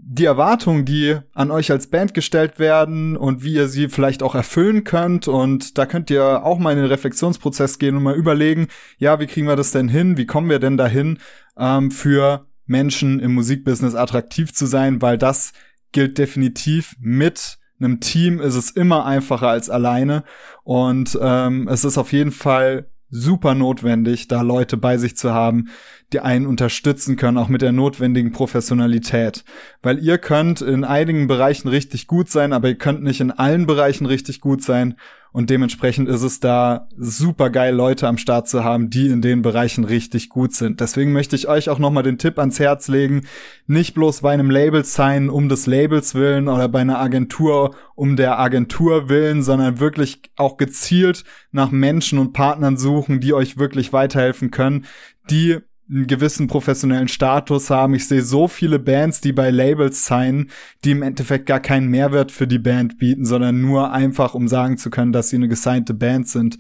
die 0.04 0.26
Erwartungen, 0.26 0.84
die 0.84 1.18
an 1.34 1.52
euch 1.52 1.72
als 1.72 1.88
Band 1.88 2.14
gestellt 2.14 2.60
werden 2.60 3.16
und 3.16 3.44
wie 3.44 3.54
ihr 3.54 3.68
sie 3.68 3.88
vielleicht 3.88 4.24
auch 4.24 4.36
erfüllen 4.36 4.84
könnt. 4.84 5.28
Und 5.28 5.78
da 5.78 5.86
könnt 5.86 6.10
ihr 6.10 6.44
auch 6.44 6.58
mal 6.58 6.72
in 6.72 6.80
den 6.80 6.88
Reflexionsprozess 6.88 7.78
gehen 7.78 7.96
und 7.96 8.04
mal 8.04 8.16
überlegen, 8.16 8.68
ja, 8.98 9.20
wie 9.20 9.28
kriegen 9.28 9.48
wir 9.48 9.56
das 9.56 9.72
denn 9.72 9.88
hin? 9.88 10.18
Wie 10.18 10.26
kommen 10.26 10.50
wir 10.50 10.60
denn 10.60 10.76
dahin, 10.76 11.20
ähm, 11.58 11.92
für 11.92 12.48
Menschen 12.66 13.20
im 13.20 13.34
Musikbusiness 13.34 13.96
attraktiv 13.96 14.54
zu 14.54 14.66
sein? 14.66 15.02
Weil 15.02 15.18
das 15.18 15.54
gilt 15.92 16.18
definitiv 16.18 16.96
mit 17.00 17.58
einem 17.80 18.00
Team 18.00 18.40
ist 18.40 18.56
es 18.56 18.70
immer 18.70 19.06
einfacher 19.06 19.48
als 19.48 19.70
alleine 19.70 20.24
und 20.64 21.18
ähm, 21.20 21.68
es 21.68 21.84
ist 21.84 21.98
auf 21.98 22.14
jeden 22.14 22.32
Fall 22.32 22.92
super 23.12 23.56
notwendig, 23.56 24.30
da 24.30 24.42
Leute 24.42 24.78
bei 24.78 24.98
sich 24.98 25.18
zu 25.18 25.34
haben, 25.34 25.70
die 26.14 26.22
einen 26.22 26.48
unterstützen 26.48 27.18
können, 27.18 27.38
auch 27.38 27.50
mit 27.50 27.62
der 27.62 27.74
notwendigen 27.74 28.32
Professionalität. 28.32 29.44
Weil 29.82 30.00
ihr 30.00 30.18
könnt 30.18 30.62
in 30.62 30.86
einigen 30.86 31.28
Bereichen 31.28 31.68
richtig 31.68 32.08
gut 32.08 32.30
sein, 32.30 32.54
aber 32.54 32.70
ihr 32.70 32.78
könnt 32.78 33.04
nicht 33.04 33.20
in 33.20 33.32
allen 33.32 33.68
Bereichen 33.68 34.06
richtig 34.06 34.40
gut 34.40 34.64
sein. 34.64 34.96
Und 35.34 35.50
dementsprechend 35.50 36.10
ist 36.10 36.24
es 36.24 36.42
da 36.42 36.90
super 36.98 37.50
geil, 37.50 37.74
Leute 37.74 38.08
am 38.08 38.18
Start 38.18 38.50
zu 38.50 38.66
haben, 38.66 38.90
die 38.90 39.08
in 39.08 39.22
den 39.22 39.42
Bereichen 39.42 39.86
richtig 39.86 40.28
gut 40.28 40.54
sind. 40.54 40.82
Deswegen 40.82 41.14
möchte 41.14 41.38
ich 41.38 41.48
euch 41.48 41.70
auch 41.70 41.80
nochmal 41.80 42.04
den 42.04 42.18
Tipp 42.18 42.38
ans 42.38 42.60
Herz 42.60 42.90
legen, 42.90 43.22
nicht 43.66 43.94
bloß 43.94 44.22
bei 44.22 44.34
einem 44.34 44.50
Label 44.50 44.84
sein 44.84 45.30
um 45.30 45.48
des 45.48 45.68
Labels 45.68 46.16
willen 46.16 46.50
oder 46.50 46.68
bei 46.68 46.82
einer 46.82 47.00
Agentur 47.00 47.76
um 47.96 48.18
der 48.18 48.40
Agentur 48.40 49.08
willen, 49.08 49.42
sondern 49.42 49.80
wirklich 49.80 50.22
auch 50.36 50.58
gezielt 50.58 51.24
nach 51.52 51.72
Menschen 51.72 52.20
und 52.20 52.34
Partnern 52.34 52.76
suchen, 52.76 53.22
die 53.22 53.34
euch 53.34 53.58
wirklich 53.58 53.94
weiterhelfen 53.94 54.52
können, 54.52 54.86
die 55.30 55.60
einen 55.92 56.08
gewissen 56.08 56.48
professionellen 56.48 57.10
Status 57.10 57.70
haben. 57.70 57.94
Ich 57.94 58.08
sehe 58.08 58.22
so 58.22 58.48
viele 58.48 58.80
Bands, 58.80 59.20
die 59.20 59.34
bei 59.34 59.50
Labels 59.50 60.06
signen, 60.06 60.50
die 60.86 60.92
im 60.92 61.02
Endeffekt 61.02 61.46
gar 61.46 61.60
keinen 61.60 61.88
Mehrwert 61.88 62.32
für 62.32 62.48
die 62.48 62.60
Band 62.60 62.98
bieten, 62.98 63.26
sondern 63.26 63.62
nur 63.62 63.92
einfach, 63.92 64.34
um 64.34 64.48
sagen 64.48 64.78
zu 64.78 64.90
können, 64.90 65.12
dass 65.12 65.30
sie 65.30 65.36
eine 65.36 65.50
gesignte 65.50 65.94
Band 65.94 66.30
sind. 66.30 66.58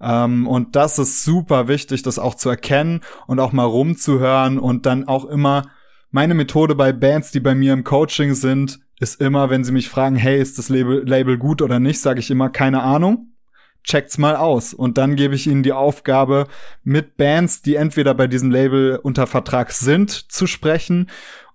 Ähm, 0.00 0.46
und 0.46 0.76
das 0.76 0.98
ist 0.98 1.24
super 1.24 1.66
wichtig, 1.66 2.02
das 2.02 2.18
auch 2.18 2.34
zu 2.34 2.50
erkennen 2.50 3.00
und 3.26 3.40
auch 3.40 3.52
mal 3.52 3.64
rumzuhören 3.64 4.58
und 4.58 4.84
dann 4.84 5.08
auch 5.08 5.24
immer 5.24 5.62
meine 6.10 6.34
Methode 6.34 6.74
bei 6.74 6.92
Bands, 6.92 7.30
die 7.30 7.40
bei 7.40 7.54
mir 7.54 7.72
im 7.72 7.84
Coaching 7.84 8.34
sind, 8.34 8.80
ist 9.00 9.20
immer, 9.20 9.50
wenn 9.50 9.64
sie 9.64 9.72
mich 9.72 9.88
fragen, 9.88 10.14
hey, 10.14 10.40
ist 10.40 10.58
das 10.58 10.68
Label, 10.68 11.02
Label 11.08 11.38
gut 11.38 11.62
oder 11.62 11.80
nicht, 11.80 12.00
sage 12.00 12.20
ich 12.20 12.30
immer 12.30 12.50
keine 12.50 12.82
Ahnung 12.82 13.33
checkt's 13.84 14.18
mal 14.18 14.36
aus. 14.36 14.74
Und 14.74 14.98
dann 14.98 15.14
gebe 15.14 15.34
ich 15.34 15.46
ihnen 15.46 15.62
die 15.62 15.72
Aufgabe, 15.72 16.46
mit 16.82 17.16
Bands, 17.16 17.62
die 17.62 17.76
entweder 17.76 18.14
bei 18.14 18.26
diesem 18.26 18.50
Label 18.50 18.98
unter 19.02 19.26
Vertrag 19.26 19.70
sind, 19.72 20.10
zu 20.10 20.46
sprechen 20.46 21.10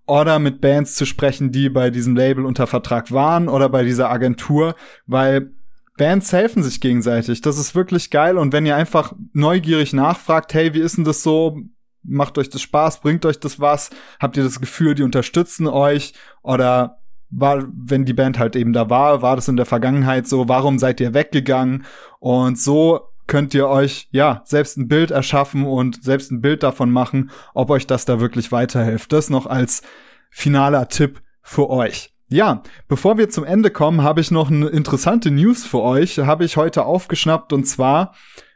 oder 0.05 0.39
mit 0.39 0.61
Bands 0.61 0.95
zu 0.95 1.05
sprechen, 1.05 1.51
die 1.51 1.69
bei 1.69 1.91
diesem 1.91 2.15
Label 2.15 2.45
unter 2.45 2.65
Vertrag 2.65 3.11
waren 3.11 3.47
oder 3.47 3.69
bei 3.69 3.83
dieser 3.83 4.09
Agentur, 4.09 4.75
weil 5.05 5.51
Bands 5.97 6.31
helfen 6.31 6.63
sich 6.63 6.79
gegenseitig. 6.79 7.41
Das 7.41 7.59
ist 7.59 7.75
wirklich 7.75 8.09
geil. 8.09 8.37
Und 8.37 8.53
wenn 8.53 8.65
ihr 8.65 8.75
einfach 8.75 9.13
neugierig 9.33 9.93
nachfragt, 9.93 10.53
hey, 10.53 10.73
wie 10.73 10.79
ist 10.79 10.97
denn 10.97 11.03
das 11.03 11.21
so? 11.21 11.59
Macht 12.01 12.37
euch 12.37 12.49
das 12.49 12.61
Spaß? 12.61 13.01
Bringt 13.01 13.25
euch 13.25 13.39
das 13.39 13.59
was? 13.59 13.89
Habt 14.19 14.37
ihr 14.37 14.43
das 14.43 14.61
Gefühl, 14.61 14.95
die 14.95 15.03
unterstützen 15.03 15.67
euch? 15.67 16.13
Oder 16.41 16.99
war, 17.29 17.65
wenn 17.71 18.05
die 18.05 18.13
Band 18.13 18.39
halt 18.39 18.55
eben 18.55 18.73
da 18.73 18.89
war, 18.89 19.21
war 19.21 19.35
das 19.35 19.47
in 19.47 19.57
der 19.57 19.65
Vergangenheit 19.65 20.27
so, 20.27 20.47
warum 20.47 20.79
seid 20.79 20.99
ihr 20.99 21.13
weggegangen? 21.13 21.85
Und 22.19 22.59
so 22.59 23.01
könnt 23.27 23.53
ihr 23.53 23.67
euch 23.67 24.07
ja 24.11 24.41
selbst 24.45 24.77
ein 24.77 24.87
Bild 24.87 25.11
erschaffen 25.11 25.65
und 25.65 26.03
selbst 26.03 26.31
ein 26.31 26.41
Bild 26.41 26.63
davon 26.63 26.91
machen, 26.91 27.29
ob 27.53 27.69
euch 27.69 27.85
das 27.85 28.05
da 28.05 28.19
wirklich 28.19 28.51
weiterhilft. 28.51 29.13
Das 29.13 29.29
noch 29.29 29.45
als 29.45 29.83
finaler 30.31 30.87
Tipp 30.87 31.21
für 31.41 31.69
euch. 31.69 32.13
Ja, 32.27 32.61
bevor 32.87 33.17
wir 33.17 33.29
zum 33.29 33.43
Ende 33.43 33.71
kommen, 33.71 34.03
habe 34.03 34.21
ich 34.21 34.29
noch 34.29 34.51
eine 34.51 34.67
interessante 34.67 35.31
News 35.31 35.65
für 35.65 35.81
euch, 35.81 36.19
habe 36.19 36.45
ich 36.45 36.57
heute 36.57 36.85
aufgeschnappt 36.85 37.53
und 37.53 37.65
zwar 37.65 38.13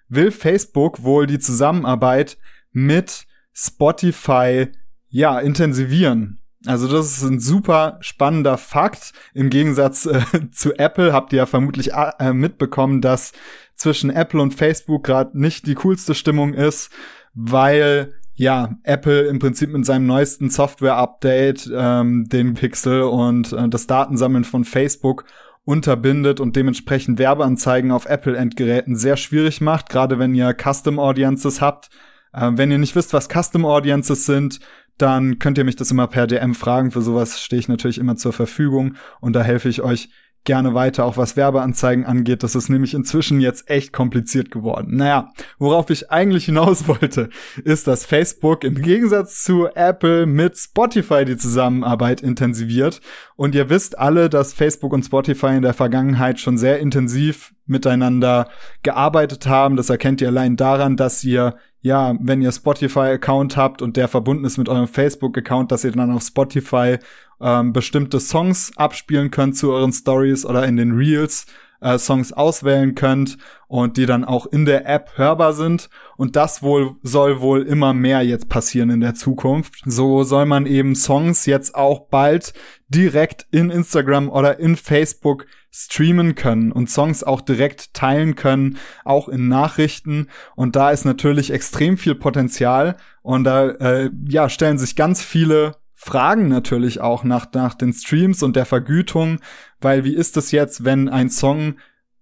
will 0.10 0.32
Facebook 0.32 1.04
wohl 1.04 1.26
die 1.26 1.40
Zusammenarbeit 1.40 2.38
mit 2.72 3.26
Spotify 3.54 4.68
ja 5.10 5.40
intensivieren. 5.40 6.43
Also 6.66 6.88
das 6.88 7.18
ist 7.18 7.24
ein 7.24 7.40
super 7.40 7.98
spannender 8.02 8.58
Fakt. 8.58 9.12
Im 9.34 9.50
Gegensatz 9.50 10.06
äh, 10.06 10.22
zu 10.52 10.74
Apple 10.78 11.14
habt 11.14 11.34
ihr 11.34 11.38
ja 11.38 11.46
vermutlich 11.46 11.92
äh, 11.94 12.34
mitbekommen, 12.34 13.02
dass 13.02 13.34
zwischen 13.76 14.10
Apple 14.10 14.42
und 14.42 14.54
Facebook 14.54 15.04
gerade 15.04 15.38
nicht 15.40 15.68
die 15.68 15.76
coolste 15.76 16.16
Stimmung 16.16 16.54
ist, 16.54 16.90
weil 17.34 18.14
ja 18.36 18.78
Apple 18.84 19.22
im 19.24 19.40
Prinzip 19.40 19.72
mit 19.72 19.86
seinem 19.86 20.06
neuesten 20.06 20.50
Software-Update 20.50 21.70
ähm, 21.76 22.26
den 22.30 22.54
Pixel 22.54 23.04
und 23.04 23.54
äh, 23.54 23.68
das 23.70 23.88
Datensammeln 23.88 24.44
von 24.44 24.64
Facebook 24.64 25.26
unterbindet 25.66 26.40
und 26.40 26.56
dementsprechend 26.56 27.20
Werbeanzeigen 27.20 27.92
auf 27.92 28.06
Apple-Endgeräten 28.06 28.96
sehr 28.96 29.18
schwierig 29.18 29.62
macht, 29.62 29.90
gerade 29.90 30.20
wenn 30.20 30.36
ihr 30.36 30.54
Custom 30.54 31.00
Audiences 31.00 31.62
habt. 31.62 31.90
Äh, 32.34 32.52
wenn 32.54 32.72
ihr 32.72 32.80
nicht 32.80 32.96
wisst, 32.96 33.14
was 33.14 33.30
Custom 33.30 33.66
Audiences 33.66 34.26
sind, 34.26 34.60
dann 34.98 35.40
könnt 35.40 35.58
ihr 35.58 35.64
mich 35.64 35.76
das 35.76 35.92
immer 35.92 36.08
per 36.08 36.28
DM 36.28 36.56
fragen. 36.56 36.92
Für 36.92 37.02
sowas 37.02 37.42
stehe 37.42 37.60
ich 37.60 37.68
natürlich 37.68 37.98
immer 37.98 38.16
zur 38.16 38.34
Verfügung 38.34 38.96
und 39.22 39.34
da 39.34 39.42
helfe 39.42 39.70
ich 39.70 39.82
euch 39.82 40.10
gerne 40.46 40.74
weiter, 40.74 41.06
auch 41.06 41.18
was 41.18 41.38
Werbeanzeigen 41.38 42.06
angeht. 42.06 42.44
Das 42.44 42.56
ist 42.56 42.70
nämlich 42.70 42.94
inzwischen 42.94 43.40
jetzt 43.40 43.70
echt 43.70 43.94
kompliziert 43.94 44.52
geworden. 44.52 44.98
Naja, 44.98 45.32
worauf 45.58 45.90
ich 45.90 46.12
eigentlich 46.12 46.46
hinaus 46.46 46.88
wollte, 46.88 47.30
ist, 47.64 47.88
dass 47.88 48.06
Facebook 48.06 48.64
im 48.64 48.76
Gegensatz 48.76 49.44
zu 49.44 49.68
Apple 49.68 50.26
mit 50.26 50.58
Spotify 50.58 51.26
die 51.26 51.38
Zusammenarbeit 51.38 52.22
intensiviert. 52.22 53.00
Und 53.36 53.56
ihr 53.56 53.70
wisst 53.70 53.98
alle, 53.98 54.30
dass 54.30 54.54
Facebook 54.54 54.94
und 54.94 55.04
Spotify 55.04 55.56
in 55.56 55.62
der 55.62 55.74
Vergangenheit 55.74 56.40
schon 56.40 56.58
sehr 56.58 56.80
intensiv 56.80 57.54
miteinander 57.66 58.50
gearbeitet 58.84 59.48
haben. 59.48 59.78
Das 59.78 59.90
erkennt 59.90 60.20
ihr 60.20 60.28
allein 60.28 60.58
daran, 60.58 60.98
dass 60.98 61.24
ihr 61.24 61.56
ja, 61.84 62.16
wenn 62.20 62.42
ihr 62.42 62.52
Spotify-Account 62.52 63.58
habt 63.58 63.82
und 63.82 63.98
der 63.98 64.08
verbunden 64.08 64.46
ist 64.46 64.58
mit 64.58 64.70
eurem 64.70 64.88
Facebook-Account, 64.88 65.72
dass 65.72 65.84
ihr 65.84 65.92
dann 65.92 66.12
auf 66.12 66.24
Spotify 66.24 66.98
ähm, 67.42 67.74
bestimmte 67.74 68.22
Songs 68.22 68.72
abspielen 68.78 69.32
könnt 69.32 69.58
zu 69.58 69.72
euren 69.74 69.92
Stories 69.92 70.46
oder 70.46 70.66
in 70.66 70.78
den 70.78 70.94
Reels 70.94 71.46
äh, 71.82 72.00
Songs 72.00 72.32
auswählen 72.32 72.96
könnt 72.96 73.38
und 73.68 73.98
die 73.98 74.06
dann 74.06 74.24
auch 74.24 74.46
in 74.46 74.64
der 74.64 74.88
App 74.88 75.18
hörbar 75.18 75.52
sind. 75.52 75.90
Und 76.16 76.38
das 76.38 76.64
wohl 76.64 76.96
soll 77.04 77.42
wohl 77.42 77.64
immer 77.64 77.94
mehr 77.94 78.22
jetzt 78.22 78.48
passieren 78.48 78.90
in 78.90 79.02
der 79.02 79.14
Zukunft. 79.14 79.82
So 79.86 80.24
soll 80.24 80.46
man 80.46 80.66
eben 80.66 80.96
Songs 80.96 81.46
jetzt 81.46 81.76
auch 81.76 82.08
bald 82.08 82.54
direkt 82.88 83.46
in 83.52 83.70
Instagram 83.70 84.30
oder 84.30 84.58
in 84.58 84.78
Facebook 84.78 85.46
streamen 85.76 86.36
können 86.36 86.72
und 86.72 86.90
Songs 86.90 87.24
auch 87.24 87.42
direkt 87.42 87.96
teilen 87.96 88.36
können, 88.36 88.78
auch 89.04 89.28
in 89.28 89.48
Nachrichten. 89.48 90.28
Und 90.56 90.76
da 90.76 90.92
ist 90.92 91.04
natürlich 91.04 91.52
extrem 91.52 91.98
viel 91.98 92.14
Potenzial. 92.14 92.96
Und 93.24 93.44
da 93.44 93.70
äh, 93.70 94.12
ja, 94.28 94.50
stellen 94.50 94.78
sich 94.78 94.96
ganz 94.96 95.24
viele 95.24 95.78
Fragen 95.96 96.48
natürlich 96.48 97.02
auch 97.02 97.24
nach, 97.24 97.48
nach 97.54 97.74
den 97.74 97.92
Streams 97.92 98.44
und 98.44 98.56
der 98.56 98.66
Vergütung, 98.66 99.40
weil 99.82 100.04
wie 100.04 100.14
ist 100.14 100.38
es 100.38 100.52
jetzt, 100.52 100.86
wenn 100.86 101.10
ein 101.10 101.30
Song 101.30 101.76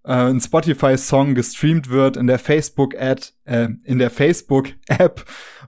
äh, 0.03 0.13
ein 0.13 0.39
Spotify-Song 0.39 1.35
gestreamt 1.35 1.89
wird 1.89 2.17
in 2.17 2.27
der 2.27 2.39
Facebook-Ad, 2.39 3.29
äh, 3.45 3.69
in 3.83 3.99
der 3.99 4.09
Facebook-App, 4.09 5.25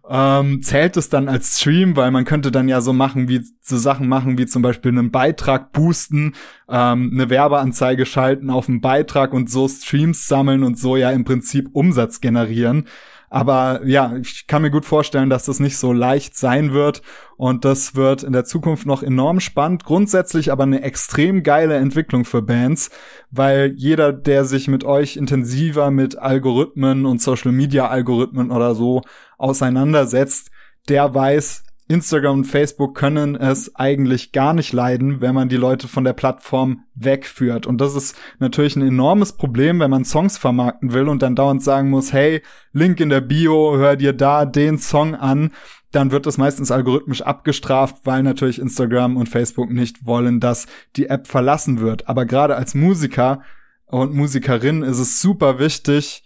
ähm, 0.09 0.61
zählt 0.61 0.97
es 0.97 1.09
dann 1.09 1.29
als 1.29 1.59
Stream, 1.59 1.95
weil 1.95 2.11
man 2.11 2.25
könnte 2.25 2.51
dann 2.51 2.67
ja 2.67 2.81
so 2.81 2.93
machen, 2.93 3.27
wie 3.29 3.41
so 3.61 3.77
Sachen 3.77 4.07
machen, 4.07 4.37
wie 4.37 4.45
zum 4.45 4.61
Beispiel 4.61 4.91
einen 4.91 5.11
Beitrag 5.11 5.71
boosten, 5.71 6.33
ähm, 6.69 7.11
eine 7.13 7.29
Werbeanzeige 7.29 8.05
schalten 8.05 8.49
auf 8.49 8.67
einen 8.67 8.81
Beitrag 8.81 9.33
und 9.33 9.49
so 9.49 9.67
Streams 9.67 10.27
sammeln 10.27 10.63
und 10.63 10.77
so 10.77 10.97
ja 10.97 11.11
im 11.11 11.23
Prinzip 11.23 11.69
Umsatz 11.73 12.19
generieren. 12.19 12.87
Aber 13.33 13.81
ja, 13.83 14.15
ich 14.21 14.45
kann 14.45 14.61
mir 14.61 14.69
gut 14.69 14.85
vorstellen, 14.85 15.31
dass 15.31 15.45
das 15.45 15.59
nicht 15.59 15.77
so 15.77 15.91
leicht 15.91 16.37
sein 16.37 16.71
wird. 16.71 17.01
Und 17.35 17.65
das 17.65 17.95
wird 17.95 18.21
in 18.21 18.31
der 18.31 18.45
Zukunft 18.45 18.85
noch 18.85 19.01
enorm 19.01 19.39
spannend. 19.39 19.85
Grundsätzlich 19.85 20.51
aber 20.51 20.61
eine 20.61 20.83
extrem 20.83 21.41
geile 21.41 21.77
Entwicklung 21.77 22.25
für 22.25 22.43
Bands, 22.43 22.91
weil 23.31 23.73
jeder, 23.75 24.13
der 24.13 24.45
sich 24.45 24.67
mit 24.67 24.83
euch 24.83 25.17
intensiver 25.17 25.89
mit 25.89 26.15
Algorithmen 26.15 27.07
und 27.07 27.23
Social 27.23 27.51
Media 27.51 27.87
Algorithmen 27.87 28.51
oder 28.51 28.75
so 28.75 29.01
auseinandersetzt, 29.39 30.51
der 30.87 31.15
weiß, 31.15 31.62
Instagram 31.87 32.39
und 32.39 32.45
Facebook 32.45 32.95
können 32.95 33.35
es 33.35 33.75
eigentlich 33.75 34.31
gar 34.31 34.53
nicht 34.53 34.71
leiden, 34.71 35.19
wenn 35.19 35.35
man 35.35 35.49
die 35.49 35.57
Leute 35.57 35.87
von 35.87 36.03
der 36.03 36.13
Plattform 36.13 36.85
wegführt. 36.95 37.67
Und 37.67 37.81
das 37.81 37.95
ist 37.95 38.15
natürlich 38.39 38.75
ein 38.75 38.87
enormes 38.87 39.33
Problem, 39.33 39.79
wenn 39.79 39.91
man 39.91 40.05
Songs 40.05 40.37
vermarkten 40.37 40.93
will 40.93 41.09
und 41.09 41.21
dann 41.21 41.35
dauernd 41.35 41.61
sagen 41.61 41.89
muss, 41.89 42.13
hey, 42.13 42.41
Link 42.71 42.99
in 42.99 43.09
der 43.09 43.21
Bio, 43.21 43.77
hör 43.77 43.95
dir 43.95 44.13
da 44.13 44.45
den 44.45 44.77
Song 44.77 45.15
an. 45.15 45.51
Dann 45.91 46.11
wird 46.11 46.25
das 46.25 46.37
meistens 46.37 46.71
algorithmisch 46.71 47.21
abgestraft, 47.21 47.97
weil 48.05 48.23
natürlich 48.23 48.59
Instagram 48.59 49.17
und 49.17 49.29
Facebook 49.29 49.69
nicht 49.69 50.05
wollen, 50.05 50.39
dass 50.39 50.65
die 50.95 51.07
App 51.07 51.27
verlassen 51.27 51.81
wird. 51.81 52.07
Aber 52.07 52.25
gerade 52.25 52.55
als 52.55 52.73
Musiker 52.73 53.41
und 53.85 54.13
Musikerin 54.13 54.81
ist 54.81 54.99
es 54.99 55.21
super 55.21 55.59
wichtig, 55.59 56.22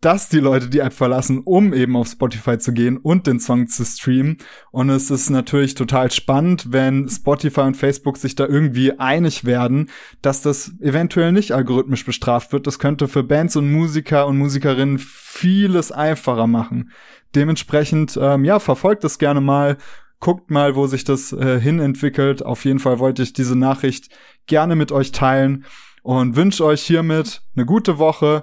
dass 0.00 0.30
die 0.30 0.38
Leute 0.38 0.68
die 0.68 0.78
App 0.78 0.94
verlassen, 0.94 1.42
um 1.44 1.74
eben 1.74 1.94
auf 1.94 2.08
Spotify 2.08 2.58
zu 2.58 2.72
gehen 2.72 2.96
und 2.96 3.26
den 3.26 3.38
Song 3.38 3.68
zu 3.68 3.84
streamen. 3.84 4.38
Und 4.70 4.88
es 4.88 5.10
ist 5.10 5.28
natürlich 5.28 5.74
total 5.74 6.10
spannend, 6.10 6.72
wenn 6.72 7.08
Spotify 7.08 7.62
und 7.62 7.76
Facebook 7.76 8.16
sich 8.16 8.34
da 8.34 8.46
irgendwie 8.46 8.98
einig 8.98 9.44
werden, 9.44 9.90
dass 10.22 10.40
das 10.40 10.72
eventuell 10.80 11.32
nicht 11.32 11.52
algorithmisch 11.52 12.06
bestraft 12.06 12.52
wird. 12.52 12.66
Das 12.66 12.78
könnte 12.78 13.08
für 13.08 13.22
Bands 13.22 13.56
und 13.56 13.70
Musiker 13.70 14.26
und 14.26 14.38
Musikerinnen 14.38 14.98
vieles 14.98 15.92
einfacher 15.92 16.46
machen. 16.46 16.92
Dementsprechend, 17.34 18.18
ähm, 18.20 18.44
ja, 18.44 18.58
verfolgt 18.58 19.04
das 19.04 19.18
gerne 19.18 19.42
mal. 19.42 19.76
Guckt 20.18 20.50
mal, 20.50 20.76
wo 20.76 20.86
sich 20.86 21.04
das 21.04 21.32
äh, 21.32 21.60
hin 21.60 21.78
entwickelt. 21.78 22.44
Auf 22.44 22.64
jeden 22.64 22.78
Fall 22.78 22.98
wollte 22.98 23.22
ich 23.22 23.32
diese 23.32 23.56
Nachricht 23.56 24.08
gerne 24.46 24.76
mit 24.76 24.92
euch 24.92 25.12
teilen 25.12 25.64
und 26.02 26.36
wünsche 26.36 26.64
euch 26.64 26.82
hiermit 26.82 27.42
eine 27.54 27.66
gute 27.66 27.98
Woche, 27.98 28.42